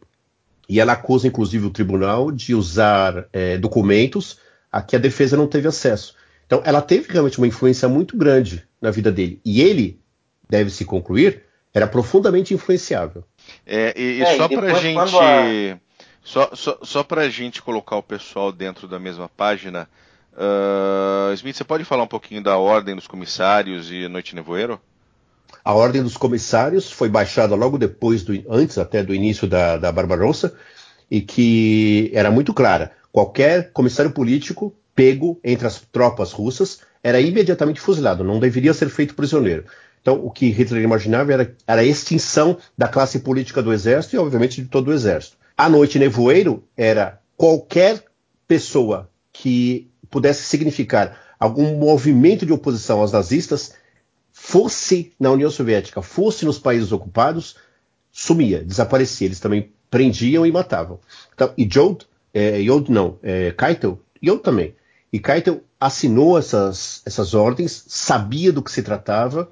E 0.69 0.81
ela 0.81 0.93
acusa, 0.93 1.27
inclusive, 1.27 1.65
o 1.65 1.71
tribunal 1.71 2.31
de 2.31 2.55
usar 2.55 3.27
é, 3.33 3.57
documentos 3.57 4.39
a 4.71 4.83
que 4.83 4.97
a 4.97 4.99
defesa 4.99 5.35
não 5.35 5.47
teve 5.47 5.67
acesso. 5.67 6.15
Então, 6.45 6.61
ela 6.63 6.83
teve 6.83 7.11
realmente 7.11 7.39
uma 7.39 7.47
influência 7.47 7.89
muito 7.89 8.19
grande 8.19 8.69
na 8.83 8.91
vida 8.91 9.11
dele. 9.11 9.41
E 9.43 9.63
ele, 9.63 9.99
deve-se 10.51 10.85
concluir, 10.85 11.45
era 11.75 11.87
profundamente 11.87 12.53
influenciável. 12.53 13.25
É, 13.67 13.95
e, 13.97 14.19
e 14.19 14.23
é, 14.23 14.37
só 14.37 14.49
para 14.49 14.75
gente, 14.75 14.99
a... 14.99 15.79
só, 16.23 16.51
só, 16.55 16.79
só 16.83 17.03
para 17.03 17.29
gente 17.31 17.63
colocar 17.63 17.97
o 17.97 18.03
pessoal 18.03 18.53
dentro 18.53 18.87
da 18.87 18.99
mesma 18.99 19.29
página, 19.29 19.89
uh, 20.35 21.33
Smith, 21.35 21.57
você 21.57 21.65
pode 21.65 21.85
falar 21.85 22.03
um 22.03 22.09
pouquinho 22.09 22.43
da 22.43 22.57
ordem 22.57 22.95
dos 22.95 23.07
comissários 23.07 23.91
e 23.91 24.07
Noite 24.09 24.35
Nevoeiro? 24.35 24.81
A 25.65 25.75
ordem 25.75 26.03
dos 26.03 26.17
comissários 26.17 26.91
foi 26.91 27.09
baixada 27.09 27.55
logo 27.55 27.79
depois, 27.79 28.23
do, 28.23 28.33
antes 28.51 28.79
até 28.79 29.03
do 29.03 29.15
início 29.15 29.47
da, 29.47 29.77
da 29.77 29.93
Barbarossa, 29.93 30.55
e 31.11 31.21
que 31.21 32.11
era 32.15 32.31
muito 32.31 32.53
clara. 32.53 32.93
Qualquer 33.13 33.71
comissário 33.73 34.11
político 34.13 34.75
pego 34.95 35.39
entre 35.45 35.67
as 35.67 35.81
tropas 35.81 36.33
russas 36.33 36.81
era 37.03 37.21
imediatamente 37.21 37.81
fuzilado, 37.81 38.25
não 38.25 38.39
deveria 38.39 38.73
ser 38.73 38.89
feito 38.89 39.15
prisioneiro. 39.15 39.65
Então, 40.03 40.25
o 40.25 40.31
que 40.31 40.51
Hitler 40.51 40.83
imaginava 40.83 41.33
era, 41.33 41.57
era 41.67 41.81
a 41.81 41.85
extinção 41.85 42.59
da 42.77 42.89
classe 42.89 43.21
política 43.21 43.63
do 43.63 43.73
exército 43.73 44.17
e, 44.17 44.19
obviamente, 44.19 44.61
de 44.61 44.69
todo 44.69 44.89
o 44.89 44.93
exército. 44.93 45.37
A 45.57 45.69
noite 45.69 45.99
nevoeiro 45.99 46.65
era 46.77 47.21
qualquer 47.37 48.05
pessoa 48.47 49.09
que 49.33 49.89
pudesse 50.11 50.43
significar 50.43 51.19
algum 51.39 51.77
movimento 51.77 52.45
de 52.45 52.53
oposição 52.53 53.01
aos 53.01 53.13
nazistas, 53.13 53.75
fosse 54.33 55.13
na 55.19 55.31
União 55.31 55.51
Soviética, 55.51 56.03
fosse 56.03 56.45
nos 56.45 56.59
países 56.59 56.91
ocupados, 56.93 57.57
sumia, 58.11 58.63
desaparecia. 58.65 59.29
Eles 59.29 59.41
também 59.41 59.73
prendiam 59.91 60.45
e 60.45 60.51
matavam. 60.51 60.99
Então, 61.33 61.53
e 61.57 61.69
Jod, 61.71 62.07
é, 62.35 62.61
Jod 62.63 62.91
não, 62.91 63.19
é, 63.23 63.53
Keitel, 63.53 64.01
Jod 64.23 64.43
também. 64.43 64.75
E 65.13 65.19
Keitel 65.19 65.63
assinou 65.79 66.39
essas, 66.39 67.03
essas 67.05 67.35
ordens, 67.35 67.85
sabia 67.87 68.53
do 68.53 68.63
que 68.63 68.73
se 68.73 68.83
tratava, 68.83 69.51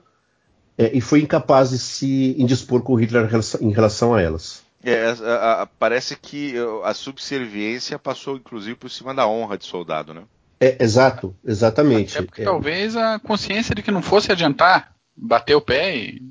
é, 0.80 0.96
e 0.96 1.00
foi 1.00 1.20
incapaz 1.20 1.70
de 1.70 1.78
se 1.78 2.34
indispor 2.38 2.82
com 2.82 2.94
Hitler 2.94 3.28
em 3.60 3.70
relação 3.70 4.14
a 4.14 4.22
elas. 4.22 4.64
É, 4.82 5.14
a, 5.22 5.62
a, 5.62 5.66
parece 5.66 6.16
que 6.16 6.54
a 6.84 6.94
subserviência 6.94 7.98
passou 7.98 8.36
inclusive 8.36 8.76
por 8.76 8.90
cima 8.90 9.14
da 9.14 9.28
honra 9.28 9.58
de 9.58 9.66
soldado, 9.66 10.14
né? 10.14 10.22
É, 10.58 10.82
exato, 10.82 11.36
exatamente. 11.44 12.16
Até 12.16 12.26
porque 12.26 12.42
é. 12.42 12.44
talvez 12.46 12.96
a 12.96 13.18
consciência 13.18 13.74
de 13.74 13.82
que 13.82 13.90
não 13.90 14.00
fosse 14.00 14.32
adiantar 14.32 14.94
bater 15.14 15.54
o 15.54 15.60
pé 15.60 15.96
e. 15.96 16.22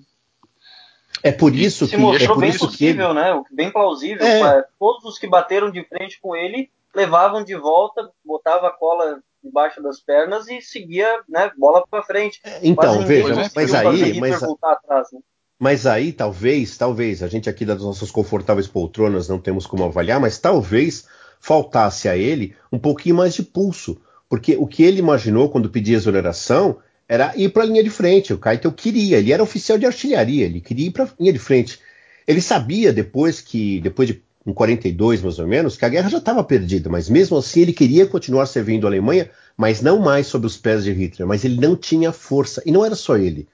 É 1.21 1.31
por 1.31 1.53
isso 1.53 1.85
se 1.85 1.91
que. 1.91 1.97
mostrou 1.97 2.31
é 2.31 2.33
por 2.33 2.41
bem 2.41 2.49
isso 2.49 2.65
possível, 2.65 3.09
que... 3.09 3.13
né? 3.13 3.43
Bem 3.51 3.71
plausível. 3.71 4.25
É. 4.25 4.65
Todos 4.79 5.05
os 5.05 5.19
que 5.19 5.27
bateram 5.27 5.69
de 5.69 5.83
frente 5.83 6.19
com 6.19 6.35
ele 6.35 6.71
levavam 6.95 7.43
de 7.43 7.55
volta, 7.55 8.09
botava 8.25 8.67
a 8.67 8.71
cola 8.71 9.21
debaixo 9.43 9.81
das 9.81 9.99
pernas 9.99 10.47
e 10.47 10.61
seguia, 10.61 11.21
né, 11.27 11.51
bola 11.57 11.85
para 11.89 12.03
frente. 12.03 12.39
É, 12.43 12.59
então, 12.63 13.05
veja, 13.05 13.49
mas 13.55 13.73
aí, 13.73 14.19
mas, 14.19 14.43
atrás, 14.43 15.07
né? 15.11 15.19
mas 15.57 15.85
aí 15.85 16.11
talvez, 16.11 16.77
talvez, 16.77 17.23
a 17.23 17.27
gente 17.27 17.49
aqui 17.49 17.65
das 17.65 17.81
nossas 17.81 18.11
confortáveis 18.11 18.67
poltronas 18.67 19.27
não 19.27 19.39
temos 19.39 19.65
como 19.65 19.83
avaliar, 19.83 20.19
mas 20.19 20.37
talvez 20.37 21.07
faltasse 21.39 22.09
a 22.09 22.17
ele 22.17 22.55
um 22.71 22.77
pouquinho 22.77 23.15
mais 23.15 23.33
de 23.33 23.43
pulso, 23.43 24.01
porque 24.27 24.55
o 24.57 24.67
que 24.67 24.83
ele 24.83 24.99
imaginou 24.99 25.49
quando 25.49 25.69
pedia 25.69 25.95
exoneração 25.95 26.79
era 27.07 27.33
ir 27.35 27.49
para 27.49 27.63
a 27.63 27.65
linha 27.65 27.83
de 27.83 27.89
frente. 27.89 28.33
O 28.33 28.37
Keitel 28.37 28.71
queria, 28.71 29.17
ele 29.17 29.33
era 29.33 29.41
oficial 29.41 29.79
de 29.79 29.85
artilharia, 29.85 30.45
ele 30.45 30.61
queria 30.61 30.87
ir 30.87 30.91
para 30.91 31.05
a 31.05 31.09
linha 31.19 31.33
de 31.33 31.39
frente. 31.39 31.79
Ele 32.27 32.39
sabia 32.39 32.93
depois 32.93 33.41
que, 33.41 33.79
depois 33.81 34.07
de 34.07 34.23
em 34.45 34.53
42 34.53 35.21
mais 35.21 35.39
ou 35.39 35.47
menos, 35.47 35.77
que 35.77 35.85
a 35.85 35.89
guerra 35.89 36.09
já 36.09 36.17
estava 36.17 36.43
perdida, 36.43 36.89
mas 36.89 37.09
mesmo 37.09 37.37
assim 37.37 37.61
ele 37.61 37.73
queria 37.73 38.05
continuar 38.05 38.45
servindo 38.45 38.87
a 38.87 38.89
Alemanha, 38.89 39.29
mas 39.57 39.81
não 39.81 39.99
mais 39.99 40.27
sob 40.27 40.45
os 40.45 40.57
pés 40.57 40.83
de 40.83 40.91
Hitler, 40.91 41.27
mas 41.27 41.43
ele 41.43 41.59
não 41.59 41.75
tinha 41.75 42.11
força, 42.11 42.61
e 42.65 42.71
não 42.71 42.85
era 42.85 42.95
só 42.95 43.17
ele. 43.17 43.47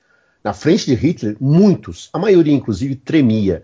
Na 0.45 0.53
frente 0.53 0.85
de 0.85 0.93
Hitler, 0.93 1.35
muitos, 1.41 2.07
a 2.13 2.19
maioria 2.19 2.53
inclusive, 2.53 2.95
tremia. 2.95 3.63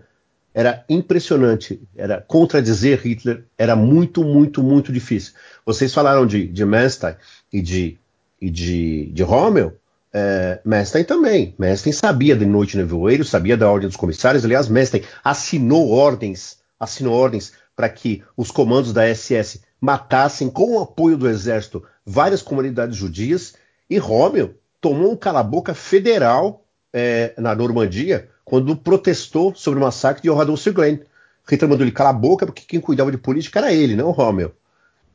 era 0.52 0.84
impressionante. 0.88 1.80
Era 1.96 2.20
contradizer 2.20 3.00
Hitler 3.00 3.44
era 3.56 3.76
muito, 3.76 4.24
muito, 4.24 4.64
muito 4.64 4.92
difícil. 4.92 5.32
Vocês 5.64 5.94
falaram 5.94 6.26
de, 6.26 6.44
de 6.48 6.64
Manstein 6.64 7.14
e 7.52 7.62
de, 7.62 7.96
e 8.40 8.50
de, 8.50 9.06
de 9.12 9.22
Rommel. 9.22 9.76
É, 10.12 10.58
também. 11.06 11.54
Manstein 11.56 11.92
sabia 11.92 12.34
de 12.34 12.44
Noite 12.44 12.76
Nevoeiro, 12.76 13.24
sabia 13.24 13.56
da 13.56 13.70
ordem 13.70 13.88
dos 13.88 13.96
comissários. 13.96 14.44
Aliás, 14.44 14.68
Manstein 14.68 15.04
assinou 15.22 15.88
ordens, 15.88 16.58
assinou 16.82 17.14
ordens 17.14 17.52
para 17.76 17.88
que 17.88 18.24
os 18.36 18.50
comandos 18.50 18.92
da 18.92 19.06
SS 19.06 19.62
matassem, 19.80 20.50
com 20.50 20.76
o 20.76 20.80
apoio 20.80 21.16
do 21.16 21.28
exército, 21.28 21.84
várias 22.04 22.42
comunidades 22.42 22.96
judias. 22.96 23.54
E 23.88 23.98
Rommel 23.98 24.54
tomou 24.80 25.12
um 25.12 25.16
cala-boca 25.16 25.74
federal 25.74 26.64
é, 26.92 27.32
na 27.38 27.54
Normandia 27.54 28.28
quando 28.44 28.76
protestou 28.76 29.54
sobre 29.54 29.78
o 29.78 29.82
massacre 29.82 30.22
de 30.22 30.28
Horrador 30.28 30.58
Glen. 30.74 31.00
Hitler 31.48 31.70
mandou 31.70 31.84
ele 31.84 31.92
calar 31.92 32.12
a 32.12 32.18
boca 32.18 32.46
porque 32.46 32.62
quem 32.66 32.80
cuidava 32.80 33.12
de 33.12 33.18
política 33.18 33.60
era 33.60 33.72
ele, 33.72 33.94
não 33.94 34.10
Rommel. 34.10 34.52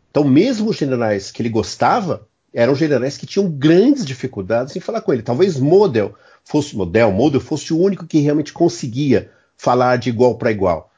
Então, 0.09 0.24
mesmo 0.24 0.70
os 0.70 0.78
generais 0.78 1.32
que 1.32 1.41
ele 1.41 1.49
gostava, 1.49 2.28
eram 2.53 2.74
generais 2.74 3.18
que 3.18 3.26
tinham 3.26 3.49
grandes 3.49 4.05
dificuldades 4.05 4.76
em 4.76 4.80
falar 4.80 5.01
com 5.01 5.11
ele. 5.11 5.22
Talvez 5.22 5.59
Model 5.59 6.15
fosse 6.45 6.76
Model, 6.78 7.11
Model 7.11 7.41
fosse 7.41 7.74
o 7.74 7.80
único 7.80 8.07
que 8.07 8.20
realmente 8.20 8.53
conseguia 8.53 9.30
falar 9.57 9.97
de 9.97 10.09
igual 10.09 10.38
para 10.38 10.51
igual. 10.51 10.89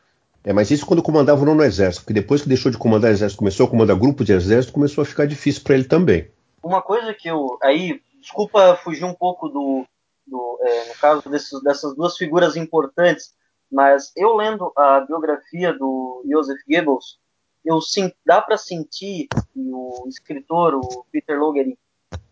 É, 0.44 0.54
mas 0.54 0.72
isso 0.72 0.86
quando 0.86 1.04
comandava 1.04 1.42
o 1.42 1.46
nono 1.46 1.64
exército, 1.64 2.04
porque 2.04 2.14
depois 2.14 2.42
que 2.42 2.48
deixou 2.48 2.72
de 2.72 2.78
comandar 2.78 3.12
exército, 3.12 3.40
começou 3.40 3.66
a 3.68 3.70
comandar 3.70 3.98
grupo 3.98 4.24
de 4.24 4.32
exército, 4.32 4.74
começou 4.74 5.02
a 5.02 5.06
ficar 5.06 5.26
difícil 5.26 5.64
para 5.64 5.76
ele 5.76 5.84
também. 5.84 6.30
Uma 6.64 6.82
coisa 6.82 7.14
que 7.14 7.30
eu 7.30 7.58
aí, 7.62 8.02
desculpa 8.22 8.76
fugir 8.78 9.06
um 9.06 9.14
pouco 9.14 9.50
do, 9.50 9.86
do, 10.26 10.60
é, 10.62 10.88
no 10.88 10.96
caso 10.96 11.30
desses, 11.30 11.62
dessas 11.62 11.96
duas 11.96 12.18
figuras 12.18 12.56
importantes, 12.56 13.34
mas 13.72 14.12
eu 14.16 14.36
lendo 14.36 14.72
a 14.76 15.02
biografia 15.02 15.74
do 15.74 16.24
Joseph 16.30 16.60
Goebbels, 16.68 17.20
eu 17.64 17.82
sim, 17.82 18.12
dá 18.26 18.42
para 18.42 18.58
sentir 18.58 19.28
e 19.56 19.72
o 19.72 20.06
escritor, 20.08 20.76
o 20.76 21.06
Peter 21.12 21.38
Logerin, 21.38 21.78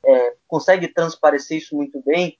é, 0.06 0.36
consegue 0.48 0.88
transparecer 0.88 1.58
isso 1.58 1.76
muito 1.76 2.02
bem, 2.06 2.38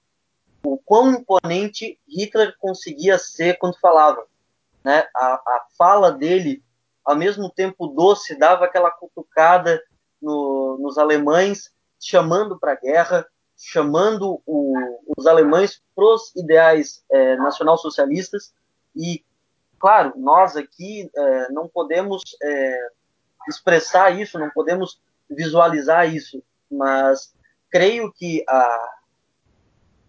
o 0.64 0.78
quão 0.78 1.12
imponente 1.12 1.98
Hitler 2.08 2.54
conseguia 2.58 3.18
ser 3.18 3.58
quando 3.58 3.78
falava. 3.78 4.26
Né? 4.88 5.06
A, 5.14 5.34
a 5.34 5.66
fala 5.76 6.10
dele, 6.10 6.64
ao 7.04 7.14
mesmo 7.14 7.50
tempo 7.50 7.88
doce, 7.88 8.38
dava 8.38 8.64
aquela 8.64 8.90
cutucada 8.90 9.78
no, 10.18 10.78
nos 10.80 10.96
alemães, 10.96 11.70
chamando 12.00 12.58
para 12.58 12.72
a 12.72 12.76
guerra, 12.76 13.26
chamando 13.54 14.40
o, 14.46 14.74
os 15.14 15.26
alemães 15.26 15.82
para 15.94 16.06
os 16.06 16.34
ideais 16.34 17.04
é, 17.12 17.36
nacionalsocialistas 17.36 18.54
e, 18.96 19.22
claro, 19.78 20.14
nós 20.16 20.56
aqui 20.56 21.10
é, 21.14 21.52
não 21.52 21.68
podemos 21.68 22.22
é, 22.42 22.88
expressar 23.46 24.18
isso, 24.18 24.38
não 24.38 24.48
podemos 24.48 24.98
visualizar 25.28 26.08
isso, 26.08 26.42
mas 26.70 27.34
creio 27.70 28.10
que 28.10 28.42
a 28.48 28.94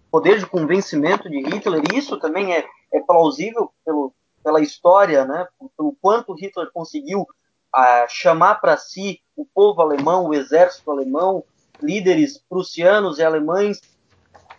poder 0.10 0.40
de 0.40 0.46
convencimento 0.46 1.30
de 1.30 1.42
Hitler, 1.42 1.84
isso 1.94 2.18
também 2.18 2.54
é, 2.56 2.66
é 2.94 3.02
plausível 3.02 3.74
pelo, 3.84 4.14
pela 4.50 4.62
história, 4.62 5.26
né, 5.26 5.48
pelo 5.78 5.96
quanto 6.02 6.34
Hitler 6.34 6.72
conseguiu 6.74 7.28
a, 7.72 8.08
chamar 8.08 8.56
para 8.56 8.76
si 8.78 9.22
o 9.36 9.46
povo 9.46 9.80
alemão, 9.80 10.26
o 10.26 10.34
exército 10.34 10.90
alemão, 10.90 11.44
líderes 11.80 12.40
prussianos 12.50 13.20
e 13.20 13.24
alemães, 13.24 13.80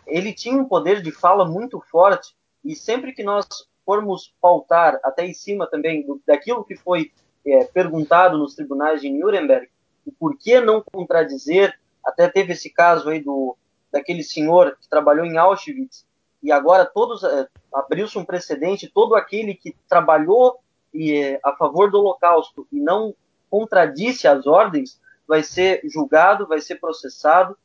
ele 0.07 0.33
tinha 0.33 0.55
um 0.55 0.63
poder 0.63 1.01
de 1.01 1.11
fala 1.11 1.45
muito 1.45 1.81
forte. 1.91 2.33
E 2.63 2.73
sempre 2.73 3.11
que 3.11 3.21
nós 3.21 3.45
formos 3.85 4.33
pautar 4.41 4.97
até 5.03 5.25
em 5.25 5.33
cima 5.33 5.67
também 5.67 6.05
do, 6.05 6.21
daquilo 6.25 6.63
que 6.63 6.77
foi 6.77 7.11
é, 7.45 7.65
perguntado 7.65 8.37
nos 8.37 8.55
tribunais 8.55 9.01
de 9.01 9.09
Nuremberg, 9.09 9.67
o 10.05 10.11
por 10.13 10.37
que 10.37 10.61
não 10.61 10.81
contradizer, 10.81 11.77
até 12.01 12.29
teve 12.29 12.53
esse 12.53 12.69
caso 12.69 13.09
aí 13.09 13.19
do 13.19 13.57
daquele 13.91 14.23
senhor 14.23 14.77
que 14.79 14.87
trabalhou 14.87 15.25
em 15.25 15.37
Auschwitz 15.37 16.05
e 16.41 16.51
agora 16.51 16.85
todos 16.85 17.23
é, 17.23 17.47
abriu-se 17.73 18.17
um 18.17 18.25
precedente, 18.25 18.91
todo 18.93 19.15
aquele 19.15 19.53
que 19.53 19.75
trabalhou 19.87 20.59
e, 20.93 21.13
é, 21.13 21.39
a 21.43 21.53
favor 21.53 21.91
do 21.91 21.99
Holocausto 21.99 22.67
e 22.71 22.79
não 22.79 23.13
contradisse 23.49 24.27
as 24.27 24.47
ordens, 24.47 24.99
vai 25.27 25.43
ser 25.43 25.81
julgado, 25.85 26.47
vai 26.47 26.59
ser 26.59 26.75
processado. 26.75 27.57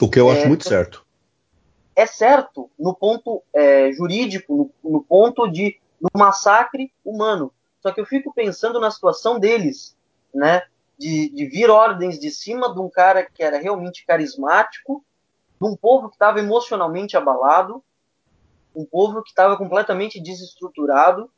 O 0.00 0.10
que 0.10 0.20
eu 0.20 0.30
acho 0.30 0.42
é, 0.42 0.46
muito 0.46 0.68
certo. 0.68 1.04
É 1.96 2.06
certo 2.06 2.70
no 2.78 2.94
ponto 2.94 3.42
é, 3.52 3.92
jurídico, 3.92 4.72
no, 4.84 4.90
no, 4.90 5.02
ponto 5.02 5.48
de 5.48 5.78
do 6.00 6.08
massacre 6.16 6.92
humano. 7.04 7.52
Só 7.80 7.90
que 7.90 8.00
eu 8.00 8.06
fico 8.06 8.32
pensando 8.32 8.78
na 8.78 8.90
situação 8.90 9.38
deles, 9.38 9.96
né? 10.34 10.62
De, 10.96 11.28
de 11.30 11.46
vir 11.46 11.70
ordens 11.70 12.18
de 12.18 12.30
cima 12.30 12.72
de 12.72 12.80
um 12.80 12.88
cara 12.88 13.24
que 13.24 13.42
era 13.42 13.58
realmente 13.58 14.04
carismático, 14.04 15.04
de 15.60 15.66
um 15.66 15.76
povo 15.76 16.08
que 16.08 16.16
estava 16.16 16.40
emocionalmente 16.40 17.16
abalado, 17.16 17.82
um 18.78 18.84
povo 18.84 19.22
que 19.22 19.30
estava 19.30 19.56
completamente 19.56 20.22
desestruturado. 20.22 21.28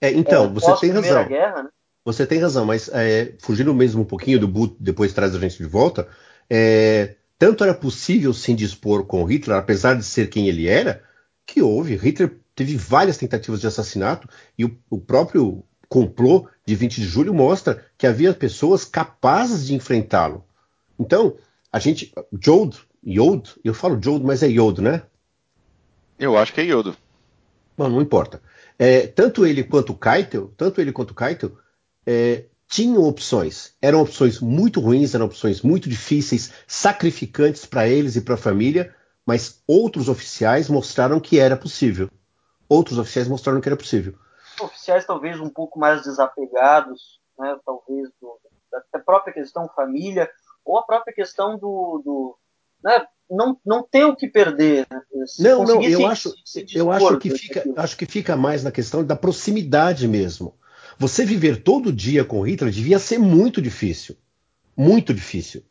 É, 0.00 0.10
então, 0.10 0.44
é, 0.44 0.48
você 0.48 0.76
tem 0.80 0.90
razão. 0.90 1.28
Guerra, 1.28 1.62
né? 1.62 1.68
Você 2.04 2.26
tem 2.26 2.38
razão, 2.38 2.64
mas 2.64 2.88
é, 2.88 3.34
fugindo 3.40 3.74
mesmo 3.74 4.02
um 4.02 4.04
pouquinho 4.04 4.40
do 4.40 4.48
Boot, 4.48 4.76
depois 4.80 5.12
traz 5.12 5.34
a 5.34 5.38
gente 5.38 5.58
de 5.58 5.66
volta, 5.66 6.08
é, 6.48 7.16
tanto 7.38 7.62
era 7.62 7.74
possível 7.74 8.32
se 8.32 8.50
indispor 8.50 9.04
com 9.04 9.24
Hitler, 9.24 9.58
apesar 9.58 9.94
de 9.94 10.02
ser 10.02 10.28
quem 10.28 10.48
ele 10.48 10.66
era, 10.66 11.02
que 11.46 11.60
houve. 11.60 11.96
Hitler 11.96 12.36
teve 12.54 12.76
várias 12.76 13.18
tentativas 13.18 13.60
de 13.60 13.66
assassinato 13.66 14.28
e 14.56 14.64
o, 14.64 14.76
o 14.90 14.98
próprio 14.98 15.62
complô 15.88 16.48
de 16.66 16.74
20 16.74 17.00
de 17.00 17.06
julho 17.06 17.34
mostra 17.34 17.84
que 17.96 18.06
havia 18.06 18.34
pessoas 18.34 18.84
capazes 18.84 19.66
de 19.66 19.74
enfrentá-lo. 19.74 20.44
Então, 20.98 21.36
a 21.72 21.78
gente. 21.78 22.12
Jod, 22.40 22.76
Yod, 23.06 23.54
eu 23.62 23.74
falo 23.74 24.00
Jod, 24.02 24.24
mas 24.24 24.42
é 24.42 24.48
Yod, 24.48 24.80
né? 24.80 25.02
Eu 26.18 26.36
acho 26.36 26.52
que 26.52 26.60
é 26.60 26.64
Yodo. 26.64 26.96
Bom, 27.76 27.88
não 27.88 28.02
importa. 28.02 28.42
É, 28.78 29.06
tanto 29.06 29.46
ele 29.46 29.62
quanto 29.62 29.94
Keitel, 29.94 30.52
tanto 30.56 30.80
ele 30.80 30.92
quanto 30.92 31.14
Keitel, 31.14 31.52
é, 32.04 32.46
tinham 32.66 33.02
opções. 33.04 33.74
Eram 33.80 34.02
opções 34.02 34.40
muito 34.40 34.80
ruins, 34.80 35.14
eram 35.14 35.26
opções 35.26 35.62
muito 35.62 35.88
difíceis, 35.88 36.52
sacrificantes 36.66 37.64
para 37.64 37.88
eles 37.88 38.16
e 38.16 38.20
para 38.20 38.34
a 38.34 38.38
família, 38.38 38.94
mas 39.24 39.62
outros 39.66 40.08
oficiais 40.08 40.68
mostraram 40.68 41.20
que 41.20 41.38
era 41.38 41.56
possível. 41.56 42.10
Outros 42.68 42.98
oficiais 42.98 43.28
mostraram 43.28 43.60
que 43.60 43.68
era 43.68 43.76
possível. 43.76 44.14
Oficiais 44.60 45.06
talvez 45.06 45.40
um 45.40 45.48
pouco 45.48 45.78
mais 45.78 46.02
desapegados, 46.02 47.20
né, 47.38 47.56
talvez 47.64 48.10
do, 48.20 48.38
da 48.92 48.98
própria 48.98 49.32
questão 49.32 49.68
família, 49.68 50.28
ou 50.64 50.78
a 50.78 50.82
própria 50.82 51.14
questão 51.14 51.56
do, 51.56 52.02
do 52.04 52.38
né, 52.82 53.06
não, 53.30 53.58
não 53.64 53.82
ter 53.82 54.04
o 54.04 54.16
que 54.16 54.28
perder. 54.28 54.86
Né? 54.90 55.00
não, 55.40 55.64
não, 55.64 55.82
eu 55.82 55.98
se, 55.98 56.04
acho, 56.04 56.34
se 56.44 56.66
eu 56.74 56.90
acho 56.90 57.18
que 57.18 57.30
fica, 57.30 57.64
acho 57.76 57.96
que 57.96 58.06
fica 58.06 58.36
mais 58.36 58.62
na 58.62 58.70
questão 58.70 59.04
da 59.04 59.16
proximidade 59.16 60.06
mesmo. 60.08 60.54
Você 60.98 61.24
viver 61.24 61.62
todo 61.62 61.92
dia 61.92 62.24
com 62.24 62.40
Hitler 62.40 62.72
devia 62.72 62.98
ser 62.98 63.18
muito 63.18 63.62
difícil. 63.62 64.16
Muito 64.76 65.14
difícil. 65.14 65.62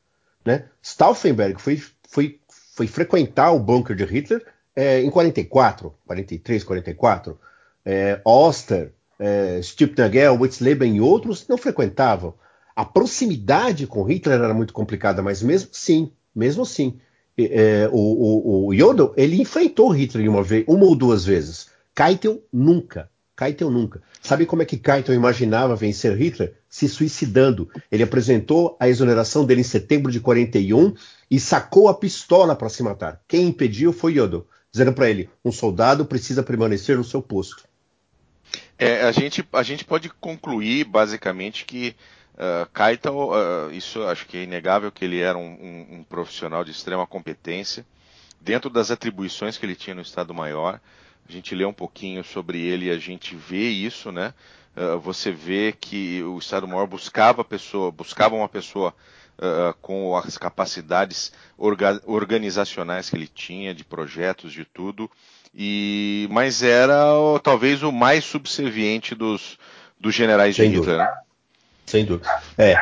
Né? 0.46 0.66
Stauffenberg 0.82 1.62
foi, 1.62 1.82
foi, 2.08 2.40
foi 2.74 2.88
frequentar 2.88 3.52
o 3.52 3.60
bunker 3.60 3.96
de 3.96 4.06
Hitler 4.06 4.46
é, 4.76 5.02
em 5.02 5.10
44, 5.10 5.94
43, 6.06 6.64
44. 6.64 7.40
É, 7.84 8.22
Oster, 8.24 8.94
é, 9.20 9.60
Stupnagel, 9.62 10.40
Witzleben 10.40 10.96
e 10.96 11.02
outros 11.02 11.48
não 11.48 11.58
frequentavam. 11.58 12.34
A 12.76 12.86
proximidade 12.86 13.88
com 13.88 14.04
Hitler 14.04 14.40
era 14.40 14.54
muito 14.54 14.72
complicada, 14.72 15.22
mas 15.22 15.42
mesmo 15.42 15.70
assim, 15.74 16.12
mesmo 16.36 16.62
assim, 16.62 17.00
é, 17.38 17.90
o, 17.92 17.98
o, 17.98 18.68
o 18.68 18.74
Yodel, 18.74 19.14
ele 19.16 19.42
enfrentou 19.42 19.90
Hitler 19.90 20.30
uma, 20.30 20.44
vez, 20.44 20.66
uma 20.68 20.86
ou 20.86 20.96
duas 20.96 21.26
vezes. 21.26 21.70
Keitel 21.96 22.44
nunca. 22.52 23.10
Keitel 23.38 23.70
nunca. 23.70 24.02
Sabe 24.22 24.46
como 24.46 24.64
é 24.64 24.66
que 24.66 24.78
Keitel 24.78 25.14
imaginava 25.14 25.76
vencer 25.76 26.18
Hitler? 26.18 26.56
Se 26.68 26.90
suicidando. 26.90 27.70
Ele 27.92 28.04
apresentou 28.04 28.76
a 28.80 28.90
exoneração 28.90 29.46
dele 29.46 29.62
em 29.62 29.64
setembro 29.64 30.12
de 30.12 30.20
41 30.20 30.96
e 31.30 31.40
sacou 31.40 31.88
a 31.88 31.94
pistola 31.94 32.56
para 32.56 32.70
se 32.70 32.82
matar. 32.82 33.22
Quem 33.28 33.48
impediu 33.48 33.94
foi 33.94 34.14
Yodel, 34.14 34.48
dizendo 34.72 34.94
para 34.94 35.10
ele: 35.10 35.30
um 35.46 35.52
soldado 35.52 36.06
precisa 36.06 36.42
permanecer 36.42 36.98
no 36.98 37.04
seu 37.04 37.22
posto. 37.22 37.64
É, 38.80 39.02
a, 39.02 39.12
gente, 39.12 39.48
a 39.54 39.64
gente 39.64 39.84
pode 39.84 40.10
concluir 40.10 40.86
basicamente 40.86 41.66
que 41.66 41.96
uh, 42.38 42.66
Keitel, 42.74 43.16
uh, 43.16 43.72
isso 43.72 44.04
acho 44.04 44.26
que 44.26 44.38
é 44.38 44.44
inegável 44.44 44.92
que 44.92 45.04
ele 45.04 45.20
era 45.20 45.38
um, 45.38 45.42
um, 45.42 45.98
um 45.98 46.04
profissional 46.04 46.64
de 46.64 46.72
extrema 46.72 47.06
competência 47.06 47.86
dentro 48.40 48.70
das 48.70 48.92
atribuições 48.92 49.58
que 49.58 49.66
ele 49.66 49.76
tinha 49.76 49.96
no 49.96 50.02
Estado 50.02 50.34
Maior 50.34 50.80
a 51.28 51.32
gente 51.32 51.54
lê 51.54 51.66
um 51.66 51.74
pouquinho 51.74 52.24
sobre 52.24 52.62
ele 52.62 52.86
e 52.86 52.90
a 52.90 52.98
gente 52.98 53.36
vê 53.36 53.68
isso, 53.68 54.12
né? 54.12 54.34
uh, 54.78 55.00
você 55.00 55.32
vê 55.32 55.74
que 55.78 56.24
o 56.24 56.38
Estado-Maior 56.38 56.88
buscava 56.88 57.44
pessoa, 57.44 57.92
buscava 57.92 58.36
uma 58.36 58.48
pessoa 58.48 58.94
uh, 59.38 59.74
com 59.82 60.16
as 60.16 60.38
capacidades 60.38 61.34
orga 61.58 62.02
organizacionais 62.06 63.10
que 63.10 63.16
ele 63.18 63.28
tinha, 63.28 63.74
de 63.74 63.84
projetos, 63.84 64.54
de 64.54 64.64
tudo, 64.64 65.12
e 65.54 66.28
mas 66.32 66.64
era 66.64 67.12
talvez 67.44 67.84
o 67.84 67.92
mais 67.92 68.24
subserviente 68.24 69.14
dos, 69.14 69.58
dos 70.00 70.16
generais 70.16 70.56
Sem 70.56 70.72
de 70.72 70.78
Hitler. 70.78 71.00
Né? 71.00 71.14
Sem 71.88 72.06
dúvida. 72.06 72.30
É, 72.58 72.76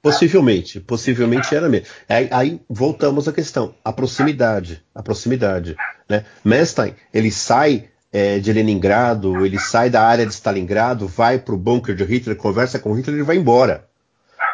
Possivelmente, 0.00 0.80
possivelmente 0.80 1.54
era 1.54 1.68
mesmo. 1.68 1.86
Aí, 2.08 2.28
aí, 2.30 2.60
voltamos 2.68 3.26
à 3.26 3.32
questão, 3.32 3.74
a 3.84 3.92
proximidade, 3.92 4.82
a 4.94 5.02
proximidade. 5.02 5.76
Né? 6.08 6.24
Manstein, 6.44 6.94
ele 7.12 7.32
sai 7.32 7.88
é, 8.12 8.38
de 8.38 8.52
Leningrado, 8.52 9.44
ele 9.44 9.58
sai 9.58 9.90
da 9.90 10.02
área 10.02 10.24
de 10.24 10.32
Stalingrado, 10.32 11.08
vai 11.08 11.38
para 11.38 11.54
o 11.54 11.58
bunker 11.58 11.96
de 11.96 12.04
Hitler, 12.04 12.36
conversa 12.36 12.78
com 12.78 12.94
Hitler 12.94 13.18
e 13.18 13.22
vai 13.22 13.36
embora. 13.36 13.88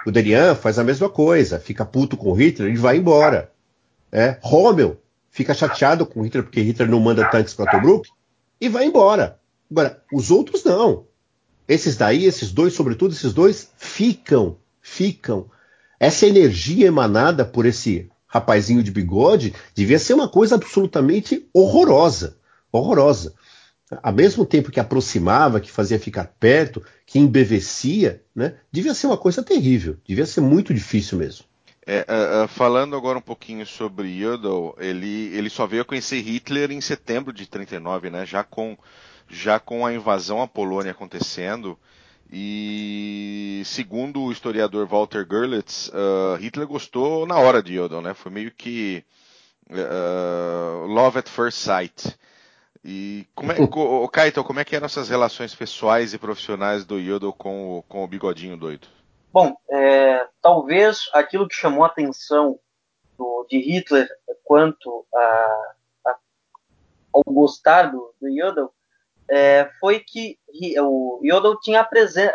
O 0.06 0.10
Derian 0.10 0.54
faz 0.54 0.78
a 0.78 0.84
mesma 0.84 1.08
coisa, 1.08 1.60
fica 1.60 1.84
puto 1.84 2.16
com 2.16 2.32
Hitler 2.32 2.72
e 2.72 2.76
vai 2.76 2.96
embora. 2.96 3.52
É, 4.10 4.38
Rommel 4.40 4.96
fica 5.30 5.52
chateado 5.52 6.06
com 6.06 6.22
Hitler 6.22 6.44
porque 6.44 6.62
Hitler 6.62 6.88
não 6.88 7.00
manda 7.00 7.28
tanques 7.30 7.52
para 7.52 7.70
Tobruk 7.70 8.08
e 8.60 8.68
vai 8.68 8.86
embora. 8.86 9.38
Agora, 9.70 10.02
os 10.12 10.30
outros 10.30 10.64
não. 10.64 11.06
Esses 11.66 11.96
daí, 11.96 12.24
esses 12.24 12.52
dois, 12.52 12.74
sobretudo, 12.74 13.12
esses 13.12 13.32
dois 13.32 13.70
ficam 13.76 14.58
ficam. 14.84 15.50
Essa 15.98 16.26
energia 16.26 16.86
emanada 16.86 17.44
por 17.44 17.64
esse 17.64 18.10
rapazinho 18.26 18.82
de 18.82 18.90
bigode 18.90 19.54
devia 19.74 19.98
ser 19.98 20.12
uma 20.12 20.28
coisa 20.28 20.56
absolutamente 20.56 21.48
horrorosa. 21.54 22.36
Horrorosa. 22.70 23.34
Ao 24.02 24.12
mesmo 24.12 24.44
tempo 24.44 24.70
que 24.70 24.80
aproximava, 24.80 25.60
que 25.60 25.70
fazia 25.70 25.98
ficar 25.98 26.34
perto, 26.38 26.84
que 27.06 27.18
embevecia, 27.18 28.22
né? 28.34 28.56
devia 28.70 28.92
ser 28.92 29.06
uma 29.06 29.16
coisa 29.16 29.42
terrível. 29.42 29.96
Devia 30.06 30.26
ser 30.26 30.42
muito 30.42 30.74
difícil 30.74 31.16
mesmo. 31.18 31.46
É, 31.86 32.00
uh, 32.00 32.44
uh, 32.44 32.48
falando 32.48 32.96
agora 32.96 33.18
um 33.18 33.22
pouquinho 33.22 33.66
sobre 33.66 34.08
Yodel, 34.08 34.74
ele, 34.78 35.30
ele 35.34 35.50
só 35.50 35.66
veio 35.66 35.82
a 35.82 35.84
conhecer 35.84 36.20
Hitler 36.20 36.72
em 36.72 36.80
setembro 36.80 37.32
de 37.32 37.46
39, 37.46 38.10
né? 38.10 38.26
já, 38.26 38.42
com, 38.42 38.76
já 39.34 39.58
com 39.58 39.84
a 39.84 39.92
invasão 39.92 40.40
à 40.40 40.48
Polônia 40.48 40.92
acontecendo. 40.92 41.78
E 42.32 43.62
segundo 43.64 44.22
o 44.22 44.32
historiador 44.32 44.86
Walter 44.86 45.26
Gerlitz, 45.28 45.88
uh, 45.88 46.36
Hitler 46.36 46.66
gostou 46.66 47.26
na 47.26 47.38
hora 47.38 47.62
de 47.62 47.74
Yodel, 47.74 48.00
né? 48.00 48.14
Foi 48.14 48.32
meio 48.32 48.50
que 48.50 49.04
uh, 49.70 50.86
love 50.86 51.18
at 51.18 51.28
first 51.28 51.58
sight. 51.58 52.16
E 52.84 53.26
como 53.34 53.52
é, 53.52 53.56
o, 53.60 54.08
Kaito, 54.08 54.44
como 54.44 54.60
é 54.60 54.64
que 54.64 54.76
eram 54.76 54.86
essas 54.86 55.08
relações 55.08 55.54
pessoais 55.54 56.12
e 56.12 56.18
profissionais 56.18 56.84
do 56.84 56.98
Yodel 56.98 57.32
com 57.32 57.78
o, 57.78 57.82
com 57.82 58.04
o 58.04 58.06
bigodinho 58.06 58.56
doido? 58.56 58.86
Bom, 59.32 59.56
é, 59.70 60.26
talvez 60.40 61.08
aquilo 61.12 61.48
que 61.48 61.54
chamou 61.54 61.82
a 61.82 61.88
atenção 61.88 62.58
do, 63.16 63.46
de 63.48 63.58
Hitler 63.58 64.08
quanto 64.44 65.06
a, 65.14 65.72
a, 66.06 66.16
ao 67.12 67.22
gostar 67.26 67.84
do, 67.84 68.14
do 68.20 68.28
Yodel 68.28 68.72
é, 69.28 69.70
foi 69.80 70.00
que 70.00 70.38
o 70.80 71.20
Yodel 71.24 71.58
tinha 71.60 71.80
a, 71.80 71.88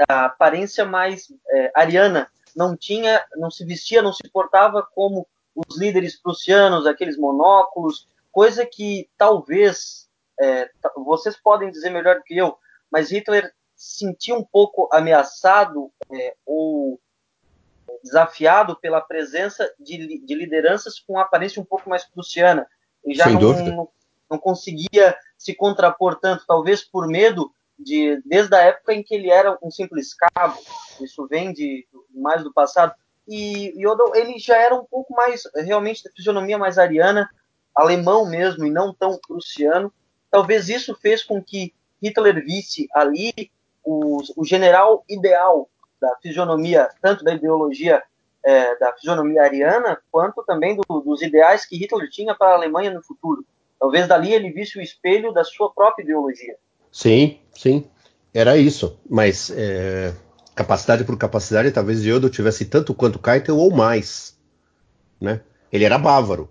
a 0.07 0.25
aparência 0.25 0.85
mais 0.85 1.31
é, 1.49 1.71
ariana, 1.75 2.29
não 2.55 2.75
tinha, 2.75 3.23
não 3.35 3.49
se 3.49 3.63
vestia, 3.63 4.01
não 4.01 4.13
se 4.13 4.27
portava 4.31 4.87
como 4.93 5.27
os 5.55 5.77
líderes 5.77 6.15
prussianos, 6.15 6.85
aqueles 6.85 7.17
monóculos, 7.17 8.07
coisa 8.31 8.65
que 8.65 9.09
talvez 9.17 10.09
é, 10.39 10.69
vocês 10.95 11.35
podem 11.37 11.71
dizer 11.71 11.89
melhor 11.89 12.17
do 12.17 12.23
que 12.23 12.37
eu, 12.37 12.57
mas 12.89 13.11
Hitler 13.11 13.53
sentia 13.75 14.35
um 14.35 14.43
pouco 14.43 14.89
ameaçado 14.91 15.91
é, 16.11 16.35
ou 16.45 16.99
desafiado 18.03 18.75
pela 18.77 19.01
presença 19.01 19.71
de, 19.79 20.19
de, 20.25 20.35
lideranças 20.35 20.99
com 20.99 21.19
aparência 21.19 21.61
um 21.61 21.65
pouco 21.65 21.89
mais 21.89 22.05
prussiana. 22.05 22.67
E 23.05 23.13
já 23.13 23.27
não, 23.29 23.39
não, 23.39 23.89
não 24.29 24.37
conseguia 24.37 25.17
se 25.39 25.55
contrapor 25.55 26.19
tanto, 26.19 26.43
talvez 26.45 26.83
por 26.83 27.07
medo 27.07 27.51
de, 27.77 28.21
desde 28.25 28.53
a 28.53 28.59
época 28.59 28.93
em 28.93 29.01
que 29.01 29.15
ele 29.15 29.31
era 29.31 29.57
um 29.63 29.71
simples 29.71 30.13
cabo, 30.13 30.59
isso 31.01 31.25
vem 31.27 31.53
de 31.53 31.87
mais 32.13 32.43
do 32.43 32.53
passado, 32.53 32.93
e 33.25 33.73
Yodel, 33.77 34.13
ele 34.15 34.37
já 34.37 34.57
era 34.57 34.75
um 34.75 34.83
pouco 34.83 35.13
mais, 35.13 35.43
realmente, 35.55 36.03
da 36.03 36.11
fisionomia 36.11 36.57
mais 36.57 36.77
ariana, 36.77 37.29
alemão 37.73 38.29
mesmo, 38.29 38.65
e 38.65 38.71
não 38.71 38.93
tão 38.93 39.17
prussiano, 39.25 39.93
talvez 40.29 40.67
isso 40.67 40.93
fez 40.95 41.23
com 41.23 41.41
que 41.41 41.73
Hitler 42.03 42.43
visse 42.43 42.87
ali 42.93 43.33
o, 43.83 44.21
o 44.35 44.43
general 44.43 45.05
ideal 45.07 45.69
da 46.01 46.15
fisionomia, 46.21 46.89
tanto 47.01 47.23
da 47.23 47.33
ideologia 47.33 48.03
é, 48.43 48.77
da 48.77 48.93
fisionomia 48.93 49.43
ariana, 49.43 50.01
quanto 50.11 50.43
também 50.43 50.75
do, 50.75 50.99
dos 51.01 51.21
ideais 51.21 51.65
que 51.65 51.77
Hitler 51.77 52.09
tinha 52.09 52.35
para 52.35 52.51
a 52.51 52.55
Alemanha 52.55 52.91
no 52.91 53.01
futuro. 53.01 53.45
Talvez 53.80 54.07
dali 54.07 54.34
ele 54.34 54.51
visse 54.51 54.77
o 54.77 54.82
espelho 54.82 55.32
da 55.32 55.43
sua 55.43 55.71
própria 55.73 56.03
ideologia. 56.03 56.55
Sim, 56.91 57.39
sim, 57.53 57.86
era 58.34 58.57
isso. 58.57 58.99
Mas 59.09 59.51
é, 59.55 60.13
capacidade 60.53 61.05
por 61.05 61.17
capacidade, 61.17 61.71
talvez 61.71 62.03
Yodo 62.03 62.30
tivesse 62.30 62.65
tanto 62.65 62.93
quanto 62.93 63.19
Keitel 63.19 63.57
ou 63.57 63.71
mais. 63.71 64.38
Né? 65.21 65.41
Ele 65.71 65.86
era 65.86 65.97
bávaro. 65.97 66.49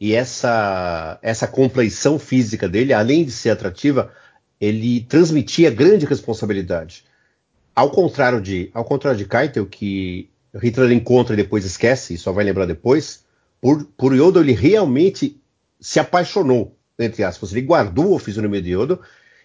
E 0.00 0.14
essa, 0.14 1.18
essa 1.22 1.46
compleição 1.46 2.18
física 2.18 2.68
dele, 2.68 2.92
além 2.92 3.24
de 3.24 3.30
ser 3.30 3.50
atrativa, 3.50 4.10
ele 4.60 5.02
transmitia 5.02 5.70
grande 5.70 6.06
responsabilidade. 6.06 7.04
Ao 7.76 7.90
contrário 7.90 8.40
de, 8.40 8.70
ao 8.74 8.84
contrário 8.84 9.18
de 9.18 9.26
Keitel, 9.26 9.66
que 9.66 10.30
Hitler 10.54 10.90
encontra 10.90 11.34
e 11.34 11.36
depois 11.36 11.64
esquece, 11.64 12.14
e 12.14 12.18
só 12.18 12.32
vai 12.32 12.44
lembrar 12.44 12.66
depois, 12.66 13.24
por, 13.60 13.84
por 13.96 14.14
Yodo 14.14 14.40
ele 14.40 14.52
realmente 14.52 15.40
se 15.80 15.98
apaixonou, 15.98 16.76
entre 16.98 17.24
aspas. 17.24 17.52
Ele 17.52 17.62
guardou 17.62 18.16
a 18.16 18.20
fisionomia 18.20 18.60
de 18.60 18.72
Yodo 18.72 19.00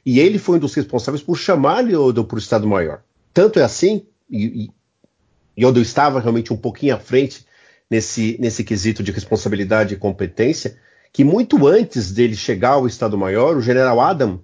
e 0.06 0.20
ele 0.20 0.38
foi 0.38 0.58
um 0.58 0.60
dos 0.60 0.74
responsáveis 0.74 1.24
por 1.24 1.38
chamar 1.38 1.90
Yodo 1.90 2.26
para 2.26 2.36
o 2.36 2.40
Estado-Maior. 2.40 3.02
Tanto 3.34 3.60
é 3.60 3.64
assim, 3.64 4.06
e, 4.30 4.70
e 5.58 5.66
Yodo 5.66 5.82
estava 5.82 6.20
realmente 6.20 6.52
um 6.52 6.58
pouquinho 6.58 6.96
à 6.96 7.00
frente 7.00 7.46
nesse, 7.90 8.38
nesse 8.40 8.64
quesito 8.64 9.02
de 9.02 9.12
responsabilidade 9.12 9.94
e 9.94 9.98
competência, 9.98 10.78
que 11.12 11.24
muito 11.24 11.66
antes 11.68 12.12
dele 12.12 12.36
chegar 12.36 12.72
ao 12.72 12.88
Estado-Maior, 12.88 13.56
o 13.56 13.62
general 13.62 14.02
Adam, 14.02 14.42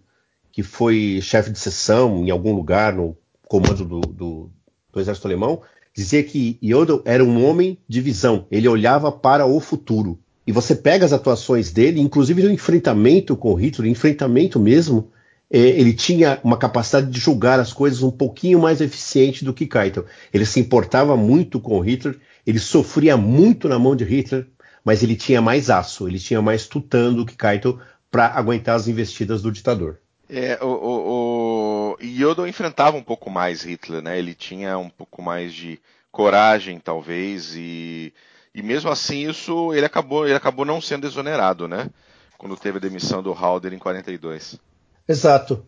que 0.52 0.64
foi 0.64 1.20
chefe 1.22 1.50
de 1.50 1.60
seção 1.60 2.26
em 2.26 2.30
algum 2.30 2.54
lugar 2.54 2.94
no 2.94 3.18
comando 3.48 3.84
do, 3.84 4.00
do, 4.00 4.52
do 4.92 5.00
exército 5.00 5.28
alemão, 5.28 5.62
dizia 5.94 6.24
que 6.24 6.58
Yodo 6.64 7.02
era 7.06 7.24
um 7.24 7.46
homem 7.46 7.78
de 7.88 8.00
visão, 8.00 8.48
ele 8.50 8.68
olhava 8.68 9.12
para 9.12 9.46
o 9.46 9.60
futuro. 9.60 10.20
E 10.52 10.54
você 10.54 10.76
pega 10.76 11.06
as 11.06 11.14
atuações 11.14 11.72
dele, 11.72 12.02
inclusive 12.02 12.44
no 12.44 12.52
enfrentamento 12.52 13.38
com 13.38 13.54
o 13.54 13.56
Hitler, 13.56 13.90
enfrentamento 13.90 14.60
mesmo, 14.60 15.10
é, 15.50 15.58
ele 15.58 15.94
tinha 15.94 16.42
uma 16.44 16.58
capacidade 16.58 17.10
de 17.10 17.22
julgar 17.22 17.58
as 17.58 17.72
coisas 17.72 18.04
um 18.04 18.12
pouquinho 18.12 18.60
mais 18.60 18.82
eficiente 18.82 19.46
do 19.46 19.54
que 19.54 19.66
Keitel. 19.66 20.06
Ele 20.34 20.46
se 20.46 20.60
importava 20.60 21.16
muito 21.16 21.58
com 21.58 21.78
o 21.78 21.80
Hitler, 21.80 22.20
ele 22.46 22.60
sofria 22.60 23.16
muito 23.16 23.70
na 23.70 23.80
mão 23.80 23.96
de 23.96 24.04
Hitler, 24.04 24.46
mas 24.84 25.02
ele 25.02 25.16
tinha 25.16 25.42
mais 25.42 25.70
aço, 25.70 26.06
ele 26.06 26.20
tinha 26.20 26.42
mais 26.42 26.68
tutano 26.68 27.16
do 27.16 27.26
que 27.26 27.38
Keitel 27.38 27.80
para 28.12 28.28
aguentar 28.28 28.76
as 28.76 28.90
investidas 28.90 29.42
do 29.42 29.54
ditador. 29.54 30.00
É, 30.30 30.60
o, 30.62 30.68
o, 30.68 31.92
o 31.94 31.98
Yodo 32.04 32.46
enfrentava 32.46 32.98
um 32.98 33.04
pouco 33.04 33.30
mais 33.30 33.64
Hitler, 33.64 34.02
né? 34.02 34.20
Ele 34.20 34.34
tinha 34.34 34.78
um 34.78 34.90
pouco 34.90 35.22
mais 35.22 35.54
de 35.54 35.80
coragem, 36.12 36.78
talvez, 36.78 37.56
e 37.56 38.14
e 38.54 38.62
mesmo 38.62 38.90
assim, 38.90 39.30
isso 39.30 39.74
ele 39.74 39.86
acabou, 39.86 40.26
ele 40.26 40.36
acabou 40.36 40.66
não 40.66 40.82
sendo 40.82 41.08
exonerado, 41.08 41.68
né? 41.68 41.90
Quando 42.38 42.58
teve 42.58 42.78
a 42.78 42.82
demissão 42.82 43.24
do 43.24 43.32
Halder 43.32 43.74
em 43.74 43.80
42. 43.80 44.60
Exato. 45.08 45.66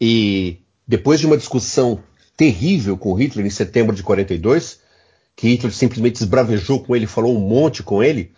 E 0.00 0.58
depois 0.86 1.20
de 1.20 1.26
uma 1.26 1.36
discussão 1.36 2.02
terrível 2.36 2.96
com 2.96 3.14
Hitler 3.14 3.46
em 3.46 3.50
setembro 3.50 3.94
de 3.94 4.02
42, 4.02 4.80
que 5.36 5.48
Hitler 5.48 5.72
simplesmente 5.72 6.16
esbravejou 6.16 6.82
com 6.82 6.94
ele, 6.94 7.06
falou 7.06 7.36
um 7.36 7.40
monte 7.40 7.82
com 7.82 8.02
ele, 8.02 8.32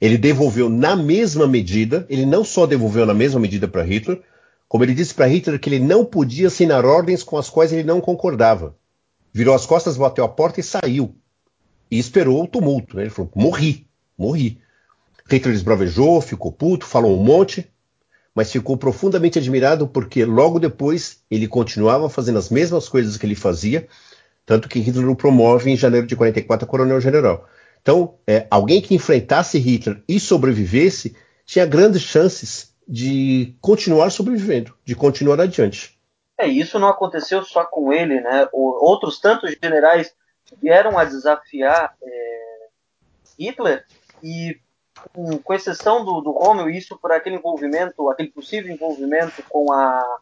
ele 0.00 0.16
devolveu 0.16 0.68
na 0.68 0.94
mesma 0.94 1.46
medida, 1.46 2.06
ele 2.08 2.24
não 2.24 2.44
só 2.44 2.66
devolveu 2.66 3.04
na 3.04 3.14
mesma 3.14 3.40
medida 3.40 3.66
para 3.66 3.82
Hitler, 3.82 4.22
como 4.68 4.84
ele 4.84 4.94
disse 4.94 5.14
para 5.14 5.26
Hitler 5.26 5.58
que 5.58 5.68
ele 5.68 5.80
não 5.80 6.04
podia 6.04 6.46
assinar 6.48 6.84
ordens 6.84 7.22
com 7.22 7.36
as 7.36 7.50
quais 7.50 7.72
ele 7.72 7.82
não 7.82 8.00
concordava. 8.00 8.76
Virou 9.32 9.54
as 9.54 9.66
costas, 9.66 9.96
bateu 9.96 10.24
a 10.24 10.28
porta 10.28 10.60
e 10.60 10.62
saiu 10.62 11.14
e 11.90 11.98
esperou 11.98 12.42
o 12.42 12.48
tumulto. 12.48 12.96
Né? 12.96 13.04
Ele 13.04 13.10
falou: 13.10 13.30
morri, 13.34 13.86
morri. 14.16 14.60
Hitler 15.30 15.54
esbravejou, 15.54 16.20
ficou 16.20 16.50
puto, 16.50 16.86
falou 16.86 17.18
um 17.18 17.22
monte, 17.22 17.70
mas 18.34 18.50
ficou 18.50 18.76
profundamente 18.76 19.38
admirado 19.38 19.86
porque 19.86 20.24
logo 20.24 20.58
depois 20.58 21.22
ele 21.30 21.46
continuava 21.46 22.08
fazendo 22.08 22.38
as 22.38 22.48
mesmas 22.48 22.88
coisas 22.88 23.16
que 23.16 23.26
ele 23.26 23.34
fazia, 23.34 23.86
tanto 24.46 24.68
que 24.68 24.78
Hitler 24.78 25.08
o 25.08 25.14
promove 25.14 25.70
em 25.70 25.76
janeiro 25.76 26.06
de 26.06 26.16
44 26.16 26.64
a 26.64 26.68
coronel-general. 26.68 27.46
Então, 27.82 28.14
é, 28.26 28.46
alguém 28.50 28.80
que 28.80 28.94
enfrentasse 28.94 29.58
Hitler 29.58 30.02
e 30.08 30.18
sobrevivesse 30.18 31.14
tinha 31.44 31.66
grandes 31.66 32.02
chances 32.02 32.74
de 32.86 33.54
continuar 33.60 34.10
sobrevivendo, 34.10 34.74
de 34.84 34.94
continuar 34.94 35.40
adiante. 35.40 35.98
É, 36.38 36.46
isso 36.46 36.78
não 36.78 36.88
aconteceu 36.88 37.42
só 37.42 37.64
com 37.64 37.92
ele, 37.92 38.20
né? 38.20 38.48
Outros 38.52 39.20
tantos 39.20 39.54
generais 39.62 40.14
vieram 40.56 40.98
a 40.98 41.04
desafiar 41.04 41.96
é, 42.02 42.68
Hitler 43.38 43.86
e, 44.22 44.60
com, 45.44 45.54
exceção 45.54 46.04
do, 46.04 46.20
do 46.20 46.32
Rommel, 46.32 46.70
isso 46.70 46.98
por 46.98 47.12
aquele 47.12 47.36
envolvimento, 47.36 48.08
aquele 48.08 48.30
possível 48.30 48.72
envolvimento 48.72 49.42
com 49.48 49.72
a, 49.72 50.20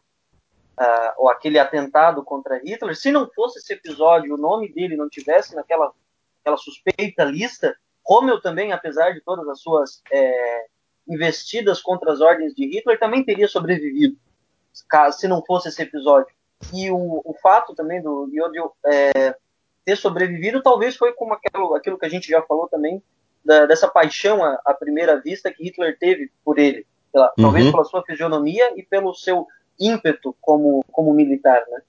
a, 0.77 1.15
ou 1.17 1.29
aquele 1.29 1.59
atentado 1.59 2.23
contra 2.23 2.59
Hitler, 2.59 2.97
se 2.97 3.11
não 3.11 3.31
fosse 3.31 3.59
esse 3.59 3.73
episódio, 3.73 4.35
o 4.35 4.39
nome 4.39 4.73
dele 4.73 4.97
não 4.97 5.09
tivesse 5.09 5.55
naquela 5.55 5.93
aquela 6.47 6.57
suspeita 6.57 7.25
lista, 7.25 7.77
Rommel 8.07 8.41
também, 8.41 8.71
apesar 8.71 9.11
de 9.11 9.21
todas 9.21 9.49
as 9.49 9.61
suas 9.61 10.01
é, 10.13 10.67
investidas 11.09 11.83
contra 11.83 12.13
as 12.13 12.21
ordens 12.21 12.55
de 12.55 12.65
Hitler, 12.67 13.01
também 13.01 13.25
teria 13.25 13.49
sobrevivido, 13.49 14.17
se 15.13 15.27
não 15.27 15.45
fosse 15.45 15.69
esse 15.69 15.83
episódio. 15.83 16.33
E 16.73 16.89
o, 16.89 17.21
o 17.25 17.35
fato 17.43 17.75
também 17.75 18.01
do 18.01 18.29
Yodio 18.33 18.73
é, 18.87 19.37
ter 19.87 19.97
sobrevivido 19.97 20.61
talvez 20.61 20.97
foi 20.97 21.13
como 21.13 21.33
aquilo, 21.33 21.75
aquilo 21.75 21.97
que 21.97 22.05
a 22.05 22.09
gente 22.09 22.29
já 22.29 22.43
falou 22.43 22.69
também, 22.69 23.01
da, 23.45 23.67
dessa 23.67 23.87
paixão 23.87 24.45
à, 24.45 24.61
à, 24.67 24.75
primeira 24.75 25.21
vista 25.21 25.53
que 25.53 25.63
Hitler 25.63 25.97
teve 25.97 26.29
por 26.45 26.59
ele. 26.59 26.85
Pela, 27.13 27.33
uhum. 27.39 27.45
Talvez 27.45 27.71
pela 27.71 27.85
sua 27.85 28.03
fisionomia 28.03 28.73
e 28.77 28.83
pelo 28.83 29.15
seu 29.15 29.47
ímpeto 29.79 30.35
como, 30.41 30.85
como 30.91 31.15
militar, 31.15 31.63
né? 31.71 31.81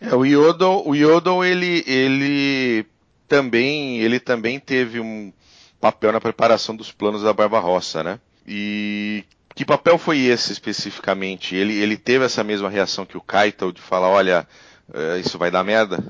É, 0.00 0.14
o 0.14 0.24
Yodel, 0.24 0.82
o 0.84 0.94
Yodel 0.96 1.44
ele, 1.44 1.84
ele 1.86 2.84
também 3.28 4.00
ele 4.00 4.18
também 4.18 4.58
teve 4.58 4.98
um 4.98 5.32
papel 5.80 6.12
na 6.12 6.20
preparação 6.20 6.74
dos 6.74 6.90
planos 6.90 7.22
da 7.22 7.32
Barbarossa, 7.32 8.02
né? 8.02 8.20
E 8.46 9.24
que 9.54 9.64
papel 9.64 9.96
foi 9.98 10.18
esse 10.18 10.52
especificamente? 10.52 11.54
Ele, 11.54 11.74
ele 11.74 11.96
teve 11.96 12.24
essa 12.24 12.42
mesma 12.42 12.68
reação 12.68 13.06
que 13.06 13.16
o 13.16 13.22
Keitel 13.22 13.70
de 13.70 13.80
falar, 13.80 14.08
olha, 14.08 14.48
uh, 14.88 15.18
isso 15.20 15.38
vai 15.38 15.50
dar 15.50 15.62
merda? 15.62 16.02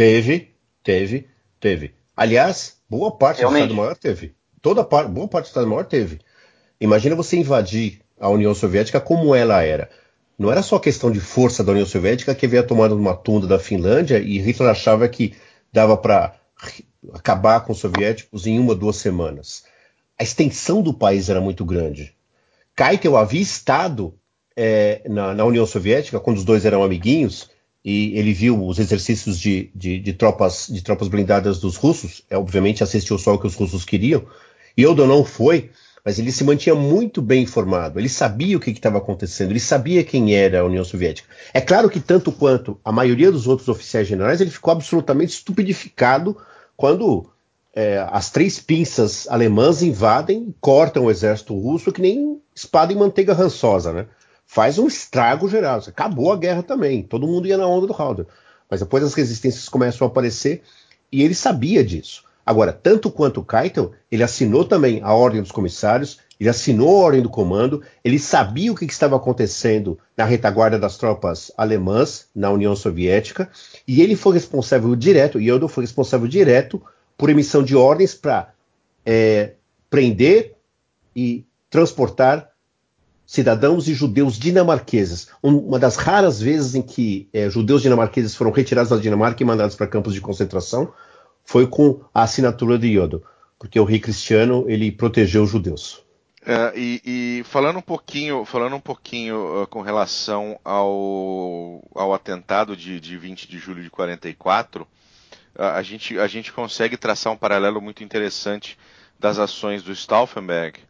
Teve, 0.00 0.54
teve, 0.82 1.28
teve. 1.60 1.94
Aliás, 2.16 2.78
boa 2.88 3.10
parte 3.10 3.40
Realmente. 3.40 3.64
do 3.64 3.64
Estado-Maior 3.64 3.96
teve. 3.98 4.34
Toda 4.62 4.82
parte, 4.82 5.10
boa 5.10 5.28
parte 5.28 5.44
do 5.44 5.48
Estado-Maior 5.48 5.84
teve. 5.84 6.20
Imagina 6.80 7.14
você 7.14 7.36
invadir 7.36 8.00
a 8.18 8.30
União 8.30 8.54
Soviética 8.54 8.98
como 8.98 9.34
ela 9.34 9.62
era. 9.62 9.90
Não 10.38 10.50
era 10.50 10.62
só 10.62 10.78
questão 10.78 11.10
de 11.10 11.20
força 11.20 11.62
da 11.62 11.72
União 11.72 11.84
Soviética 11.84 12.34
que 12.34 12.46
havia 12.46 12.62
tomado 12.62 12.96
uma 12.96 13.14
tunda 13.14 13.46
da 13.46 13.58
Finlândia 13.58 14.18
e 14.18 14.38
Hitler 14.38 14.70
achava 14.70 15.06
que 15.06 15.34
dava 15.70 15.98
para 15.98 16.34
acabar 17.12 17.60
com 17.66 17.74
os 17.74 17.78
soviéticos 17.78 18.46
em 18.46 18.58
uma, 18.58 18.74
duas 18.74 18.96
semanas. 18.96 19.64
A 20.18 20.22
extensão 20.22 20.80
do 20.80 20.94
país 20.94 21.28
era 21.28 21.42
muito 21.42 21.62
grande. 21.62 22.16
Keitel 22.74 23.18
havia 23.18 23.42
estado 23.42 24.14
é, 24.56 25.02
na, 25.06 25.34
na, 25.34 25.44
União 25.44 25.66
Soviética 25.66 26.18
quando 26.18 26.38
os 26.38 26.44
dois 26.44 26.64
eram 26.64 26.82
amiguinhos 26.82 27.50
e 27.84 28.18
ele 28.18 28.32
viu 28.32 28.66
os 28.66 28.78
exercícios 28.78 29.38
de, 29.38 29.70
de, 29.74 29.98
de 29.98 30.12
tropas, 30.12 30.66
de 30.68 30.82
tropas 30.82 31.08
blindadas 31.08 31.58
dos 31.58 31.76
russos. 31.76 32.22
É, 32.28 32.36
obviamente 32.36 32.82
assistiu 32.82 33.18
só 33.18 33.34
o 33.34 33.38
que 33.38 33.46
os 33.46 33.54
russos 33.54 33.84
queriam. 33.84 34.22
E 34.76 34.86
Odo 34.86 35.06
não 35.06 35.24
foi, 35.24 35.70
mas 36.04 36.18
ele 36.18 36.30
se 36.30 36.44
mantinha 36.44 36.74
muito 36.74 37.22
bem 37.22 37.42
informado. 37.42 37.98
Ele 37.98 38.08
sabia 38.08 38.56
o 38.56 38.60
que 38.60 38.70
estava 38.70 38.98
acontecendo, 38.98 39.50
ele 39.50 39.60
sabia 39.60 40.04
quem 40.04 40.34
era 40.34 40.60
a 40.60 40.64
União 40.64 40.84
Soviética. 40.84 41.28
É 41.54 41.60
claro 41.60 41.88
que, 41.88 42.00
tanto 42.00 42.30
quanto 42.30 42.78
a 42.84 42.92
maioria 42.92 43.32
dos 43.32 43.46
outros 43.46 43.68
oficiais 43.68 44.06
generais, 44.06 44.40
ele 44.40 44.50
ficou 44.50 44.72
absolutamente 44.72 45.32
estupidificado 45.32 46.36
quando 46.76 47.26
é, 47.74 48.06
as 48.10 48.30
três 48.30 48.58
pinças 48.58 49.26
alemãs 49.28 49.82
invadem 49.82 50.54
cortam 50.60 51.04
o 51.04 51.10
exército 51.10 51.58
russo 51.58 51.92
que 51.92 52.02
nem 52.02 52.40
espada 52.54 52.92
em 52.92 52.96
manteiga 52.96 53.32
rançosa, 53.32 53.92
né? 53.92 54.06
Faz 54.52 54.80
um 54.80 54.88
estrago 54.88 55.48
geral. 55.48 55.78
Acabou 55.86 56.32
a 56.32 56.36
guerra 56.36 56.60
também. 56.60 57.04
Todo 57.04 57.24
mundo 57.24 57.46
ia 57.46 57.56
na 57.56 57.68
onda 57.68 57.86
do 57.86 57.92
Halder. 57.92 58.26
Mas 58.68 58.80
depois 58.80 59.04
as 59.04 59.14
resistências 59.14 59.68
começam 59.68 60.04
a 60.04 60.10
aparecer 60.10 60.62
e 61.12 61.22
ele 61.22 61.36
sabia 61.36 61.84
disso. 61.84 62.24
Agora, 62.44 62.72
tanto 62.72 63.12
quanto 63.12 63.38
o 63.38 63.44
Keitel, 63.44 63.92
ele 64.10 64.24
assinou 64.24 64.64
também 64.64 65.00
a 65.04 65.14
ordem 65.14 65.40
dos 65.40 65.52
comissários, 65.52 66.18
ele 66.40 66.48
assinou 66.48 66.88
a 66.88 67.04
ordem 67.04 67.22
do 67.22 67.30
comando, 67.30 67.80
ele 68.02 68.18
sabia 68.18 68.72
o 68.72 68.74
que, 68.74 68.88
que 68.88 68.92
estava 68.92 69.14
acontecendo 69.14 69.96
na 70.16 70.24
retaguarda 70.24 70.80
das 70.80 70.98
tropas 70.98 71.52
alemãs 71.56 72.26
na 72.34 72.50
União 72.50 72.74
Soviética, 72.74 73.48
e 73.86 74.02
ele 74.02 74.16
foi 74.16 74.34
responsável 74.34 74.96
direto, 74.96 75.38
Yodo 75.38 75.68
foi 75.68 75.84
responsável 75.84 76.26
direto 76.26 76.82
por 77.16 77.30
emissão 77.30 77.62
de 77.62 77.76
ordens 77.76 78.14
para 78.14 78.52
é, 79.06 79.52
prender 79.88 80.56
e 81.14 81.44
transportar 81.70 82.49
cidadãos 83.30 83.86
e 83.86 83.94
judeus 83.94 84.36
dinamarqueses. 84.36 85.28
uma 85.40 85.78
das 85.78 85.94
raras 85.94 86.40
vezes 86.40 86.74
em 86.74 86.82
que 86.82 87.28
é, 87.32 87.48
judeus 87.48 87.80
dinamarqueses 87.80 88.34
foram 88.34 88.50
retirados 88.50 88.90
da 88.90 88.96
Dinamarca 88.96 89.40
e 89.40 89.46
mandados 89.46 89.76
para 89.76 89.86
campos 89.86 90.14
de 90.14 90.20
concentração 90.20 90.92
foi 91.44 91.64
com 91.68 92.00
a 92.12 92.24
assinatura 92.24 92.76
de 92.76 92.88
Iodo, 92.88 93.22
porque 93.56 93.78
o 93.78 93.84
rei 93.84 94.00
Cristiano 94.00 94.64
ele 94.66 94.90
protegeu 94.90 95.44
os 95.44 95.50
judeus. 95.50 96.02
É, 96.44 96.72
e, 96.74 97.00
e, 97.04 97.44
falando 97.44 97.78
um 97.78 97.82
pouquinho, 97.82 98.44
falando 98.44 98.74
um 98.74 98.80
pouquinho 98.80 99.62
uh, 99.62 99.66
com 99.68 99.80
relação 99.80 100.58
ao, 100.64 101.88
ao 101.94 102.12
atentado 102.12 102.76
de, 102.76 102.98
de 102.98 103.16
20 103.16 103.48
de 103.48 103.58
julho 103.58 103.80
de 103.80 103.90
44, 103.90 104.82
uh, 104.82 104.88
a, 105.62 105.82
gente, 105.84 106.18
a 106.18 106.26
gente 106.26 106.52
consegue 106.52 106.96
traçar 106.96 107.32
um 107.32 107.36
paralelo 107.36 107.80
muito 107.80 108.02
interessante 108.02 108.76
das 109.20 109.38
ações 109.38 109.84
do 109.84 109.92
Stauffenberg 109.92 110.80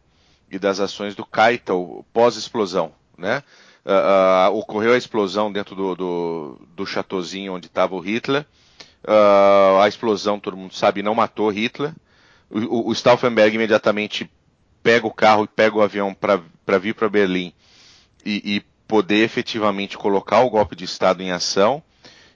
e 0.51 0.59
das 0.59 0.79
ações 0.79 1.15
do 1.15 1.25
Keitel 1.25 2.05
pós-explosão, 2.13 2.91
né? 3.17 3.43
Uh, 3.83 4.55
ocorreu 4.55 4.93
a 4.93 4.97
explosão 4.97 5.51
dentro 5.51 5.75
do, 5.75 5.95
do, 5.95 6.61
do 6.75 6.85
chateauzinho 6.85 7.55
onde 7.55 7.65
estava 7.65 7.95
o 7.95 7.99
Hitler, 7.99 8.45
Uh, 9.03 9.79
a 9.81 9.87
explosão, 9.87 10.39
todo 10.39 10.55
mundo 10.55 10.75
sabe, 10.75 11.01
não 11.01 11.15
matou 11.15 11.49
Hitler. 11.49 11.93
O, 12.49 12.89
o, 12.89 12.93
Stauffenberg 12.93 13.55
imediatamente 13.55 14.29
pega 14.83 15.07
o 15.07 15.13
carro 15.13 15.45
e 15.45 15.47
pega 15.47 15.75
o 15.75 15.81
avião 15.81 16.13
para 16.13 16.77
vir 16.77 16.93
para 16.93 17.09
Berlim 17.09 17.53
e, 18.25 18.57
e, 18.57 18.71
poder 18.87 19.23
efetivamente 19.23 19.97
colocar 19.97 20.41
o 20.41 20.49
golpe 20.49 20.75
de 20.75 20.83
Estado 20.83 21.23
em 21.23 21.31
ação. 21.31 21.81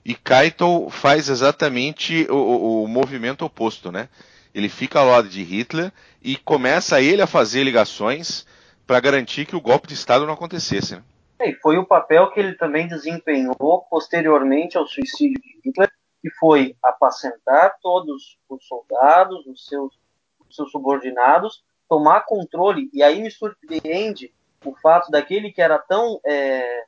E 0.03 0.15
Keitel 0.15 0.87
faz 0.89 1.29
exatamente 1.29 2.25
o, 2.29 2.35
o, 2.35 2.83
o 2.83 2.87
movimento 2.87 3.43
oposto, 3.43 3.91
né? 3.91 4.07
Ele 4.55 4.69
fica 4.69 4.99
ao 4.99 5.07
lado 5.07 5.27
de 5.27 5.43
Hitler 5.43 5.91
e 6.23 6.37
começa 6.37 7.01
ele 7.01 7.21
a 7.21 7.27
fazer 7.27 7.61
ligações 7.65 8.47
para 8.87 9.01
garantir 9.01 9.45
que 9.45 9.55
o 9.55 9.59
golpe 9.59 9.85
de 9.85 9.95
Estado 9.95 10.25
não 10.25 10.33
acontecesse. 10.33 10.95
Né? 10.95 11.03
E 11.41 11.53
foi 11.55 11.77
o 11.77 11.85
papel 11.85 12.31
que 12.31 12.39
ele 12.39 12.53
também 12.53 12.87
desempenhou 12.87 13.85
posteriormente 13.89 14.77
ao 14.77 14.87
suicídio 14.87 15.41
de 15.41 15.59
Hitler, 15.65 15.91
que 16.21 16.29
foi 16.39 16.73
apacentar 16.81 17.75
todos 17.81 18.37
os 18.47 18.65
soldados, 18.65 19.45
os 19.45 19.67
seus, 19.67 19.99
os 20.47 20.55
seus 20.55 20.71
subordinados, 20.71 21.61
tomar 21.89 22.21
controle, 22.21 22.89
e 22.93 23.03
aí 23.03 23.21
me 23.21 23.29
surpreende 23.29 24.33
o 24.63 24.73
fato 24.77 25.11
daquele 25.11 25.51
que 25.51 25.61
era 25.61 25.77
tão, 25.79 26.21
é, 26.25 26.85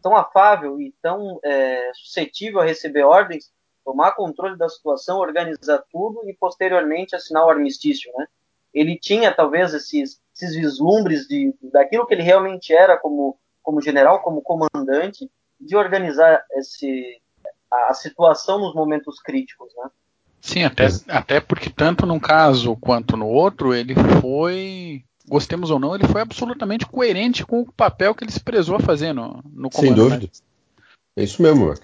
tão 0.00 0.16
afável 0.16 0.80
e 0.80 0.94
tão 1.02 1.40
é, 1.44 1.90
suscetível 1.94 2.60
a 2.60 2.64
receber 2.64 3.02
ordens, 3.02 3.50
tomar 3.88 4.12
controle 4.12 4.54
da 4.58 4.68
situação, 4.68 5.18
organizar 5.18 5.82
tudo 5.90 6.28
e 6.28 6.34
posteriormente 6.34 7.16
assinar 7.16 7.46
o 7.46 7.48
armistício, 7.48 8.12
né? 8.18 8.26
Ele 8.74 8.98
tinha 8.98 9.32
talvez 9.32 9.72
esses, 9.72 10.20
esses 10.36 10.54
vislumbres 10.54 11.26
de, 11.26 11.54
daquilo 11.72 12.06
que 12.06 12.12
ele 12.12 12.22
realmente 12.22 12.70
era 12.70 12.98
como, 12.98 13.38
como 13.62 13.80
general, 13.80 14.20
como 14.20 14.42
comandante, 14.42 15.30
de 15.58 15.74
organizar 15.74 16.44
esse, 16.52 17.18
a, 17.72 17.94
situação 17.94 18.58
nos 18.58 18.74
momentos 18.74 19.22
críticos, 19.22 19.72
né? 19.74 19.90
Sim, 20.38 20.64
até, 20.64 20.86
até 21.08 21.40
porque 21.40 21.70
tanto 21.70 22.04
num 22.04 22.20
caso 22.20 22.76
quanto 22.76 23.16
no 23.16 23.26
outro, 23.26 23.72
ele 23.72 23.94
foi, 24.20 25.02
gostemos 25.26 25.70
ou 25.70 25.78
não, 25.78 25.94
ele 25.94 26.06
foi 26.06 26.20
absolutamente 26.20 26.84
coerente 26.84 27.42
com 27.42 27.62
o 27.62 27.72
papel 27.72 28.14
que 28.14 28.22
ele 28.22 28.32
se 28.32 28.40
prezou 28.40 28.76
a 28.76 28.80
fazer 28.80 29.14
no, 29.14 29.42
no 29.50 29.70
comando. 29.70 29.70
Sem 29.70 29.94
dúvida. 29.94 30.30
É 31.16 31.22
isso 31.22 31.40
mesmo, 31.40 31.68
Mark. 31.68 31.82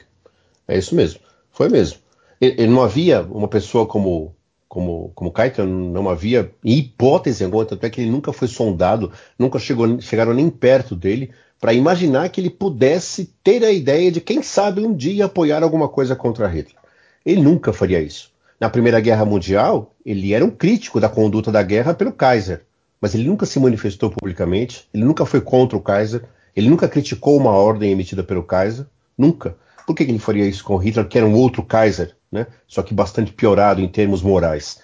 É 0.68 0.76
isso 0.76 0.94
mesmo. 0.94 1.24
Foi 1.54 1.68
mesmo. 1.68 1.98
Ele, 2.40 2.66
não 2.66 2.82
havia 2.82 3.22
uma 3.22 3.48
pessoa 3.48 3.86
como 3.86 4.34
como, 4.68 5.12
como 5.14 5.30
Kaitan, 5.30 5.66
não 5.66 6.10
havia 6.10 6.50
em 6.64 6.78
hipótese 6.78 7.44
alguma, 7.44 7.64
tanto 7.64 7.86
é 7.86 7.88
que 7.88 8.00
ele 8.00 8.10
nunca 8.10 8.32
foi 8.32 8.48
sondado, 8.48 9.12
nunca 9.38 9.56
chegou, 9.56 10.00
chegaram 10.00 10.34
nem 10.34 10.50
perto 10.50 10.96
dele 10.96 11.30
para 11.60 11.72
imaginar 11.72 12.28
que 12.28 12.40
ele 12.40 12.50
pudesse 12.50 13.32
ter 13.44 13.62
a 13.62 13.70
ideia 13.70 14.10
de, 14.10 14.20
quem 14.20 14.42
sabe, 14.42 14.80
um 14.80 14.92
dia 14.92 15.26
apoiar 15.26 15.62
alguma 15.62 15.88
coisa 15.88 16.16
contra 16.16 16.48
Hitler. 16.48 16.76
Ele 17.24 17.40
nunca 17.40 17.72
faria 17.72 18.00
isso. 18.00 18.32
Na 18.58 18.68
Primeira 18.68 18.98
Guerra 18.98 19.24
Mundial, 19.24 19.94
ele 20.04 20.34
era 20.34 20.44
um 20.44 20.50
crítico 20.50 20.98
da 20.98 21.08
conduta 21.08 21.52
da 21.52 21.62
guerra 21.62 21.94
pelo 21.94 22.12
Kaiser, 22.12 22.62
mas 23.00 23.14
ele 23.14 23.28
nunca 23.28 23.46
se 23.46 23.60
manifestou 23.60 24.10
publicamente, 24.10 24.88
ele 24.92 25.04
nunca 25.04 25.24
foi 25.24 25.40
contra 25.40 25.78
o 25.78 25.80
Kaiser, 25.80 26.24
ele 26.56 26.68
nunca 26.68 26.88
criticou 26.88 27.36
uma 27.36 27.52
ordem 27.52 27.92
emitida 27.92 28.24
pelo 28.24 28.42
Kaiser, 28.42 28.86
nunca. 29.16 29.56
Por 29.86 29.94
que 29.94 30.02
ele 30.02 30.18
faria 30.18 30.46
isso 30.46 30.64
com 30.64 30.76
Hitler, 30.76 31.06
que 31.06 31.18
era 31.18 31.26
um 31.26 31.34
outro 31.34 31.62
Kaiser, 31.62 32.16
né? 32.32 32.46
só 32.66 32.82
que 32.82 32.94
bastante 32.94 33.32
piorado 33.32 33.80
em 33.80 33.88
termos 33.88 34.22
morais? 34.22 34.80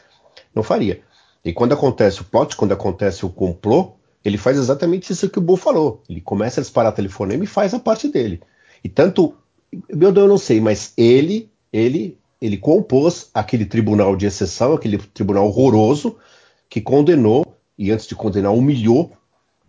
Não 0.54 0.62
faria. 0.62 1.00
E 1.44 1.52
quando 1.52 1.72
acontece 1.72 2.20
o 2.20 2.24
plot, 2.24 2.54
quando 2.54 2.72
acontece 2.72 3.24
o 3.24 3.30
complô, 3.30 3.92
ele 4.24 4.36
faz 4.36 4.58
exatamente 4.58 5.12
isso 5.12 5.30
que 5.30 5.38
o 5.38 5.42
Bo 5.42 5.56
falou. 5.56 6.02
Ele 6.08 6.20
começa 6.20 6.60
a 6.60 6.62
disparar 6.62 6.92
telefonema 6.92 7.44
e 7.44 7.46
faz 7.46 7.72
a 7.72 7.78
parte 7.78 8.08
dele. 8.08 8.40
E 8.84 8.88
tanto, 8.88 9.34
meu 9.88 10.12
Deus, 10.12 10.24
eu 10.24 10.28
não 10.28 10.38
sei, 10.38 10.60
mas 10.60 10.92
ele, 10.96 11.50
ele, 11.72 12.18
ele 12.40 12.58
compôs 12.58 13.30
aquele 13.32 13.64
tribunal 13.64 14.14
de 14.16 14.26
exceção, 14.26 14.74
aquele 14.74 14.98
tribunal 14.98 15.46
horroroso, 15.46 16.16
que 16.68 16.80
condenou, 16.80 17.44
e 17.78 17.90
antes 17.90 18.06
de 18.06 18.14
condenar, 18.14 18.52
humilhou 18.52 19.12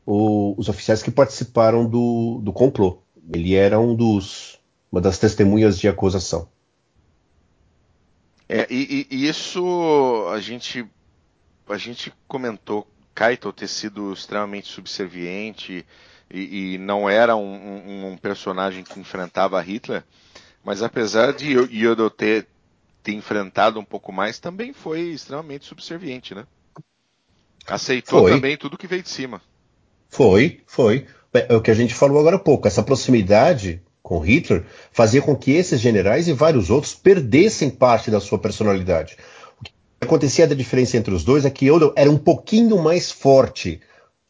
o, 0.06 0.54
os 0.58 0.68
oficiais 0.68 1.02
que 1.02 1.12
participaram 1.12 1.86
do, 1.86 2.42
do 2.44 2.52
complô. 2.52 3.00
Ele 3.34 3.56
era 3.56 3.80
um 3.80 3.96
dos, 3.96 4.60
uma 4.92 5.00
das 5.00 5.18
testemunhas 5.18 5.80
de 5.80 5.88
acusação. 5.88 6.48
É, 8.50 8.68
e, 8.70 9.08
e, 9.10 9.28
isso 9.30 10.28
a 10.34 10.40
gente 10.42 10.86
a 11.70 11.78
gente 11.78 12.12
comentou 12.28 12.86
Keitel 13.16 13.54
ter 13.54 13.68
sido 13.68 14.12
extremamente 14.12 14.68
subserviente 14.68 15.86
e, 16.30 16.74
e 16.74 16.78
não 16.78 17.10
era 17.10 17.36
um, 17.36 17.54
um, 17.54 18.12
um, 18.12 18.18
personagem 18.18 18.84
que 18.84 19.00
enfrentava 19.00 19.62
Hitler, 19.62 20.04
mas 20.66 20.82
apesar 20.84 21.32
de 21.32 21.54
Yodo 21.54 22.10
ter, 22.10 22.48
ter 23.02 23.14
enfrentado 23.14 23.80
um 23.80 23.86
pouco 23.86 24.12
mais, 24.12 24.38
também 24.38 24.74
foi 24.74 25.00
extremamente 25.02 25.66
subserviente, 25.66 26.36
né? 26.36 26.46
Aceitou 27.66 28.24
foi. 28.24 28.32
também 28.32 28.58
tudo 28.58 28.78
que 28.78 28.88
veio 28.88 29.04
de 29.04 29.10
cima. 29.10 29.42
Foi, 30.10 30.62
foi. 30.66 31.08
É 31.34 31.56
o 31.56 31.62
que 31.62 31.72
a 31.72 31.76
gente 31.76 31.94
falou 31.94 32.20
agora 32.20 32.36
há 32.36 32.40
pouco. 32.40 32.68
Essa 32.68 32.84
proximidade 32.84 33.82
com 34.12 34.20
Hitler 34.20 34.66
fazia 34.92 35.22
com 35.22 35.34
que 35.34 35.52
esses 35.52 35.80
generais 35.80 36.28
e 36.28 36.34
vários 36.34 36.70
outros 36.70 36.94
perdessem 36.94 37.70
parte 37.70 38.12
da 38.12 38.20
sua 38.20 38.38
personalidade. 38.38 39.16
O 39.58 39.64
que 39.64 39.72
acontecia 40.02 40.46
da 40.46 40.54
diferença 40.54 40.98
entre 40.98 41.14
os 41.14 41.24
dois 41.24 41.46
é 41.46 41.50
que 41.50 41.68
Yodo 41.68 41.94
era 41.96 42.12
um 42.12 42.18
pouquinho 42.18 42.78
mais 42.84 43.10
forte. 43.10 43.80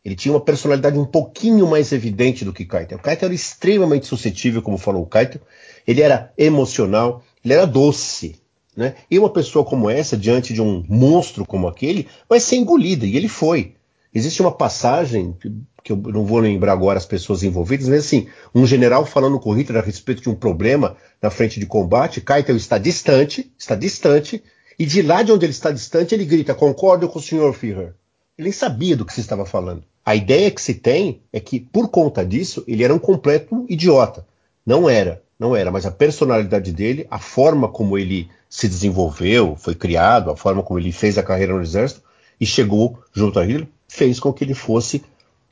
Ele 0.05 0.15
tinha 0.15 0.35
uma 0.35 0.39
personalidade 0.39 0.99
um 0.99 1.05
pouquinho 1.05 1.65
mais 1.65 1.91
evidente 1.91 2.45
do 2.45 2.53
que 2.53 2.63
Keitel. 2.63 2.99
O 2.99 3.01
Keitel 3.01 3.25
era 3.25 3.33
extremamente 3.33 4.05
suscetível, 4.05 4.61
como 4.61 4.77
falou 4.77 5.01
o 5.01 5.07
Keitel. 5.07 5.41
Ele 5.87 6.01
era 6.01 6.31
emocional, 6.37 7.23
ele 7.43 7.55
era 7.55 7.65
doce. 7.65 8.35
Né? 8.77 8.93
E 9.09 9.17
uma 9.17 9.31
pessoa 9.31 9.65
como 9.65 9.89
essa, 9.89 10.15
diante 10.15 10.53
de 10.53 10.61
um 10.61 10.85
monstro 10.87 11.43
como 11.43 11.67
aquele, 11.67 12.07
vai 12.29 12.39
ser 12.39 12.57
engolida. 12.57 13.07
E 13.07 13.17
ele 13.17 13.27
foi. 13.27 13.73
Existe 14.13 14.41
uma 14.41 14.51
passagem 14.51 15.35
que 15.83 15.91
eu 15.91 15.97
não 15.97 16.25
vou 16.25 16.39
lembrar 16.39 16.73
agora 16.73 16.97
as 16.97 17.05
pessoas 17.05 17.43
envolvidas, 17.43 17.87
mas 17.87 18.05
assim, 18.05 18.27
um 18.53 18.65
general 18.65 19.05
falando 19.05 19.39
com 19.39 19.53
Hitler 19.53 19.81
a 19.81 19.85
respeito 19.85 20.21
de 20.21 20.29
um 20.29 20.35
problema 20.35 20.95
na 21.21 21.29
frente 21.29 21.59
de 21.59 21.65
combate, 21.65 22.21
Keitel 22.21 22.55
está 22.55 22.77
distante, 22.77 23.51
está 23.57 23.75
distante, 23.75 24.43
e 24.77 24.85
de 24.85 25.01
lá 25.01 25.23
de 25.23 25.31
onde 25.31 25.45
ele 25.45 25.53
está 25.53 25.71
distante, 25.71 26.15
ele 26.15 26.25
grita, 26.25 26.53
concordo 26.53 27.07
com 27.07 27.19
o 27.19 27.21
senhor 27.21 27.53
Führer. 27.53 27.93
Ele 28.37 28.45
nem 28.45 28.51
sabia 28.51 28.95
do 28.95 29.05
que 29.05 29.13
se 29.13 29.21
estava 29.21 29.45
falando. 29.45 29.83
A 30.03 30.15
ideia 30.15 30.49
que 30.49 30.61
se 30.61 30.73
tem 30.73 31.21
é 31.31 31.39
que, 31.39 31.59
por 31.59 31.89
conta 31.89 32.25
disso, 32.25 32.63
ele 32.67 32.83
era 32.83 32.93
um 32.93 32.99
completo 32.99 33.65
idiota. 33.69 34.25
Não 34.65 34.89
era, 34.89 35.21
não 35.37 35.55
era, 35.55 35.71
mas 35.71 35.85
a 35.85 35.91
personalidade 35.91 36.71
dele, 36.71 37.05
a 37.09 37.19
forma 37.19 37.67
como 37.67 37.97
ele 37.97 38.27
se 38.49 38.67
desenvolveu, 38.67 39.55
foi 39.55 39.75
criado, 39.75 40.31
a 40.31 40.35
forma 40.35 40.63
como 40.63 40.79
ele 40.79 40.91
fez 40.91 41.17
a 41.17 41.23
carreira 41.23 41.53
no 41.53 41.61
exército 41.61 42.01
e 42.39 42.45
chegou 42.45 42.99
junto 43.13 43.39
a 43.39 43.43
Hitler, 43.43 43.67
fez 43.87 44.19
com 44.19 44.33
que 44.33 44.43
ele 44.43 44.53
fosse 44.53 45.03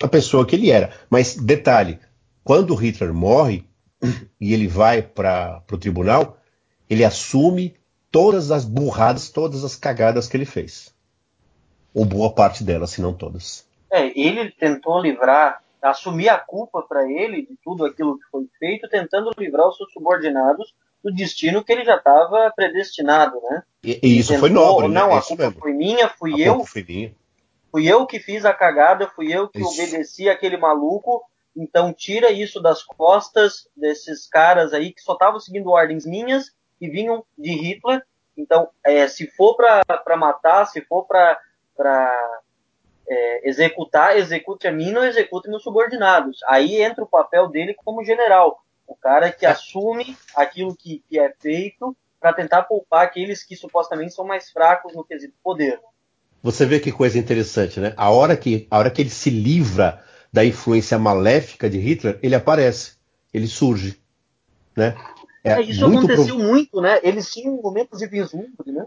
a 0.02 0.08
pessoa 0.08 0.45
que 0.45 0.56
ele 0.56 0.72
era. 0.72 0.91
Mas, 1.10 1.36
detalhe, 1.36 2.00
quando 2.43 2.76
Hitler 2.76 3.14
morre 3.14 3.66
e 4.39 4.54
ele 4.54 4.68
vai 4.68 5.02
para 5.02 5.62
o 5.72 5.78
tribunal, 5.78 6.38
ele 6.89 7.04
assume 7.04 7.76
todas 8.12 8.52
as 8.52 8.66
burradas, 8.66 9.30
todas 9.30 9.64
as 9.64 9.76
cagadas 9.76 10.28
que 10.28 10.38
ele 10.38 10.45
fez. 10.45 10.93
Ou 11.93 12.06
boa 12.06 12.32
parte 12.32 12.64
delas, 12.64 12.91
se 12.91 13.02
não 13.02 13.14
todas. 13.14 13.68
É, 13.91 14.08
ele 14.20 14.52
tentou 14.52 15.02
livrar, 15.02 15.62
assumir 15.82 16.30
a 16.30 16.38
culpa 16.38 16.82
para 16.82 17.10
ele 17.10 17.41
de 17.41 17.58
tudo 17.64 17.86
aquilo 17.86 18.18
que 18.18 18.26
foi 18.32 18.47
feito, 18.58 18.88
tentando 18.88 19.32
livrar 19.38 19.68
os 19.68 19.78
seus 19.78 19.91
subordinados 19.91 20.74
do 21.04 21.14
destino 21.14 21.64
que 21.64 21.72
ele 21.72 21.86
já 21.86 21.95
estava 21.95 22.52
predestinado, 22.56 23.39
né? 23.41 23.64
E, 23.84 24.00
e 24.04 24.20
isso 24.20 24.34
tentou, 24.34 24.39
foi 24.39 24.50
nobre, 24.50 24.88
né? 24.88 25.00
Não, 25.00 25.16
a 25.16 25.22
culpa 25.22 25.43
mesmo. 25.45 25.60
foi 25.60 25.74
minha, 25.74 26.10
fui 26.10 26.43
a 26.43 26.47
eu. 26.47 26.64
Foi 26.66 26.86
minha. 26.88 27.14
Fui 27.72 27.88
eu 27.88 28.05
que 28.05 28.20
fiz 28.20 28.45
a 28.45 28.53
cagada, 28.53 29.07
fui 29.07 29.32
eu 29.32 29.47
que 29.47 29.59
isso. 29.59 29.70
obedeci 29.70 30.30
aquele 30.30 30.57
maluco. 30.57 31.24
Então 31.55 31.93
tira 31.93 32.32
isso 32.32 32.61
das 32.61 32.84
costas 32.84 33.67
desses 33.76 34.28
caras 34.28 34.74
aí 34.74 34.93
que 34.93 35.01
só 35.01 35.13
estavam 35.13 35.39
seguindo 35.39 35.70
ordens 35.70 36.05
minhas 36.05 36.51
e 36.80 36.89
vinham 36.89 37.26
de 37.38 37.51
Hitler. 37.51 38.03
Então, 38.38 38.70
é, 38.84 39.07
se 39.07 39.28
for 39.28 39.55
para 39.55 40.17
matar, 40.17 40.65
se 40.65 40.82
for 40.82 41.05
para 41.05 41.38
é, 43.07 43.49
executar, 43.49 44.17
execute 44.17 44.67
a 44.67 44.72
mim, 44.72 44.91
não 44.91 45.03
execute 45.03 45.49
meus 45.49 45.63
subordinados. 45.63 46.39
Aí 46.47 46.82
entra 46.82 47.03
o 47.03 47.07
papel 47.07 47.49
dele 47.49 47.74
como 47.74 48.03
general, 48.03 48.63
o 48.88 48.95
cara 48.95 49.32
que 49.32 49.45
é. 49.45 49.49
assume 49.49 50.15
aquilo 50.36 50.76
que, 50.76 51.03
que 51.09 51.20
é 51.20 51.34
feito 51.39 51.95
para 52.20 52.34
tentar 52.34 52.63
poupar 52.63 53.05
aqueles 53.05 53.43
que 53.43 53.55
supostamente 53.55 54.13
são 54.13 54.26
mais 54.26 54.49
fracos 54.49 54.93
no 54.93 55.03
quesito 55.03 55.36
poder. 55.43 55.80
Você 56.42 56.66
vê 56.66 56.80
que 56.80 56.92
coisa 56.92 57.18
interessante, 57.18 57.80
né? 57.80 57.94
A 57.98 58.10
hora 58.10 58.36
que, 58.38 58.68
a 58.72 58.78
hora 58.78 58.90
que 58.90 59.02
ele 59.02 59.10
se 59.10 59.30
livra 59.30 60.02
da 60.32 60.46
influência 60.46 60.98
maléfica 60.98 61.70
de 61.70 61.80
Hitler, 61.80 62.20
ele 62.22 62.36
aparece, 62.36 62.94
ele 63.34 63.48
surge, 63.48 64.00
né? 64.76 64.96
É, 65.44 65.54
é 65.54 65.62
isso 65.62 65.88
muito 65.90 66.12
aconteceu 66.12 66.38
muito, 66.38 66.82
né? 66.82 67.00
Eles 67.04 67.32
tinham 67.32 67.62
momentos 67.62 68.00
de 68.00 68.08
vislumbre, 68.08 68.72
né? 68.72 68.86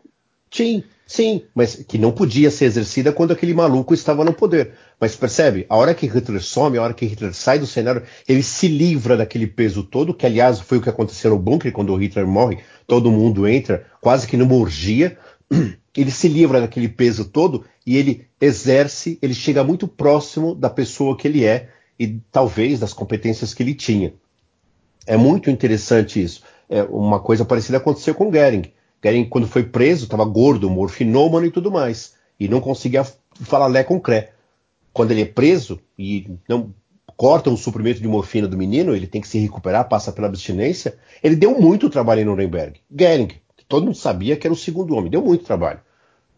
Sim, 0.53 0.85
sim, 1.07 1.47
mas 1.55 1.77
que 1.77 1.97
não 1.97 2.13
podia 2.13 2.51
ser 2.51 2.67
exercida 2.67 3.11
quando 3.11 3.33
aquele 3.33 3.55
maluco 3.55 3.95
estava 3.95 4.23
no 4.23 4.35
poder. 4.35 4.75
Mas 5.01 5.17
percebe? 5.17 5.65
A 5.67 5.77
hora 5.79 5.95
que 5.95 6.07
Hitler 6.07 6.43
some, 6.43 6.77
a 6.77 6.83
hora 6.83 6.93
que 6.93 7.07
Hitler 7.07 7.33
sai 7.33 7.59
do 7.59 7.67
cenário, 7.67 8.03
ele 8.29 8.43
se 8.43 8.69
livra 8.69 9.17
daquele 9.17 9.47
peso 9.47 9.83
todo, 9.83 10.13
que 10.13 10.27
aliás 10.27 10.61
foi 10.61 10.77
o 10.77 10.83
que 10.83 10.91
aconteceu 10.91 11.31
no 11.31 11.39
bunker 11.39 11.73
quando 11.73 11.97
Hitler 11.97 12.27
morre, 12.27 12.59
todo 12.87 13.11
mundo 13.11 13.49
entra, 13.49 13.87
quase 13.99 14.27
que 14.27 14.37
numa 14.37 14.55
orgia. 14.55 15.17
ele 15.97 16.11
se 16.11 16.29
livra 16.29 16.61
daquele 16.61 16.89
peso 16.89 17.27
todo 17.27 17.65
e 17.87 17.97
ele 17.97 18.27
exerce, 18.41 19.19
ele 19.21 19.35
chega 19.35 19.63
muito 19.63 19.87
próximo 19.87 20.55
da 20.55 20.71
pessoa 20.71 21.17
que 21.17 21.29
ele 21.29 21.45
é 21.45 21.71
e 21.99 22.19
talvez 22.31 22.81
das 22.81 22.93
competências 22.93 23.53
que 23.53 23.63
ele 23.63 23.75
tinha. 23.75 24.15
É 25.07 25.17
muito 25.17 25.51
interessante 25.51 26.23
isso. 26.23 26.43
É, 26.69 26.83
uma 26.85 27.21
coisa 27.21 27.45
parecida 27.45 27.79
aconteceu 27.79 28.15
com 28.15 28.31
Goering. 28.31 28.73
Goering, 29.03 29.25
quando 29.25 29.47
foi 29.47 29.65
preso, 29.65 30.05
estava 30.05 30.25
gordo, 30.25 30.71
morfinômano 30.71 31.47
e 31.47 31.51
tudo 31.51 31.71
mais, 31.71 32.15
e 32.39 32.49
não 32.49 32.61
conseguia 32.61 33.05
falar 33.41 33.67
lé 33.67 33.85
com 33.85 34.01
cré. 34.01 34.33
Quando 34.93 35.11
ele 35.11 35.23
é 35.23 35.27
preso 35.27 35.81
e 35.99 36.31
não 36.49 36.73
cortam 37.17 37.53
o 37.53 37.59
suprimento 37.59 38.01
de 38.01 38.09
morfina 38.09 38.49
do 38.49 38.57
menino, 38.57 38.95
ele 38.95 39.07
tem 39.07 39.21
que 39.21 39.29
se 39.29 39.39
recuperar, 39.39 39.89
passa 39.89 40.13
pela 40.13 40.29
abstinência. 40.29 40.97
Ele 41.23 41.37
deu 41.37 41.61
muito 41.61 41.91
trabalho 41.91 42.21
em 42.21 42.25
Nuremberg. 42.25 42.81
Goering, 42.91 43.29
todo 43.73 43.87
mundo 43.87 43.97
sabia 43.97 44.37
que 44.37 44.47
era 44.47 44.53
o 44.53 44.57
segundo 44.57 44.95
homem, 44.95 45.11
deu 45.11 45.23
muito 45.23 45.47
trabalho. 45.47 45.81